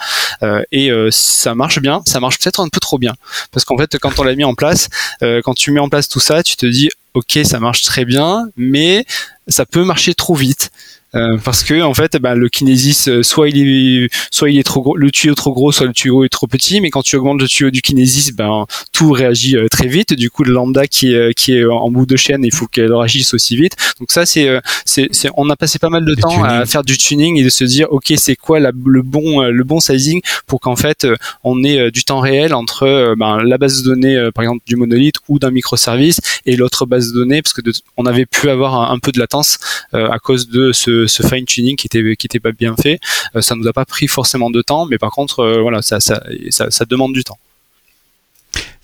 et 0.72 0.90
ça 1.11 1.55
marche 1.55 1.81
bien. 1.81 2.03
Ça 2.07 2.20
peut-être 2.38 2.60
un 2.60 2.68
peu 2.68 2.80
trop 2.80 2.98
bien 2.98 3.14
parce 3.52 3.64
qu'en 3.64 3.76
fait 3.76 3.98
quand 3.98 4.18
on 4.18 4.22
l'a 4.22 4.34
mis 4.34 4.44
en 4.44 4.54
place, 4.54 4.88
quand 5.20 5.54
tu 5.54 5.70
mets 5.70 5.80
en 5.80 5.88
place 5.88 6.08
tout 6.08 6.20
ça, 6.20 6.42
tu 6.42 6.56
te 6.56 6.66
dis 6.66 6.88
ok 7.14 7.40
ça 7.44 7.60
marche 7.60 7.82
très 7.82 8.04
bien, 8.04 8.48
mais 8.56 9.04
ça 9.48 9.66
peut 9.66 9.84
marcher 9.84 10.14
trop 10.14 10.34
vite. 10.34 10.70
Euh, 11.16 11.38
parce 11.44 11.64
que 11.64 11.82
en 11.82 11.92
fait 11.92 12.16
bah, 12.18 12.36
le 12.36 12.48
kinésis 12.48 13.08
euh, 13.08 13.24
soit 13.24 13.48
il 13.48 13.58
est 13.58 14.08
soit 14.30 14.48
il 14.48 14.58
est 14.60 14.62
trop 14.62 14.80
gros 14.80 14.96
le 14.96 15.10
tuyau 15.10 15.32
est 15.32 15.36
trop 15.36 15.52
gros 15.52 15.72
soit 15.72 15.86
le 15.86 15.92
tuyau 15.92 16.22
est 16.24 16.28
trop 16.28 16.46
petit. 16.46 16.80
Mais 16.80 16.90
quand 16.90 17.02
tu 17.02 17.16
augmentes 17.16 17.40
le 17.40 17.48
tuyau 17.48 17.70
du 17.70 17.82
kinésis 17.82 18.32
ben 18.32 18.66
tout 18.92 19.10
réagit 19.10 19.56
euh, 19.56 19.66
très 19.68 19.88
vite. 19.88 20.14
Du 20.14 20.30
coup 20.30 20.44
le 20.44 20.52
lambda 20.52 20.86
qui 20.86 21.12
est 21.12 21.34
qui 21.34 21.54
est 21.54 21.64
en 21.64 21.90
bout 21.90 22.06
de 22.06 22.16
chaîne 22.16 22.44
il 22.44 22.54
faut 22.54 22.66
qu'elle 22.66 22.94
réagisse 22.94 23.34
aussi 23.34 23.56
vite. 23.56 23.74
Donc 23.98 24.12
ça 24.12 24.24
c'est 24.24 24.60
c'est 24.84 25.10
on 25.36 25.50
a 25.50 25.56
passé 25.56 25.78
pas 25.80 25.88
mal 25.88 26.04
de 26.04 26.14
temps 26.14 26.44
à 26.44 26.64
faire 26.66 26.84
du 26.84 26.96
tuning 26.96 27.36
et 27.38 27.42
de 27.42 27.48
se 27.48 27.64
dire 27.64 27.88
ok 27.90 28.12
c'est 28.16 28.36
quoi 28.36 28.60
la, 28.60 28.70
le 28.84 29.02
bon 29.02 29.42
le 29.42 29.64
bon 29.64 29.80
sizing 29.80 30.20
pour 30.46 30.60
qu'en 30.60 30.76
fait 30.76 31.06
on 31.42 31.64
ait 31.64 31.90
du 31.90 32.04
temps 32.04 32.20
réel 32.20 32.54
entre 32.54 33.14
ben, 33.18 33.42
la 33.42 33.58
base 33.58 33.82
de 33.82 33.88
données 33.88 34.30
par 34.34 34.44
exemple 34.44 34.62
du 34.66 34.76
monolithe 34.76 35.16
ou 35.28 35.38
d'un 35.38 35.50
microservice 35.50 36.20
et 36.46 36.56
l'autre 36.56 36.86
base 36.86 37.12
de 37.12 37.14
données 37.14 37.42
parce 37.42 37.52
que 37.52 37.62
on 37.96 38.06
avait 38.06 38.26
pu 38.26 38.48
avoir 38.48 38.74
un, 38.74 38.94
un 38.94 38.98
peu 38.98 39.12
de 39.12 39.18
latence 39.18 39.58
à 39.92 40.18
cause 40.18 40.48
de 40.48 40.72
ce 40.72 40.99
ce, 41.06 41.22
fine 41.22 41.44
tuning 41.44 41.76
qui 41.76 41.86
était 41.86 42.40
pas 42.40 42.52
bien 42.52 42.74
fait. 42.76 43.00
Euh, 43.36 43.40
ça 43.40 43.54
nous 43.54 43.66
a 43.66 43.72
pas 43.72 43.84
pris 43.84 44.08
forcément 44.08 44.50
de 44.50 44.62
temps, 44.62 44.86
mais 44.86 44.98
par 44.98 45.10
contre, 45.10 45.40
euh, 45.40 45.60
voilà, 45.60 45.82
ça, 45.82 46.00
ça, 46.00 46.22
ça, 46.50 46.84
demande 46.84 47.12
du 47.12 47.24
temps. 47.24 47.38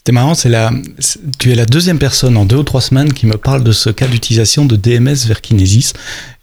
C'est 0.06 0.12
marrant, 0.12 0.34
c'est 0.34 0.48
la, 0.48 0.70
tu 1.40 1.50
es 1.50 1.56
la 1.56 1.66
deuxième 1.66 1.98
personne 1.98 2.36
en 2.36 2.44
deux 2.44 2.56
ou 2.56 2.62
trois 2.62 2.80
semaines 2.80 3.12
qui 3.12 3.26
me 3.26 3.36
parle 3.36 3.64
de 3.64 3.72
ce 3.72 3.90
cas 3.90 4.06
d'utilisation 4.06 4.64
de 4.64 4.76
DMS 4.76 5.26
vers 5.26 5.40
Kinesis. 5.40 5.94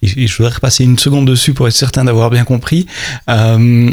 Et 0.01 0.27
je 0.27 0.37
voudrais 0.37 0.55
repasser 0.55 0.83
une 0.83 0.99
seconde 0.99 1.25
dessus 1.25 1.53
pour 1.53 1.69
être 1.69 1.73
certain 1.73 2.03
d'avoir 2.03 2.29
bien 2.29 2.43
compris. 2.43 2.87
Euh, 3.29 3.89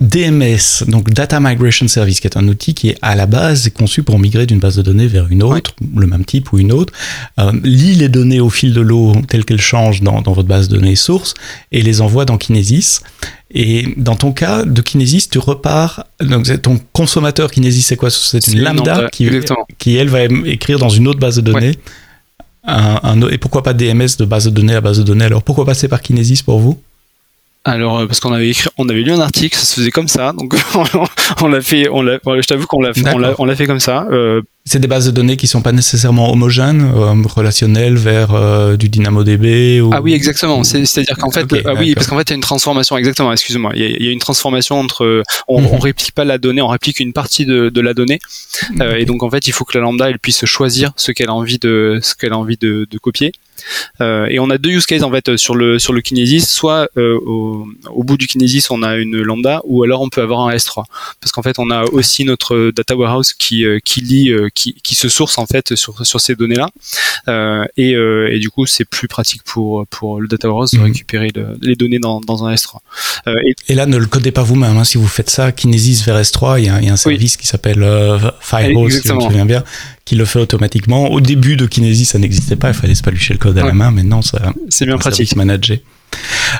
DMS, 0.00 0.84
donc 0.88 1.10
Data 1.10 1.38
Migration 1.38 1.86
Service, 1.86 2.20
qui 2.20 2.26
est 2.26 2.36
un 2.36 2.48
outil 2.48 2.74
qui 2.74 2.88
est 2.90 2.98
à 3.02 3.14
la 3.14 3.26
base 3.26 3.70
conçu 3.70 4.02
pour 4.02 4.18
migrer 4.18 4.46
d'une 4.46 4.58
base 4.58 4.76
de 4.76 4.82
données 4.82 5.06
vers 5.06 5.28
une 5.30 5.42
autre, 5.42 5.74
le 5.96 6.06
même 6.06 6.24
type 6.24 6.52
ou 6.52 6.58
une 6.58 6.72
autre, 6.72 6.92
euh, 7.38 7.52
lit 7.62 7.94
les 7.94 8.08
données 8.08 8.40
au 8.40 8.50
fil 8.50 8.72
de 8.72 8.80
l'eau 8.80 9.14
telles 9.28 9.44
qu'elles 9.44 9.60
changent 9.60 10.00
dans, 10.00 10.22
dans, 10.22 10.32
votre 10.32 10.48
base 10.48 10.68
de 10.68 10.76
données 10.76 10.96
source 10.96 11.34
et 11.72 11.82
les 11.82 12.00
envoie 12.00 12.24
dans 12.24 12.38
Kinesis. 12.38 13.00
Et 13.54 13.94
dans 13.98 14.16
ton 14.16 14.32
cas 14.32 14.64
de 14.64 14.80
Kinesis, 14.80 15.28
tu 15.30 15.38
repars, 15.38 16.06
donc 16.20 16.62
ton 16.62 16.80
consommateur 16.92 17.50
Kinesis, 17.50 17.82
c'est 17.82 17.96
quoi? 17.96 18.10
C'est 18.10 18.46
une 18.48 18.62
lambda 18.62 19.08
qui, 19.12 19.28
qui, 19.78 19.96
elle, 19.96 20.08
va 20.08 20.24
écrire 20.46 20.78
dans 20.78 20.88
une 20.88 21.06
autre 21.06 21.20
base 21.20 21.36
de 21.36 21.42
données. 21.42 21.76
Un, 22.64 23.00
un, 23.02 23.28
et 23.28 23.38
pourquoi 23.38 23.62
pas 23.62 23.74
DMS 23.74 24.16
de 24.18 24.24
base 24.24 24.46
de 24.46 24.50
données 24.50 24.74
à 24.74 24.80
base 24.80 24.98
de 24.98 25.02
données? 25.02 25.24
Alors 25.24 25.42
pourquoi 25.42 25.66
passer 25.66 25.88
par 25.88 26.00
Kinesis 26.00 26.42
pour 26.42 26.60
vous? 26.60 26.80
Alors 27.64 28.00
euh, 28.00 28.06
parce 28.06 28.20
qu'on 28.20 28.32
avait 28.32 28.48
écrit, 28.48 28.68
on 28.78 28.88
avait 28.88 29.02
lu 29.02 29.12
un 29.12 29.20
article, 29.20 29.56
ça 29.56 29.64
se 29.64 29.74
faisait 29.74 29.90
comme 29.90 30.08
ça, 30.08 30.32
donc 30.32 30.54
on 31.42 31.48
l'a 31.48 31.60
fait, 31.60 31.88
on 31.88 32.02
l'a, 32.02 32.18
je 32.24 32.46
t'avoue 32.46 32.66
qu'on 32.66 32.80
l'a 32.80 32.92
fait, 32.92 33.04
on 33.38 33.44
l'a, 33.44 33.56
fait 33.56 33.66
comme 33.66 33.80
ça. 33.80 34.06
Euh, 34.10 34.42
c'est 34.64 34.78
des 34.78 34.86
bases 34.86 35.06
de 35.06 35.10
données 35.10 35.36
qui 35.36 35.48
sont 35.48 35.60
pas 35.60 35.72
nécessairement 35.72 36.30
homogènes, 36.30 36.88
euh, 36.94 37.14
relationnelles 37.26 37.96
vers 37.96 38.32
euh, 38.32 38.76
du 38.76 38.88
DynamoDB 38.88 39.80
ou... 39.80 39.90
Ah 39.92 40.00
oui, 40.00 40.14
exactement. 40.14 40.62
C'est-à-dire 40.62 41.16
qu'en 41.18 41.32
fait, 41.32 41.46
ah 41.64 41.74
oui, 41.76 41.94
parce 41.94 42.06
qu'en 42.06 42.16
fait, 42.16 42.28
il 42.28 42.30
y 42.30 42.32
a 42.34 42.36
une 42.36 42.42
transformation. 42.42 42.96
Exactement. 42.96 43.32
Excuse-moi. 43.32 43.72
Il, 43.74 44.02
y, 44.04 44.08
a, 44.08 44.12
une 44.12 44.20
transformation 44.20 44.78
entre. 44.78 45.24
On, 45.48 45.60
mhm. 45.60 45.68
on, 45.72 45.78
réplique 45.78 46.12
pas 46.12 46.24
la 46.24 46.38
donnée, 46.38 46.62
on 46.62 46.68
réplique 46.68 47.00
une 47.00 47.12
partie 47.12 47.44
de, 47.44 47.70
de 47.70 47.80
la 47.80 47.92
donnée. 47.92 48.20
Euh, 48.80 48.94
et 48.94 49.04
donc 49.04 49.24
en 49.24 49.30
fait, 49.30 49.48
il 49.48 49.52
faut 49.52 49.64
que 49.64 49.76
la 49.76 49.82
lambda 49.82 50.08
elle 50.08 50.20
puisse 50.20 50.44
choisir 50.44 50.92
ce 50.96 51.10
qu'elle 51.10 51.28
a 51.28 51.34
envie 51.34 51.58
de 51.58 51.98
ce 52.00 52.14
qu'elle 52.14 52.32
a 52.32 52.38
envie 52.38 52.56
de, 52.56 52.86
de 52.88 52.98
copier. 52.98 53.32
Euh, 54.00 54.26
et 54.26 54.38
on 54.38 54.50
a 54.50 54.58
deux 54.58 54.70
use 54.70 54.86
cases 54.86 55.02
en 55.02 55.10
fait 55.10 55.36
sur 55.36 55.54
le 55.54 55.78
sur 55.78 55.92
le 55.92 56.00
Kinesis. 56.00 56.46
Soit 56.46 56.88
euh, 56.96 57.18
au, 57.24 57.66
au, 57.90 58.04
bout 58.04 58.16
du 58.16 58.26
Kinesis, 58.26 58.70
on 58.70 58.82
a 58.82 58.96
une 58.96 59.20
lambda, 59.22 59.60
ou 59.64 59.82
alors 59.82 60.00
on 60.00 60.08
peut 60.08 60.22
avoir 60.22 60.40
un 60.40 60.54
S3. 60.54 60.84
Parce 61.20 61.32
qu'en 61.32 61.42
fait, 61.42 61.58
on 61.58 61.70
a 61.70 61.84
aussi 61.84 62.24
notre 62.24 62.70
data 62.74 62.96
warehouse 62.96 63.32
qui 63.32 63.64
qui 63.84 64.00
lit 64.00 64.32
qui, 64.54 64.74
qui, 64.82 64.94
se 64.94 65.08
source 65.08 65.38
en 65.38 65.46
fait 65.46 65.74
sur, 65.74 66.04
sur 66.06 66.20
ces 66.20 66.34
données-là. 66.34 66.70
Euh, 67.28 67.64
et, 67.76 67.94
euh, 67.94 68.32
et, 68.32 68.38
du 68.38 68.50
coup, 68.50 68.66
c'est 68.66 68.84
plus 68.84 69.08
pratique 69.08 69.42
pour, 69.44 69.86
pour 69.88 70.20
le 70.20 70.28
data 70.28 70.48
warehouse 70.48 70.72
de 70.72 70.78
mhm. 70.78 70.84
récupérer 70.84 71.30
les 71.60 71.76
données 71.76 71.98
dans, 71.98 72.20
dans 72.20 72.44
un 72.44 72.54
S3. 72.54 72.78
Euh, 73.26 73.34
et, 73.68 73.74
là, 73.74 73.86
ne 73.86 73.96
le 73.96 74.06
codez 74.06 74.32
pas 74.32 74.42
vous-même. 74.42 74.76
Hein. 74.76 74.84
Si 74.84 74.98
vous 74.98 75.06
faites 75.06 75.30
ça, 75.30 75.52
Kinesis 75.52 76.02
vers 76.04 76.20
S3, 76.20 76.58
il 76.58 76.66
y 76.66 76.68
a, 76.68 76.80
il 76.80 76.86
y 76.86 76.90
a 76.90 76.92
un 76.92 76.96
service 76.96 77.36
qui 77.36 77.46
s'appelle 77.46 77.84
Firehose, 78.40 79.00
si 79.00 79.08
je 79.08 79.12
me 79.12 79.20
souviens 79.20 79.46
bien, 79.46 79.62
qui 80.04 80.16
le 80.16 80.24
fait 80.24 80.38
automatiquement. 80.38 81.10
Au 81.10 81.20
début 81.20 81.56
de 81.56 81.66
Kinesis, 81.66 82.06
ça 82.06 82.18
n'existait 82.18 82.56
pas. 82.56 82.68
Il 82.68 82.74
fallait 82.74 82.94
se 82.94 83.02
palucher 83.02 83.34
le 83.34 83.38
code 83.38 83.58
à 83.58 83.64
la 83.64 83.72
main. 83.72 83.90
Maintenant, 83.90 84.22
ça, 84.22 84.52
c'est 84.68 84.86
bien 84.86 84.98
pratique. 84.98 85.36
Manager. 85.36 85.78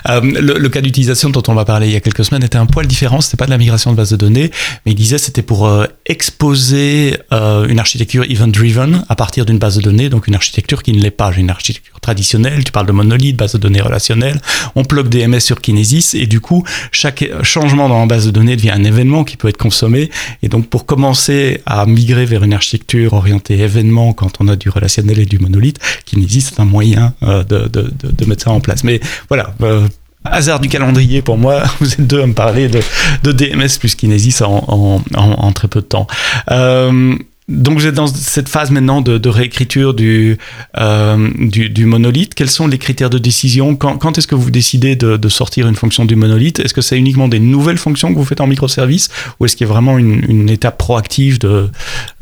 le, 0.05 0.67
cas 0.69 0.81
d'utilisation 0.81 1.29
dont 1.29 1.43
on 1.47 1.53
va 1.53 1.65
parler 1.65 1.87
il 1.87 1.93
y 1.93 1.95
a 1.95 1.99
quelques 1.99 2.25
semaines 2.25 2.43
était 2.43 2.57
un 2.57 2.65
poil 2.65 2.87
différent. 2.87 3.21
C'était 3.21 3.37
pas 3.37 3.45
de 3.45 3.51
la 3.51 3.57
migration 3.57 3.91
de 3.91 3.97
base 3.97 4.11
de 4.11 4.15
données, 4.15 4.51
mais 4.85 4.93
il 4.93 4.95
disait 4.95 5.17
c'était 5.17 5.41
pour 5.41 5.67
exposer 6.13 7.17
une 7.31 7.79
architecture 7.79 8.23
event-driven 8.23 9.03
à 9.09 9.15
partir 9.15 9.45
d'une 9.45 9.57
base 9.57 9.77
de 9.77 9.81
données, 9.81 10.09
donc 10.09 10.27
une 10.27 10.35
architecture 10.35 10.83
qui 10.83 10.93
ne 10.93 11.01
l'est 11.01 11.11
pas. 11.11 11.31
Une 11.35 11.49
architecture 11.49 11.99
traditionnelle. 11.99 12.63
Tu 12.63 12.71
parles 12.71 12.85
de 12.85 12.91
monolithe, 12.91 13.35
base 13.35 13.53
de 13.53 13.57
données 13.57 13.81
relationnelle. 13.81 14.39
On 14.75 14.83
plug 14.83 15.09
DMS 15.09 15.39
sur 15.39 15.59
Kinesis 15.59 16.13
et 16.13 16.27
du 16.27 16.39
coup 16.39 16.63
chaque 16.91 17.25
changement 17.41 17.89
dans 17.89 17.99
la 17.99 18.05
base 18.05 18.25
de 18.27 18.31
données 18.31 18.55
devient 18.55 18.71
un 18.71 18.83
événement 18.83 19.23
qui 19.23 19.37
peut 19.37 19.47
être 19.47 19.57
consommé. 19.57 20.11
Et 20.43 20.49
donc 20.49 20.67
pour 20.67 20.85
commencer 20.85 21.61
à 21.65 21.85
migrer 21.85 22.25
vers 22.25 22.43
une 22.43 22.53
architecture 22.53 23.13
orientée 23.13 23.59
événement 23.59 24.13
quand 24.13 24.33
on 24.39 24.47
a 24.47 24.55
du 24.55 24.69
relationnel 24.69 25.19
et 25.19 25.25
du 25.25 25.39
monolithe, 25.39 25.79
Kinesis 26.05 26.51
c'est 26.51 26.59
un 26.59 26.65
moyen 26.65 27.13
euh, 27.23 27.43
de, 27.43 27.67
de, 27.67 27.91
de, 28.03 28.25
mettre 28.25 28.43
ça 28.43 28.51
en 28.51 28.59
place. 28.59 28.83
Mais 28.83 28.99
voilà. 29.29 29.53
Euh, 29.61 29.87
hasard 30.25 30.59
du 30.59 30.69
calendrier 30.69 31.21
pour 31.21 31.37
moi, 31.37 31.63
vous 31.79 31.93
êtes 31.93 32.07
deux 32.07 32.21
à 32.21 32.27
me 32.27 32.33
parler 32.33 32.69
de, 32.69 33.31
DMS 33.31 33.77
plus 33.79 33.95
en, 34.41 35.01
en, 35.15 35.51
très 35.51 35.67
peu 35.67 35.81
de 35.81 35.85
temps. 35.85 36.07
Euh, 36.51 37.15
donc 37.49 37.77
vous 37.77 37.87
êtes 37.87 37.95
dans 37.95 38.07
cette 38.07 38.47
phase 38.47 38.71
maintenant 38.71 39.01
de, 39.01 39.29
réécriture 39.29 39.93
du, 39.93 40.37
euh, 40.77 41.29
du, 41.37 41.85
monolithe. 41.85 42.35
Quels 42.35 42.49
sont 42.49 42.67
les 42.67 42.77
critères 42.77 43.09
de 43.09 43.17
décision? 43.17 43.75
Quand, 43.75 44.17
est-ce 44.17 44.27
que 44.27 44.35
vous 44.35 44.51
décidez 44.51 44.95
de, 44.95 45.29
sortir 45.29 45.67
une 45.67 45.75
fonction 45.75 46.05
du 46.05 46.15
monolithe? 46.15 46.59
Est-ce 46.59 46.73
que 46.73 46.81
c'est 46.81 46.97
uniquement 46.97 47.27
des 47.27 47.39
nouvelles 47.39 47.77
fonctions 47.77 48.13
que 48.13 48.17
vous 48.17 48.25
faites 48.25 48.41
en 48.41 48.47
microservice? 48.47 49.09
Ou 49.39 49.45
est-ce 49.45 49.55
qu'il 49.57 49.67
y 49.67 49.69
a 49.69 49.73
vraiment 49.73 49.97
une, 49.97 50.49
étape 50.49 50.77
proactive 50.77 51.39
de, 51.39 51.69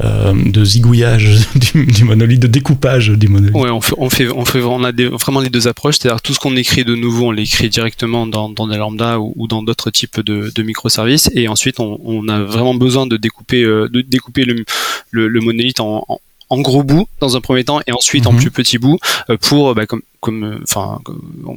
euh, 0.04 0.66
zigouillage 0.66 1.48
du, 1.74 2.04
monolithe, 2.04 2.40
de 2.40 2.48
découpage 2.48 3.10
du 3.10 3.28
monolithe? 3.28 3.56
Oui, 3.56 3.70
on, 3.70 3.82
fait, 3.82 3.96
on, 3.98 4.10
fait, 4.10 4.30
on, 4.30 4.46
fait, 4.46 4.62
on 4.62 4.84
a 4.84 4.92
vraiment 4.92 5.42
les 5.42 5.50
deux 5.50 5.68
approches. 5.68 5.98
C'est-à-dire 6.00 6.22
tout 6.22 6.34
ce 6.34 6.40
qu'on 6.40 6.56
écrit 6.56 6.84
de 6.84 6.96
nouveau, 6.96 7.28
on 7.28 7.32
l'écrit 7.32 7.70
directement 7.70 8.26
dans, 8.26 8.50
dans 8.50 8.68
des 8.68 8.78
lambda 8.78 9.20
ou, 9.20 9.48
dans 9.48 9.62
d'autres 9.62 9.92
types 9.92 10.20
de, 10.20 10.62
microservices. 10.64 11.30
Et 11.36 11.48
ensuite, 11.48 11.80
on, 11.80 12.28
a 12.28 12.42
vraiment 12.44 12.74
besoin 12.74 13.06
de 13.08 13.18
découper, 13.18 13.64
euh, 13.64 13.90
de 13.90 14.02
découper 14.02 14.46
le 14.46 14.64
le, 15.12 15.42
monolithe 15.42 15.80
en, 15.80 16.20
gros 16.52 16.84
bout 16.84 17.08
dans 17.22 17.38
un 17.38 17.42
premier 17.42 17.64
temps 17.64 17.80
et 17.88 17.94
ensuite 17.94 18.28
en 18.28 18.34
mhm. 18.34 18.40
plus 18.40 18.52
petits 18.52 18.78
bouts 18.78 19.00
euh, 19.30 19.38
pour 19.38 19.74
bah, 19.74 19.86
comme 19.86 20.02
comme 20.20 20.44
euh, 20.44 20.60
enfin 20.64 21.00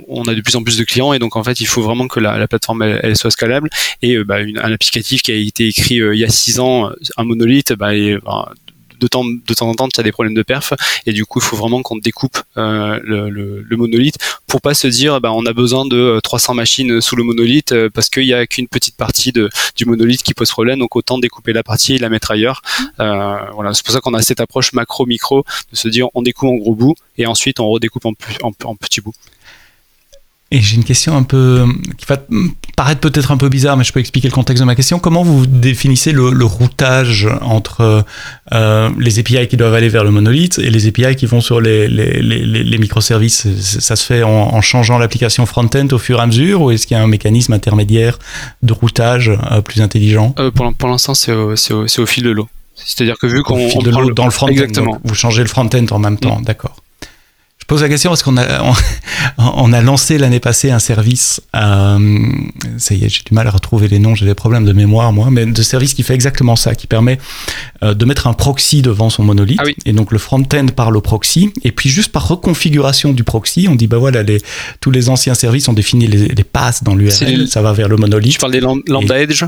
on 0.07 0.23
a 0.29 0.35
de 0.35 0.41
plus 0.41 0.55
en 0.55 0.63
plus 0.63 0.79
de 0.79 0.85
clients 0.85 1.13
et 1.13 1.19
donc 1.19 1.35
en 1.35 1.43
fait 1.43 1.61
il 1.61 1.67
faut 1.67 1.83
vraiment 1.83 2.07
que 2.07 2.21
la, 2.21 2.47
plateforme 2.47 2.83
elle, 2.83 3.17
soit 3.17 3.33
scalable 3.33 3.71
et 4.03 4.15
euh, 4.15 4.25
bah, 4.25 4.37
un 4.39 4.73
applicatif 4.73 5.23
qui 5.23 5.33
a 5.33 5.35
été 5.35 5.67
écrit 5.67 5.97
il 5.97 6.19
y 6.19 6.25
a 6.25 6.29
six 6.29 6.61
ans 6.61 6.91
un 7.17 7.25
monolithe 7.25 7.73
bah, 7.73 7.91
de 9.05 9.09
temps, 9.09 9.25
de 9.25 9.55
temps 9.55 9.69
en 9.69 9.75
temps, 9.75 9.89
tu 9.89 10.01
as 10.01 10.03
des 10.03 10.13
problèmes 10.13 10.35
de 10.35 10.43
perf, 10.43 10.73
et 11.07 11.13
du 11.13 11.25
coup, 11.25 11.39
il 11.41 11.45
faut 11.45 11.57
vraiment 11.57 11.83
qu'on 11.83 11.97
découpe 11.97 12.39
euh, 12.57 12.99
le, 13.03 13.29
le, 13.29 13.77
monolithe 13.77 14.17
pour 14.47 14.61
pas 14.61 14.75
se 14.75 14.87
dire, 14.87 15.21
bah, 15.21 15.33
on 15.33 15.45
a 15.47 15.53
besoin 15.53 15.85
de 15.85 16.21
300 16.23 16.53
euh, 16.53 16.57
machines 16.57 17.01
sous 17.01 17.17
le 17.17 17.25
monolithe 17.25 17.73
euh, 17.73 17.91
parce 17.93 18.09
qu'il 18.09 18.25
y 18.25 18.35
a 18.35 18.47
qu'une 18.47 18.69
petite 18.69 18.97
partie 18.97 19.33
de, 19.33 19.51
du 19.77 19.85
monolithe 19.85 20.23
qui 20.23 20.33
pose 20.33 20.51
problème, 20.51 20.79
donc 20.79 20.97
autant 20.97 21.19
découper 21.19 21.53
la 21.53 21.63
partie 21.63 21.95
et 21.95 21.99
la 21.99 22.09
mettre 22.09 22.31
ailleurs. 22.31 22.63
Euh, 23.01 23.37
voilà, 23.53 23.75
c'est 23.75 23.85
pour 23.85 23.93
ça 23.93 24.01
qu'on 24.01 24.15
a 24.15 24.23
cette 24.23 24.41
approche 24.41 24.73
macro-micro 24.73 25.45
de 25.73 25.77
se 25.77 25.89
dire, 25.89 26.09
on 26.15 26.23
découpe 26.23 26.49
en 26.49 26.55
gros 26.57 26.75
bout 26.75 26.95
et 27.19 27.27
ensuite 27.27 27.61
on 27.61 27.69
redécoupe 27.69 28.07
en, 28.07 28.13
en, 28.43 28.53
en 28.65 28.77
petits 28.77 29.01
bouts. 29.01 29.15
Et 30.55 30.63
j'ai 30.63 30.77
une 30.77 30.85
question 30.85 31.17
un 31.17 31.25
peu 31.25 31.67
qui 31.99 32.07
va 32.07 32.17
paraître 32.77 33.01
peut-être 33.01 33.33
un 33.33 33.37
peu 33.37 33.49
bizarre, 33.49 33.77
mais 33.77 33.83
je 33.83 33.93
peux 33.93 33.99
expliquer 33.99 34.29
le 34.29 34.33
contexte 34.33 34.63
de 34.63 34.67
ma 34.67 34.77
question. 34.77 35.01
Comment 35.01 35.25
vous 35.25 35.47
définissez 35.47 36.13
le, 36.13 36.45
routage 36.45 37.29
entre 37.41 38.05
euh, 38.53 38.91
les 38.97 39.19
API 39.19 39.49
qui 39.49 39.57
doivent 39.57 39.75
aller 39.75 39.89
vers 39.89 40.05
le 40.05 40.13
monolithe 40.13 40.61
et 40.61 40.71
les 40.71 40.87
API 40.87 41.17
qui 41.17 41.27
vont 41.27 41.41
sur 41.41 41.61
les, 41.61 41.89
les, 41.89 42.23
les, 42.23 42.45
les 42.45 42.79
microservices? 42.79 43.49
Ça 43.59 43.97
se 43.97 44.07
fait 44.07 44.23
en, 44.23 44.61
changeant 44.61 44.97
l'application 44.97 45.45
front-end 45.45 45.89
au 45.91 45.99
fur 45.99 46.21
et 46.21 46.23
à 46.23 46.27
mesure 46.27 46.63
ou 46.63 46.71
est-ce 46.71 46.87
qu'il 46.87 46.97
y 46.97 47.01
a 47.01 47.03
un 47.03 47.09
mécanisme 47.09 47.53
intermédiaire 47.53 48.21
de 48.63 48.73
routage 48.73 49.33
euh, 49.51 49.61
plus 49.61 49.83
intelligent? 49.83 50.37
Euh, 50.39 50.53
Pour, 50.53 50.73
pour 50.73 50.89
l'instant, 50.89 51.15
c'est 51.15 51.33
au, 51.33 51.55
au, 51.55 51.85
au, 51.99 52.07
fil 52.07 52.23
de 52.23 52.31
l'eau. 52.31 52.49
C'est-à-dire 52.77 53.17
que 53.21 53.27
vu 53.27 53.43
qu'on. 53.43 53.67
Au 53.67 53.71
fil 53.71 53.83
de 53.83 53.91
l'eau 53.91 54.13
dans 54.13 54.27
le 54.27 54.31
front-end. 54.31 54.99
Vous 55.03 55.15
changez 55.17 55.43
le 55.43 55.49
front-end 55.49 55.87
en 55.91 55.99
même 55.99 56.19
temps, 56.19 56.39
mm. 56.39 56.45
d'accord. 56.45 56.77
Je 57.65 57.67
pose 57.67 57.81
la 57.81 57.89
question 57.89 58.11
parce 58.11 58.23
qu'on 58.23 58.37
a, 58.37 58.63
on, 59.39 59.73
a 59.73 59.81
lancé 59.81 60.19
l'année 60.19 60.39
passée 60.39 60.71
un 60.71 60.79
service, 60.79 61.41
euh, 61.57 62.21
ça 62.77 62.95
y 62.95 63.07
est, 63.07 63.09
j'ai 63.09 63.23
du 63.23 63.33
mal 63.33 63.47
à 63.47 63.51
retrouver 63.51 63.89
les 63.89 63.99
noms, 63.99 64.15
j'ai 64.15 64.27
des 64.27 64.35
problèmes 64.35 64.67
de 64.67 64.75
mémoire 64.75 65.15
moi, 65.15 65.31
mais 65.31 65.47
de 65.47 65.63
service 65.63 65.95
qui 65.95 66.03
fait 66.03 66.13
exactement 66.13 66.57
ça, 66.57 66.75
qui 66.75 66.87
permet 66.87 67.19
euh, 67.83 67.95
de 67.95 68.05
mettre 68.05 68.27
un 68.27 68.35
proxy 68.35 68.83
devant 68.83 69.09
son 69.09 69.25
monolithe. 69.25 69.61
Ah 69.65 69.71
et 69.87 69.95
donc 69.95 70.13
le 70.13 70.19
front-end 70.19 70.67
parle 70.77 70.95
au 70.99 71.01
proxy, 71.01 71.55
et 71.63 71.73
puis 71.73 71.89
juste 71.89 72.13
par 72.13 72.29
reconfiguration 72.29 73.15
du 73.15 73.25
proxy, 73.25 73.67
on 73.71 73.77
dit 73.77 73.87
bah 73.87 73.97
voilà, 73.97 74.23
les, 74.23 74.43
tous 74.81 74.91
les 74.91 75.09
anciens 75.09 75.33
services 75.33 75.67
ont 75.67 75.73
défini 75.73 76.07
les, 76.07 76.29
les 76.29 76.45
passes 76.45 76.83
dans 76.83 76.95
l'URL, 76.95 77.49
ça 77.49 77.63
va 77.63 77.73
vers 77.73 77.89
le 77.89 77.97
monolithe. 77.97 78.35
Tu 78.35 78.39
parles 78.41 78.53
des 78.53 78.61
lambda 78.61 79.19
edge? 79.19 79.43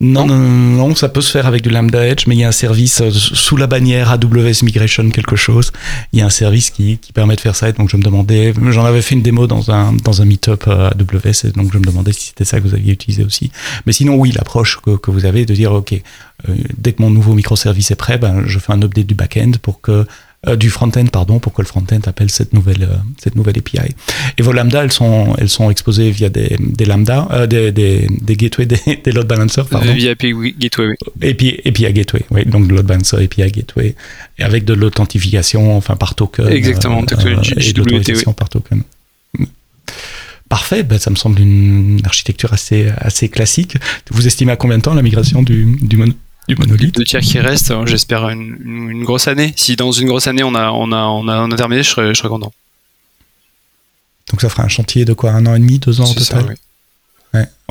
Non, 0.00 0.26
non, 0.26 0.38
non, 0.38 0.94
ça 0.94 1.08
peut 1.08 1.20
se 1.20 1.32
faire 1.32 1.46
avec 1.46 1.62
du 1.62 1.70
Lambda 1.70 2.06
Edge, 2.06 2.28
mais 2.28 2.36
il 2.36 2.38
y 2.38 2.44
a 2.44 2.48
un 2.48 2.52
service 2.52 3.00
euh, 3.00 3.10
sous 3.10 3.56
la 3.56 3.66
bannière 3.66 4.12
AWS 4.12 4.62
Migration 4.62 5.10
quelque 5.10 5.34
chose. 5.34 5.72
Il 6.12 6.20
y 6.20 6.22
a 6.22 6.26
un 6.26 6.30
service 6.30 6.70
qui, 6.70 6.98
qui 6.98 7.12
permet 7.12 7.34
de 7.34 7.40
faire 7.40 7.56
ça. 7.56 7.68
Et 7.68 7.72
donc 7.72 7.88
je 7.88 7.96
me 7.96 8.02
demandais, 8.02 8.54
j'en 8.70 8.84
avais 8.84 9.02
fait 9.02 9.16
une 9.16 9.22
démo 9.22 9.48
dans 9.48 9.72
un 9.72 9.92
dans 9.94 10.22
un 10.22 10.24
meetup 10.24 10.68
euh, 10.68 10.90
AWS, 10.90 11.48
et 11.48 11.50
donc 11.50 11.72
je 11.72 11.78
me 11.78 11.84
demandais 11.84 12.12
si 12.12 12.28
c'était 12.28 12.44
ça 12.44 12.60
que 12.60 12.68
vous 12.68 12.74
aviez 12.74 12.92
utilisé 12.92 13.24
aussi. 13.24 13.50
Mais 13.86 13.92
sinon, 13.92 14.14
oui, 14.14 14.30
l'approche 14.30 14.78
que, 14.80 14.96
que 14.96 15.10
vous 15.10 15.24
avez 15.24 15.44
de 15.44 15.54
dire, 15.54 15.72
ok, 15.72 15.92
euh, 15.92 16.54
dès 16.76 16.92
que 16.92 17.02
mon 17.02 17.10
nouveau 17.10 17.34
microservice 17.34 17.90
est 17.90 17.96
prêt, 17.96 18.18
ben, 18.18 18.44
je 18.46 18.60
fais 18.60 18.72
un 18.72 18.82
update 18.82 19.06
du 19.06 19.16
backend 19.16 19.58
pour 19.58 19.80
que 19.80 20.06
euh, 20.46 20.54
du 20.54 20.70
front-end, 20.70 21.06
pardon, 21.06 21.40
pour 21.40 21.52
que 21.52 21.62
le 21.62 21.66
front-end 21.66 21.98
appelle 22.06 22.30
cette 22.30 22.52
nouvelle, 22.52 22.84
euh, 22.84 22.96
cette 23.20 23.34
nouvelle 23.34 23.58
API. 23.58 23.92
Et 24.38 24.42
vos 24.42 24.52
lambda, 24.52 24.84
elles 24.84 24.92
sont, 24.92 25.34
elles 25.36 25.48
sont 25.48 25.68
exposées 25.68 26.12
via 26.12 26.28
des, 26.28 26.56
des 26.60 26.84
lambda, 26.84 27.26
euh, 27.32 27.46
des, 27.48 27.72
des, 27.72 28.06
des 28.08 28.36
gateways, 28.36 28.66
des, 28.86 29.00
des 29.02 29.10
load 29.10 29.26
balancers, 29.26 29.66
pardon. 29.66 29.92
Via 29.92 30.12
API 30.12 30.54
Gateway, 30.56 30.86
oui. 30.86 30.96
Et 31.22 31.34
puis, 31.34 31.60
et 31.64 31.72
puis 31.72 31.86
à 31.86 31.92
Gateway, 31.92 32.24
oui. 32.30 32.44
Donc, 32.46 32.70
load 32.70 32.86
balancer, 32.86 33.16
API 33.16 33.50
Gateway, 33.50 33.96
et 34.38 34.42
avec 34.44 34.64
de 34.64 34.74
l'authentification, 34.74 35.76
enfin, 35.76 35.96
par 35.96 36.14
token. 36.14 36.46
Exactement, 36.46 37.04
technologie 37.04 37.54
et 37.56 37.72
de 37.72 37.82
l'authentification 37.82 38.32
par 38.32 38.48
token. 38.48 38.84
Parfait, 40.48 40.84
ben, 40.84 40.98
ça 40.98 41.10
me 41.10 41.16
semble 41.16 41.40
une 41.40 42.00
architecture 42.04 42.52
assez, 42.52 42.90
assez 42.98 43.28
classique. 43.28 43.76
Vous 44.10 44.26
estimez 44.26 44.52
à 44.52 44.56
combien 44.56 44.78
de 44.78 44.82
temps 44.82 44.94
la 44.94 45.02
migration 45.02 45.42
du, 45.42 45.76
du, 45.82 45.98
du 46.48 46.56
monolithe. 46.56 46.94
Deux 46.94 47.04
tiers 47.04 47.20
qui 47.20 47.38
restent, 47.38 47.70
hein, 47.70 47.84
j'espère 47.86 48.28
une, 48.28 48.56
une, 48.64 49.04
grosse 49.04 49.28
année. 49.28 49.52
Si 49.56 49.76
dans 49.76 49.92
une 49.92 50.08
grosse 50.08 50.26
année 50.26 50.42
on 50.42 50.54
a, 50.54 50.70
on 50.70 50.90
a, 50.92 51.04
on 51.04 51.28
a, 51.28 51.40
on 51.40 51.50
a 51.50 51.56
terminé, 51.56 51.82
je 51.82 51.90
serais, 51.90 52.14
je 52.14 52.18
serais 52.18 52.28
content. 52.28 52.52
Donc 54.30 54.40
ça 54.40 54.48
fera 54.48 54.64
un 54.64 54.68
chantier 54.68 55.04
de 55.04 55.12
quoi 55.12 55.32
Un 55.32 55.46
an 55.46 55.54
et 55.54 55.58
demi, 55.58 55.78
deux 55.78 56.00
ans 56.00 56.04
au 56.04 56.14
total? 56.14 56.24
ça, 56.24 56.46
oui. 56.48 56.54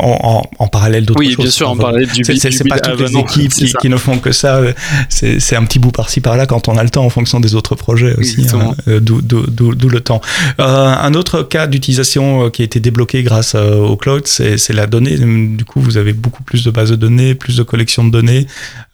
En, 0.08 0.44
en, 0.60 0.68
parallèle 0.68 1.06
d'autres 1.06 1.22
choses. 1.22 1.36
Oui, 1.38 1.44
bien 1.44 1.52
sûr, 1.52 1.70
en 1.70 1.78
parallèle 1.78 2.08
du 2.08 2.24
C'est 2.24 2.68
pas 2.68 2.80
toutes 2.80 3.00
les 3.00 3.18
équipes 3.18 3.52
qui, 3.52 3.74
qui, 3.74 3.90
ne 3.90 3.98
font 3.98 4.20
que 4.20 4.32
ça. 4.32 4.62
C'est 5.10 5.56
un 5.56 5.66
petit 5.66 5.80
bout 5.80 5.92
par-ci 5.92 6.22
par-là 6.22 6.46
quand 6.46 6.68
on 6.68 6.78
a 6.78 6.84
le 6.84 6.90
temps 6.90 7.06
en 7.06 7.10
fonction 7.10 7.40
des 7.40 7.56
autres 7.56 7.76
projets 7.76 8.16
aussi. 8.16 8.46
Hein, 8.54 8.74
euh, 8.88 9.00
D'où 9.00 9.90
le 9.90 10.02
temps. 10.02 10.22
Euh, 10.60 10.64
un 10.64 11.14
autre 11.14 11.44
cas 11.44 11.68
d'utilisation 11.68 12.46
euh, 12.46 12.50
qui 12.50 12.62
a 12.62 12.66
été 12.66 12.80
débloqué 12.80 13.24
grâce 13.24 13.56
euh, 13.56 13.76
au 13.76 13.96
cloud, 13.96 14.28
c'est 14.28 14.74
la 14.74 14.88
donnée. 14.88 15.18
Du 15.18 15.66
coup, 15.66 15.82
vous 15.82 15.98
avez 15.98 16.14
beaucoup 16.14 16.44
plus 16.44 16.64
de 16.64 16.72
bases 16.72 16.92
de 16.92 16.96
données, 16.96 17.36
plus 17.36 17.58
de 17.58 17.64
collections 17.64 18.04
de 18.04 18.12
données. 18.12 18.48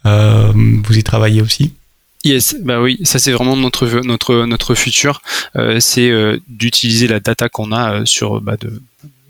Euh, 0.06 0.52
vous 0.56 0.98
y 0.98 1.04
travaillez 1.04 1.42
aussi? 1.42 1.74
Yes, 2.24 2.56
bah 2.62 2.82
oui, 2.82 3.00
ça 3.04 3.20
c'est 3.20 3.34
vraiment 3.34 3.58
notre 3.58 3.86
notre 4.06 4.46
notre 4.46 4.76
futur, 4.76 5.22
euh, 5.58 5.82
c'est 5.82 6.10
d'utiliser 6.48 7.08
la 7.08 7.20
data 7.20 7.50
qu'on 7.50 7.74
a 7.74 8.06
sur 8.06 8.40
bah, 8.40 8.56
de 8.56 8.82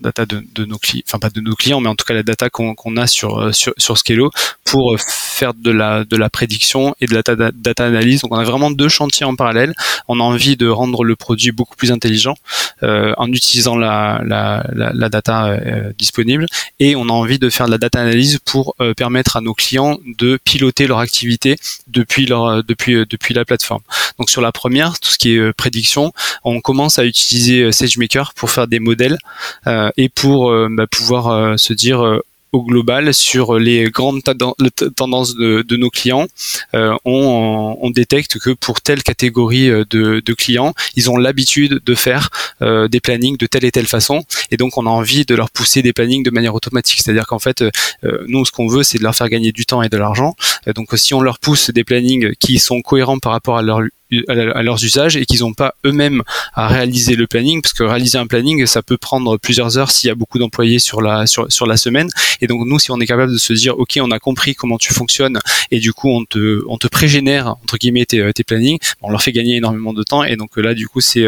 data 0.04 0.26
de, 0.26 0.64
nos 0.64 0.78
clients, 0.78 1.02
enfin 1.08 1.18
pas 1.18 1.30
de 1.30 1.40
nos 1.40 1.54
clients, 1.54 1.80
mais 1.80 1.88
en 1.88 1.94
tout 1.94 2.04
cas 2.04 2.14
la 2.14 2.22
data 2.22 2.50
qu'on 2.50 2.96
a 2.96 3.06
sur, 3.06 3.38
euh, 3.38 3.52
sur, 3.52 3.72
sur 3.78 3.98
Scalo 3.98 4.30
pour 4.64 4.94
euh, 4.94 4.98
faire 4.98 5.54
de 5.54 5.70
la, 5.70 6.04
de 6.04 6.16
la 6.16 6.30
prédiction 6.30 6.94
et 7.00 7.06
de 7.06 7.14
la 7.14 7.22
data, 7.22 7.50
data 7.52 7.86
analyse. 7.86 8.20
Donc 8.22 8.32
on 8.32 8.38
a 8.38 8.44
vraiment 8.44 8.70
deux 8.70 8.88
chantiers 8.88 9.26
en 9.26 9.34
parallèle. 9.34 9.74
On 10.08 10.20
a 10.20 10.22
envie 10.22 10.56
de 10.56 10.68
rendre 10.68 11.04
le 11.04 11.16
produit 11.16 11.52
beaucoup 11.52 11.76
plus 11.76 11.90
intelligent 11.90 12.36
euh, 12.82 13.14
en 13.16 13.30
utilisant 13.32 13.76
la, 13.76 14.20
la, 14.24 14.64
la, 14.72 15.08
data 15.08 15.46
euh, 15.46 15.92
disponible 15.98 16.46
et 16.80 16.96
on 16.96 17.08
a 17.08 17.12
envie 17.12 17.38
de 17.38 17.50
faire 17.50 17.66
de 17.66 17.70
la 17.72 17.78
data 17.78 18.00
analyse 18.00 18.38
pour 18.44 18.74
permettre 18.96 19.36
à 19.36 19.40
nos 19.40 19.54
clients 19.54 19.98
de 20.18 20.38
piloter 20.44 20.86
leur 20.86 20.98
activité 20.98 21.56
depuis 21.86 22.26
leur 22.26 22.64
depuis 22.64 23.06
depuis 23.08 23.34
la 23.34 23.44
plateforme. 23.44 23.82
Donc 24.18 24.30
sur 24.30 24.40
la 24.40 24.52
première, 24.52 24.98
tout 24.98 25.10
ce 25.10 25.18
qui 25.18 25.34
est 25.34 25.52
prédiction, 25.52 26.12
on 26.42 26.60
commence 26.60 26.98
à 26.98 27.04
utiliser 27.04 27.70
SageMaker 27.72 28.34
pour 28.34 28.50
faire 28.50 28.66
des 28.66 28.80
modèles 28.80 29.18
euh, 29.66 29.90
et 29.96 30.08
pour 30.08 30.50
euh, 30.50 30.68
bah, 30.70 30.86
pouvoir 30.86 31.28
euh, 31.28 31.56
se 31.56 31.72
dire 31.72 32.20
au 32.52 32.62
global 32.62 33.12
sur 33.12 33.58
les 33.58 33.90
grandes 33.90 34.22
tendances 34.22 35.34
de, 35.34 35.76
nos 35.76 35.90
clients, 35.90 36.28
on, 37.04 37.90
détecte 37.92 38.38
que 38.38 38.50
pour 38.50 38.80
telle 38.80 39.02
catégorie 39.02 39.66
de, 39.66 40.34
clients, 40.34 40.72
ils 40.94 41.10
ont 41.10 41.16
l'habitude 41.16 41.80
de 41.84 41.94
faire 41.96 42.30
des 42.60 43.00
plannings 43.00 43.36
de 43.36 43.46
telle 43.46 43.64
et 43.64 43.72
telle 43.72 43.88
façon, 43.88 44.22
et 44.52 44.56
donc 44.56 44.78
on 44.78 44.86
a 44.86 44.88
envie 44.88 45.24
de 45.24 45.34
leur 45.34 45.50
pousser 45.50 45.82
des 45.82 45.92
plannings 45.92 46.22
de 46.22 46.30
manière 46.30 46.54
automatique. 46.54 47.00
C'est-à-dire 47.02 47.26
qu'en 47.26 47.40
fait, 47.40 47.64
nous, 48.28 48.44
ce 48.44 48.52
qu'on 48.52 48.68
veut, 48.68 48.84
c'est 48.84 48.98
de 48.98 49.02
leur 49.02 49.16
faire 49.16 49.28
gagner 49.28 49.50
du 49.50 49.66
temps 49.66 49.82
et 49.82 49.88
de 49.88 49.96
l'argent. 49.96 50.36
donc 50.76 50.90
si 50.94 51.12
on 51.12 51.22
leur 51.22 51.40
pousse 51.40 51.70
des 51.70 51.82
plannings 51.82 52.36
qui 52.36 52.60
sont 52.60 52.82
cohérents 52.82 53.18
par 53.18 53.32
rapport 53.32 53.58
à 53.58 53.62
leur 53.62 53.80
à 54.28 54.62
leurs 54.62 54.84
usages 54.84 55.16
et 55.16 55.24
qu'ils 55.24 55.40
n'ont 55.40 55.54
pas 55.54 55.74
eux-mêmes 55.84 56.22
à 56.52 56.68
réaliser 56.68 57.16
le 57.16 57.26
planning 57.26 57.62
parce 57.62 57.72
que 57.72 57.82
réaliser 57.82 58.18
un 58.18 58.26
planning 58.26 58.66
ça 58.66 58.82
peut 58.82 58.96
prendre 58.96 59.38
plusieurs 59.38 59.78
heures 59.78 59.90
s'il 59.90 60.08
y 60.08 60.10
a 60.10 60.14
beaucoup 60.14 60.38
d'employés 60.38 60.78
sur 60.78 61.00
la 61.00 61.26
sur, 61.26 61.50
sur 61.50 61.66
la 61.66 61.76
semaine. 61.76 62.08
Et 62.40 62.46
donc 62.46 62.66
nous 62.66 62.78
si 62.78 62.90
on 62.90 63.00
est 63.00 63.06
capable 63.06 63.32
de 63.32 63.38
se 63.38 63.52
dire 63.52 63.78
ok 63.78 63.98
on 64.00 64.10
a 64.10 64.18
compris 64.18 64.54
comment 64.54 64.78
tu 64.78 64.92
fonctionnes 64.92 65.38
et 65.70 65.80
du 65.80 65.92
coup 65.92 66.10
on 66.10 66.24
te 66.24 66.62
on 66.68 66.78
te 66.78 66.86
pré-génère 66.86 67.48
entre 67.48 67.76
guillemets 67.76 68.06
tes, 68.06 68.32
tes 68.32 68.44
plannings 68.44 68.78
on 69.02 69.10
leur 69.10 69.22
fait 69.22 69.32
gagner 69.32 69.56
énormément 69.56 69.92
de 69.92 70.02
temps. 70.02 70.24
Et 70.24 70.36
donc 70.36 70.56
là 70.56 70.74
du 70.74 70.86
coup 70.88 71.00
c'est 71.00 71.26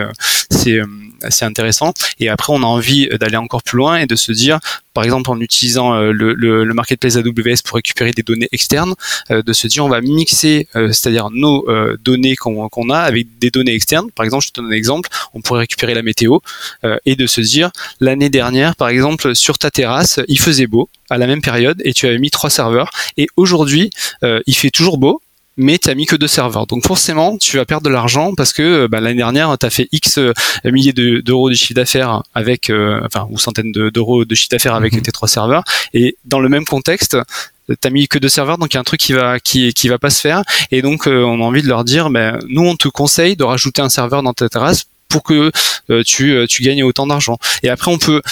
c'est 0.51 0.81
assez 1.23 1.45
intéressant 1.45 1.93
et 2.21 2.29
après 2.29 2.53
on 2.53 2.63
a 2.63 2.67
envie 2.67 3.09
d'aller 3.21 3.37
encore 3.37 3.63
plus 3.63 3.79
loin 3.79 3.99
et 3.99 4.07
de 4.07 4.17
se 4.17 4.33
dire 4.33 4.59
par 4.97 5.05
exemple 5.05 5.31
en 5.31 5.39
utilisant 5.41 5.95
euh, 5.95 6.11
le, 6.11 6.33
le, 6.33 6.73
marketplace 6.73 7.17
AWS 7.17 7.61
pour 7.67 7.77
récupérer 7.77 8.13
des 8.13 8.23
données 8.23 8.49
externes, 8.51 8.95
euh, 9.31 9.43
de 9.43 9.53
se 9.53 9.67
dire 9.67 9.85
on 9.85 9.91
va 9.91 10.01
mixer, 10.01 10.69
euh, 10.75 10.91
c'est-à-dire 10.91 11.29
nos 11.31 11.67
données 12.03 12.35
qu'on 12.35 12.91
a 12.91 12.99
avec 12.99 13.39
des 13.39 13.51
données 13.51 13.75
externes. 13.75 14.11
Par 14.13 14.25
exemple, 14.25 14.45
je 14.47 14.53
te 14.53 14.61
donne 14.61 14.73
un 14.73 14.75
exemple, 14.75 15.11
on 15.35 15.43
pourrait 15.43 15.61
récupérer 15.61 15.93
la 15.93 16.03
météo 16.03 16.39
et 17.05 17.15
de 17.15 17.27
se 17.27 17.43
dire 17.43 17.71
l'année 18.01 18.31
dernière, 18.31 18.75
par 18.75 18.89
exemple, 18.89 19.35
sur 19.35 19.59
ta 19.59 19.71
terrasse, 19.71 20.21
il 20.29 20.41
faisait 20.41 20.67
beau 20.67 20.89
à 21.11 21.19
la 21.19 21.27
même 21.27 21.43
période 21.43 21.81
et 21.85 21.93
tu 21.93 22.07
avais 22.07 22.19
mis 22.19 22.31
trois 22.31 22.51
serveurs 22.51 22.91
et 23.19 23.27
aujourd'hui, 23.37 23.91
il 24.23 24.57
fait 24.57 24.71
toujours 24.71 24.97
beau, 24.97 25.21
mais 25.57 25.79
tu 25.79 25.89
as 25.89 25.95
mis 25.95 26.07
que 26.07 26.17
deux 26.17 26.27
serveurs. 26.27 26.67
Donc 26.67 26.87
forcément, 26.87 27.39
tu 27.39 27.57
vas 27.57 27.65
perdre 27.65 27.85
de 27.85 27.93
l'argent 27.93 28.35
parce 28.35 28.53
que 28.53 28.63
euh, 28.63 28.89
bah, 28.89 29.01
l'année 29.01 29.17
dernière, 29.17 29.57
tu 29.59 29.67
as 29.67 29.71
fait 29.71 29.89
X 29.93 30.19
euh, 30.19 30.33
milliers 30.65 30.93
d'euros 30.93 31.49
de, 31.49 31.55
chiffre 31.55 31.75
d'affaires 31.75 32.23
avec, 32.35 32.71
euh, 32.71 33.01
enfin, 33.05 33.27
ou 33.31 33.39
centaines 33.39 33.73
d'euros 33.73 34.25
de, 34.25 34.35
chiffre 34.35 34.51
d'affaires 34.51 34.75
avec 34.75 34.93
mhm. 34.93 35.03
tes 35.03 35.13
trois 35.13 35.29
serveurs. 35.29 35.65
Et 35.95 36.17
dans 36.25 36.41
le 36.41 36.49
même 36.49 36.65
contexte, 36.65 37.17
t'as 37.81 37.91
mis 37.91 38.07
que 38.07 38.19
deux 38.19 38.29
serveurs, 38.29 38.59
donc 38.59 38.73
il 38.73 38.77
y 38.77 38.79
a 38.79 38.81
un 38.81 38.85
truc 38.85 39.01
qui 39.01 39.13
va 39.13 39.41
qui 39.41 39.73
qui 39.73 39.89
va 39.89 39.99
pas 39.99 40.11
se 40.11 40.21
faire. 40.21 40.43
Et 40.71 40.83
donc 40.83 41.07
on 41.07 41.41
a 41.41 41.45
envie 41.45 41.63
de 41.63 41.69
leur 41.69 41.85
dire, 41.85 42.11
ben 42.11 42.39
nous 42.49 42.63
on 42.63 42.77
te 42.77 42.89
conseille 42.89 43.37
de 43.37 43.45
rajouter 43.45 43.83
un 43.83 43.89
serveur 43.89 44.23
dans 44.23 44.33
ta 44.35 44.49
terrasse 44.49 44.87
pour 45.09 45.25
que 45.25 45.51
tu 46.03 46.47
tu 46.49 46.63
gagnes 46.63 46.85
autant 46.85 47.07
d'argent. 47.07 47.39
Et 47.65 47.69
après 47.69 47.91
on 47.91 47.99
peut 47.99 48.23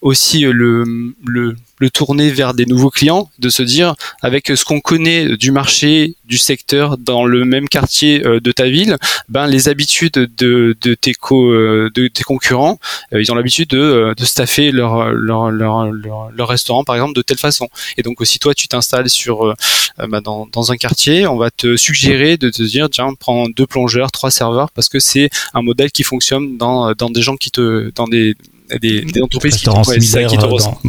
aussi 0.00 0.42
le 0.42 1.14
le 1.24 1.56
le 1.78 1.90
tourner 1.90 2.30
vers 2.30 2.54
des 2.54 2.66
nouveaux 2.66 2.90
clients, 2.90 3.30
de 3.38 3.48
se 3.48 3.62
dire 3.62 3.94
avec 4.22 4.48
ce 4.48 4.64
qu'on 4.64 4.80
connaît 4.80 5.36
du 5.36 5.50
marché, 5.50 6.16
du 6.24 6.38
secteur 6.38 6.98
dans 6.98 7.24
le 7.24 7.44
même 7.44 7.68
quartier 7.68 8.24
euh, 8.26 8.40
de 8.40 8.52
ta 8.52 8.68
ville, 8.68 8.96
ben 9.28 9.46
les 9.46 9.68
habitudes 9.68 10.12
de, 10.36 10.76
de 10.80 10.94
tes 10.94 11.14
co, 11.14 11.50
euh, 11.50 11.90
de 11.94 12.08
tes 12.08 12.22
concurrents, 12.22 12.78
euh, 13.12 13.20
ils 13.20 13.32
ont 13.32 13.34
l'habitude 13.34 13.68
de, 13.70 14.14
de 14.16 14.24
staffer 14.24 14.70
leur 14.70 15.10
leur, 15.12 15.50
leur 15.50 15.86
leur, 15.90 16.48
restaurant 16.48 16.84
par 16.84 16.94
exemple 16.96 17.14
de 17.14 17.22
telle 17.22 17.38
façon. 17.38 17.68
Et 17.96 18.02
donc 18.02 18.20
aussi 18.20 18.38
toi 18.38 18.54
tu 18.54 18.68
t'installes 18.68 19.10
sur 19.10 19.54
ben, 19.98 20.20
dans, 20.20 20.46
dans 20.52 20.72
un 20.72 20.76
quartier, 20.76 21.26
on 21.26 21.36
va 21.36 21.50
te 21.50 21.76
suggérer 21.76 22.36
de 22.36 22.50
te 22.50 22.62
dire 22.62 22.88
tiens 22.90 23.12
prends 23.18 23.48
deux 23.48 23.66
plongeurs, 23.66 24.10
trois 24.10 24.30
serveurs 24.30 24.70
parce 24.70 24.88
que 24.88 24.98
c'est 24.98 25.30
un 25.54 25.62
modèle 25.62 25.90
qui 25.90 26.02
fonctionne 26.02 26.56
dans 26.56 26.92
dans 26.94 27.10
des 27.10 27.22
gens 27.22 27.36
qui 27.36 27.50
te 27.50 27.90
dans 27.94 28.06
des 28.06 28.34
des, 28.80 29.02
des 29.02 29.22
entreprises 29.22 29.56
qui 29.56 29.64
te, 29.64 30.28
qui 30.28 30.36
te 30.36 30.40
dans, 30.40 30.80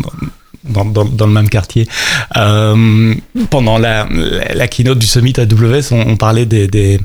dans, 0.63 1.25
le 1.25 1.31
même 1.31 1.49
quartier. 1.49 1.87
Euh, 2.37 3.13
pendant 3.49 3.77
la, 3.77 4.07
keynote 4.69 4.99
du 4.99 5.07
summit 5.07 5.33
AWS, 5.37 5.91
on, 5.91 6.09
on 6.09 6.17
parlait 6.17 6.45
des, 6.45 6.99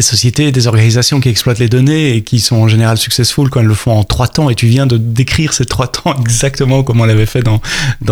sociétés, 0.00 0.52
des 0.52 0.66
organisations 0.66 1.20
qui 1.20 1.28
exploitent 1.28 1.58
les 1.58 1.68
données 1.68 2.16
et 2.16 2.22
qui 2.22 2.40
sont 2.40 2.56
en 2.56 2.68
général 2.68 2.96
successful 2.96 3.50
quand 3.50 3.60
elles 3.60 3.66
le 3.66 3.74
font 3.74 3.92
en 3.92 4.04
trois 4.04 4.28
temps. 4.28 4.50
Et 4.50 4.54
tu 4.54 4.66
viens 4.66 4.86
de 4.86 4.96
décrire 4.96 5.52
ces 5.52 5.66
trois 5.66 5.88
temps 5.88 6.14
exactement 6.20 6.82
comme 6.82 7.00
on 7.00 7.04
l'avait 7.04 7.26
fait 7.26 7.42
dans, 7.42 7.60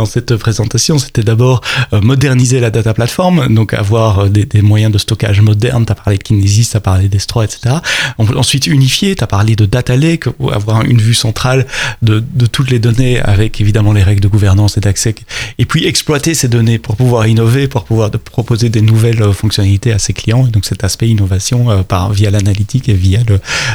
cette 0.05 0.37
présentation. 0.37 0.99
C'était 0.99 1.23
d'abord 1.23 1.61
euh, 1.93 2.01
moderniser 2.01 2.61
la 2.61 2.71
data 2.71 2.95
platform, 2.95 3.53
donc 3.55 3.75
avoir 3.75 4.21
euh, 4.21 4.29
des, 4.29 4.63
moyens 4.63 4.93
de 4.93 4.99
stockage 4.99 5.41
modernes. 5.41 5.85
Tu 5.87 5.93
as 5.93 5.95
parlé 5.95 6.19
de 6.19 6.23
Kinesis, 6.23 6.71
tu 6.71 6.77
as 6.77 6.81
parlé 6.81 7.09
d'Estro, 7.09 7.43
etc. 7.43 7.77
Ensuite, 8.19 8.67
unifier, 8.67 9.17
tu 9.17 9.25
as 9.25 9.27
parlé 9.27 9.57
de 9.57 9.67
data 9.67 9.97
lake, 9.97 10.27
avoir 10.53 10.83
une 10.83 10.99
vue 10.99 11.15
centrale 11.15 11.67
de 12.03 12.23
toutes 12.47 12.71
les 12.71 12.79
données 12.79 13.21
avec 13.21 13.61
évidemment 13.61 13.78
les 13.93 14.03
règles 14.03 14.21
de 14.21 14.29
gouvernance 14.29 14.77
et 14.77 14.81
d'accès, 14.81 15.15
et 15.59 15.65
puis 15.65 15.87
exploiter 15.87 16.35
ces 16.35 16.49
données 16.49 16.79
pour 16.79 16.97
pouvoir 16.97 17.27
innover, 17.27 17.69
pour 17.69 17.85
pouvoir 17.85 18.11
proposer 18.11 18.69
des 18.69 18.83
nouvelles 18.83 19.23
euh, 19.23 19.33
fonctionnalités 19.33 19.93
à 19.93 19.99
ses 19.99 20.13
clients. 20.13 20.47
Et 20.47 20.51
donc 20.51 20.65
cet 20.65 20.85
aspect 20.85 21.09
innovation 21.09 21.71
euh, 21.71 21.83
par, 21.83 22.13
via 22.13 22.31
l'analytique 22.31 22.89
et 22.89 22.95
via 22.95 23.21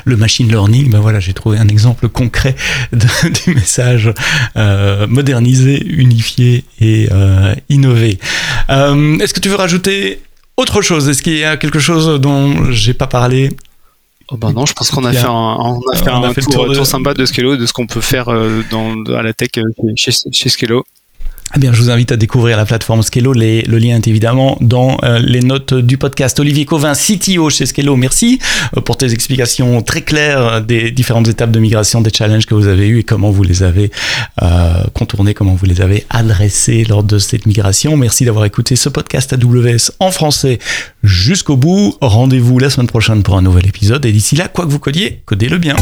le, 0.05 0.17
machine 0.17 0.47
learning, 0.47 0.89
ben 0.89 0.99
voilà, 0.99 1.19
j'ai 1.19 1.33
trouvé 1.33 1.57
un 1.57 1.67
exemple 1.67 2.07
concret 2.07 2.55
du 2.93 3.53
message 3.53 4.13
euh, 4.55 5.07
modernisé, 5.07 5.83
unifié 5.85 6.63
et 6.79 7.09
innové. 7.69 8.19
Est-ce 8.69 9.33
que 9.33 9.39
tu 9.39 9.49
veux 9.49 9.55
rajouter 9.55 10.21
autre 10.55 10.81
chose? 10.81 11.09
Est-ce 11.09 11.21
qu'il 11.21 11.37
y 11.37 11.43
a 11.43 11.57
quelque 11.57 11.79
chose 11.79 12.19
dont 12.21 12.71
j'ai 12.71 12.93
pas 12.93 13.07
parlé? 13.07 13.49
Oh 14.33 14.37
bah 14.37 14.51
non, 14.51 14.65
je 14.65 14.73
pense 14.73 14.89
qu'on 14.89 15.05
a, 15.05 15.13
fait 15.13 15.27
un, 15.27 15.31
on 15.31 15.79
a 15.93 15.95
fait 15.95 16.09
un, 16.09 16.33
tour, 16.33 16.87
sympa 16.87 17.13
de 17.13 17.23
Skello, 17.23 17.55
de 17.55 17.67
ce 17.67 17.71
qu'on 17.71 17.85
peut 17.85 18.01
faire 18.01 18.29
euh, 18.29 18.63
dans, 18.71 18.95
à 19.13 19.21
la 19.21 19.31
tech 19.31 19.49
euh, 19.57 19.61
chez, 19.95 20.11
chez 20.31 20.49
Skello. 20.49 20.83
Eh 21.55 21.59
bien, 21.59 21.71
je 21.71 21.79
vous 21.83 21.91
invite 21.91 22.11
à 22.11 22.17
découvrir 22.17 22.57
la 22.57 22.65
plateforme 22.65 23.03
Skello. 23.03 23.31
Le 23.33 23.77
lien 23.77 23.95
est 23.95 24.07
évidemment 24.07 24.57
dans 24.59 24.97
euh, 25.03 25.19
les 25.19 25.41
notes 25.41 25.75
du 25.75 25.99
podcast. 25.99 26.39
Olivier 26.39 26.65
Covin, 26.65 26.93
CTO 26.93 27.51
chez 27.51 27.67
Skello, 27.67 27.95
merci 27.95 28.39
euh, 28.75 28.81
pour 28.81 28.97
tes 28.97 29.13
explications 29.13 29.83
très 29.83 30.01
claires 30.01 30.45
euh, 30.45 30.61
des 30.61 30.89
différentes 30.89 31.27
étapes 31.27 31.51
de 31.51 31.59
migration, 31.59 32.01
des 32.01 32.09
challenges 32.09 32.47
que 32.47 32.55
vous 32.55 32.65
avez 32.65 32.87
eus 32.87 32.99
et 32.99 33.03
comment 33.03 33.29
vous 33.29 33.43
les 33.43 33.61
avez 33.61 33.91
contournés, 34.93 35.33
comment 35.33 35.53
vous 35.53 35.65
les 35.65 35.81
avez 35.81 36.05
adressés 36.09 36.85
lors 36.85 37.03
de 37.03 37.19
cette 37.19 37.45
migration. 37.45 37.97
Merci 37.97 38.25
d'avoir 38.25 38.45
écouté 38.45 38.75
ce 38.75 38.89
podcast 38.89 39.33
AWS 39.33 39.91
en 39.99 40.11
français 40.11 40.57
jusqu'au 41.03 41.55
bout. 41.55 41.95
Rendez-vous 42.01 42.57
la 42.57 42.69
semaine 42.69 42.87
prochaine 42.87 43.21
pour 43.21 43.37
un 43.37 43.41
nouvel 43.41 43.67
épisode. 43.67 44.05
Et 44.05 44.11
d'ici 44.11 44.35
là, 44.35 44.47
quoi 44.47 44.65
que 44.65 44.71
vous 44.71 44.79
codiez, 44.79 45.21
codez-le 45.25 45.59
bien. 45.59 45.75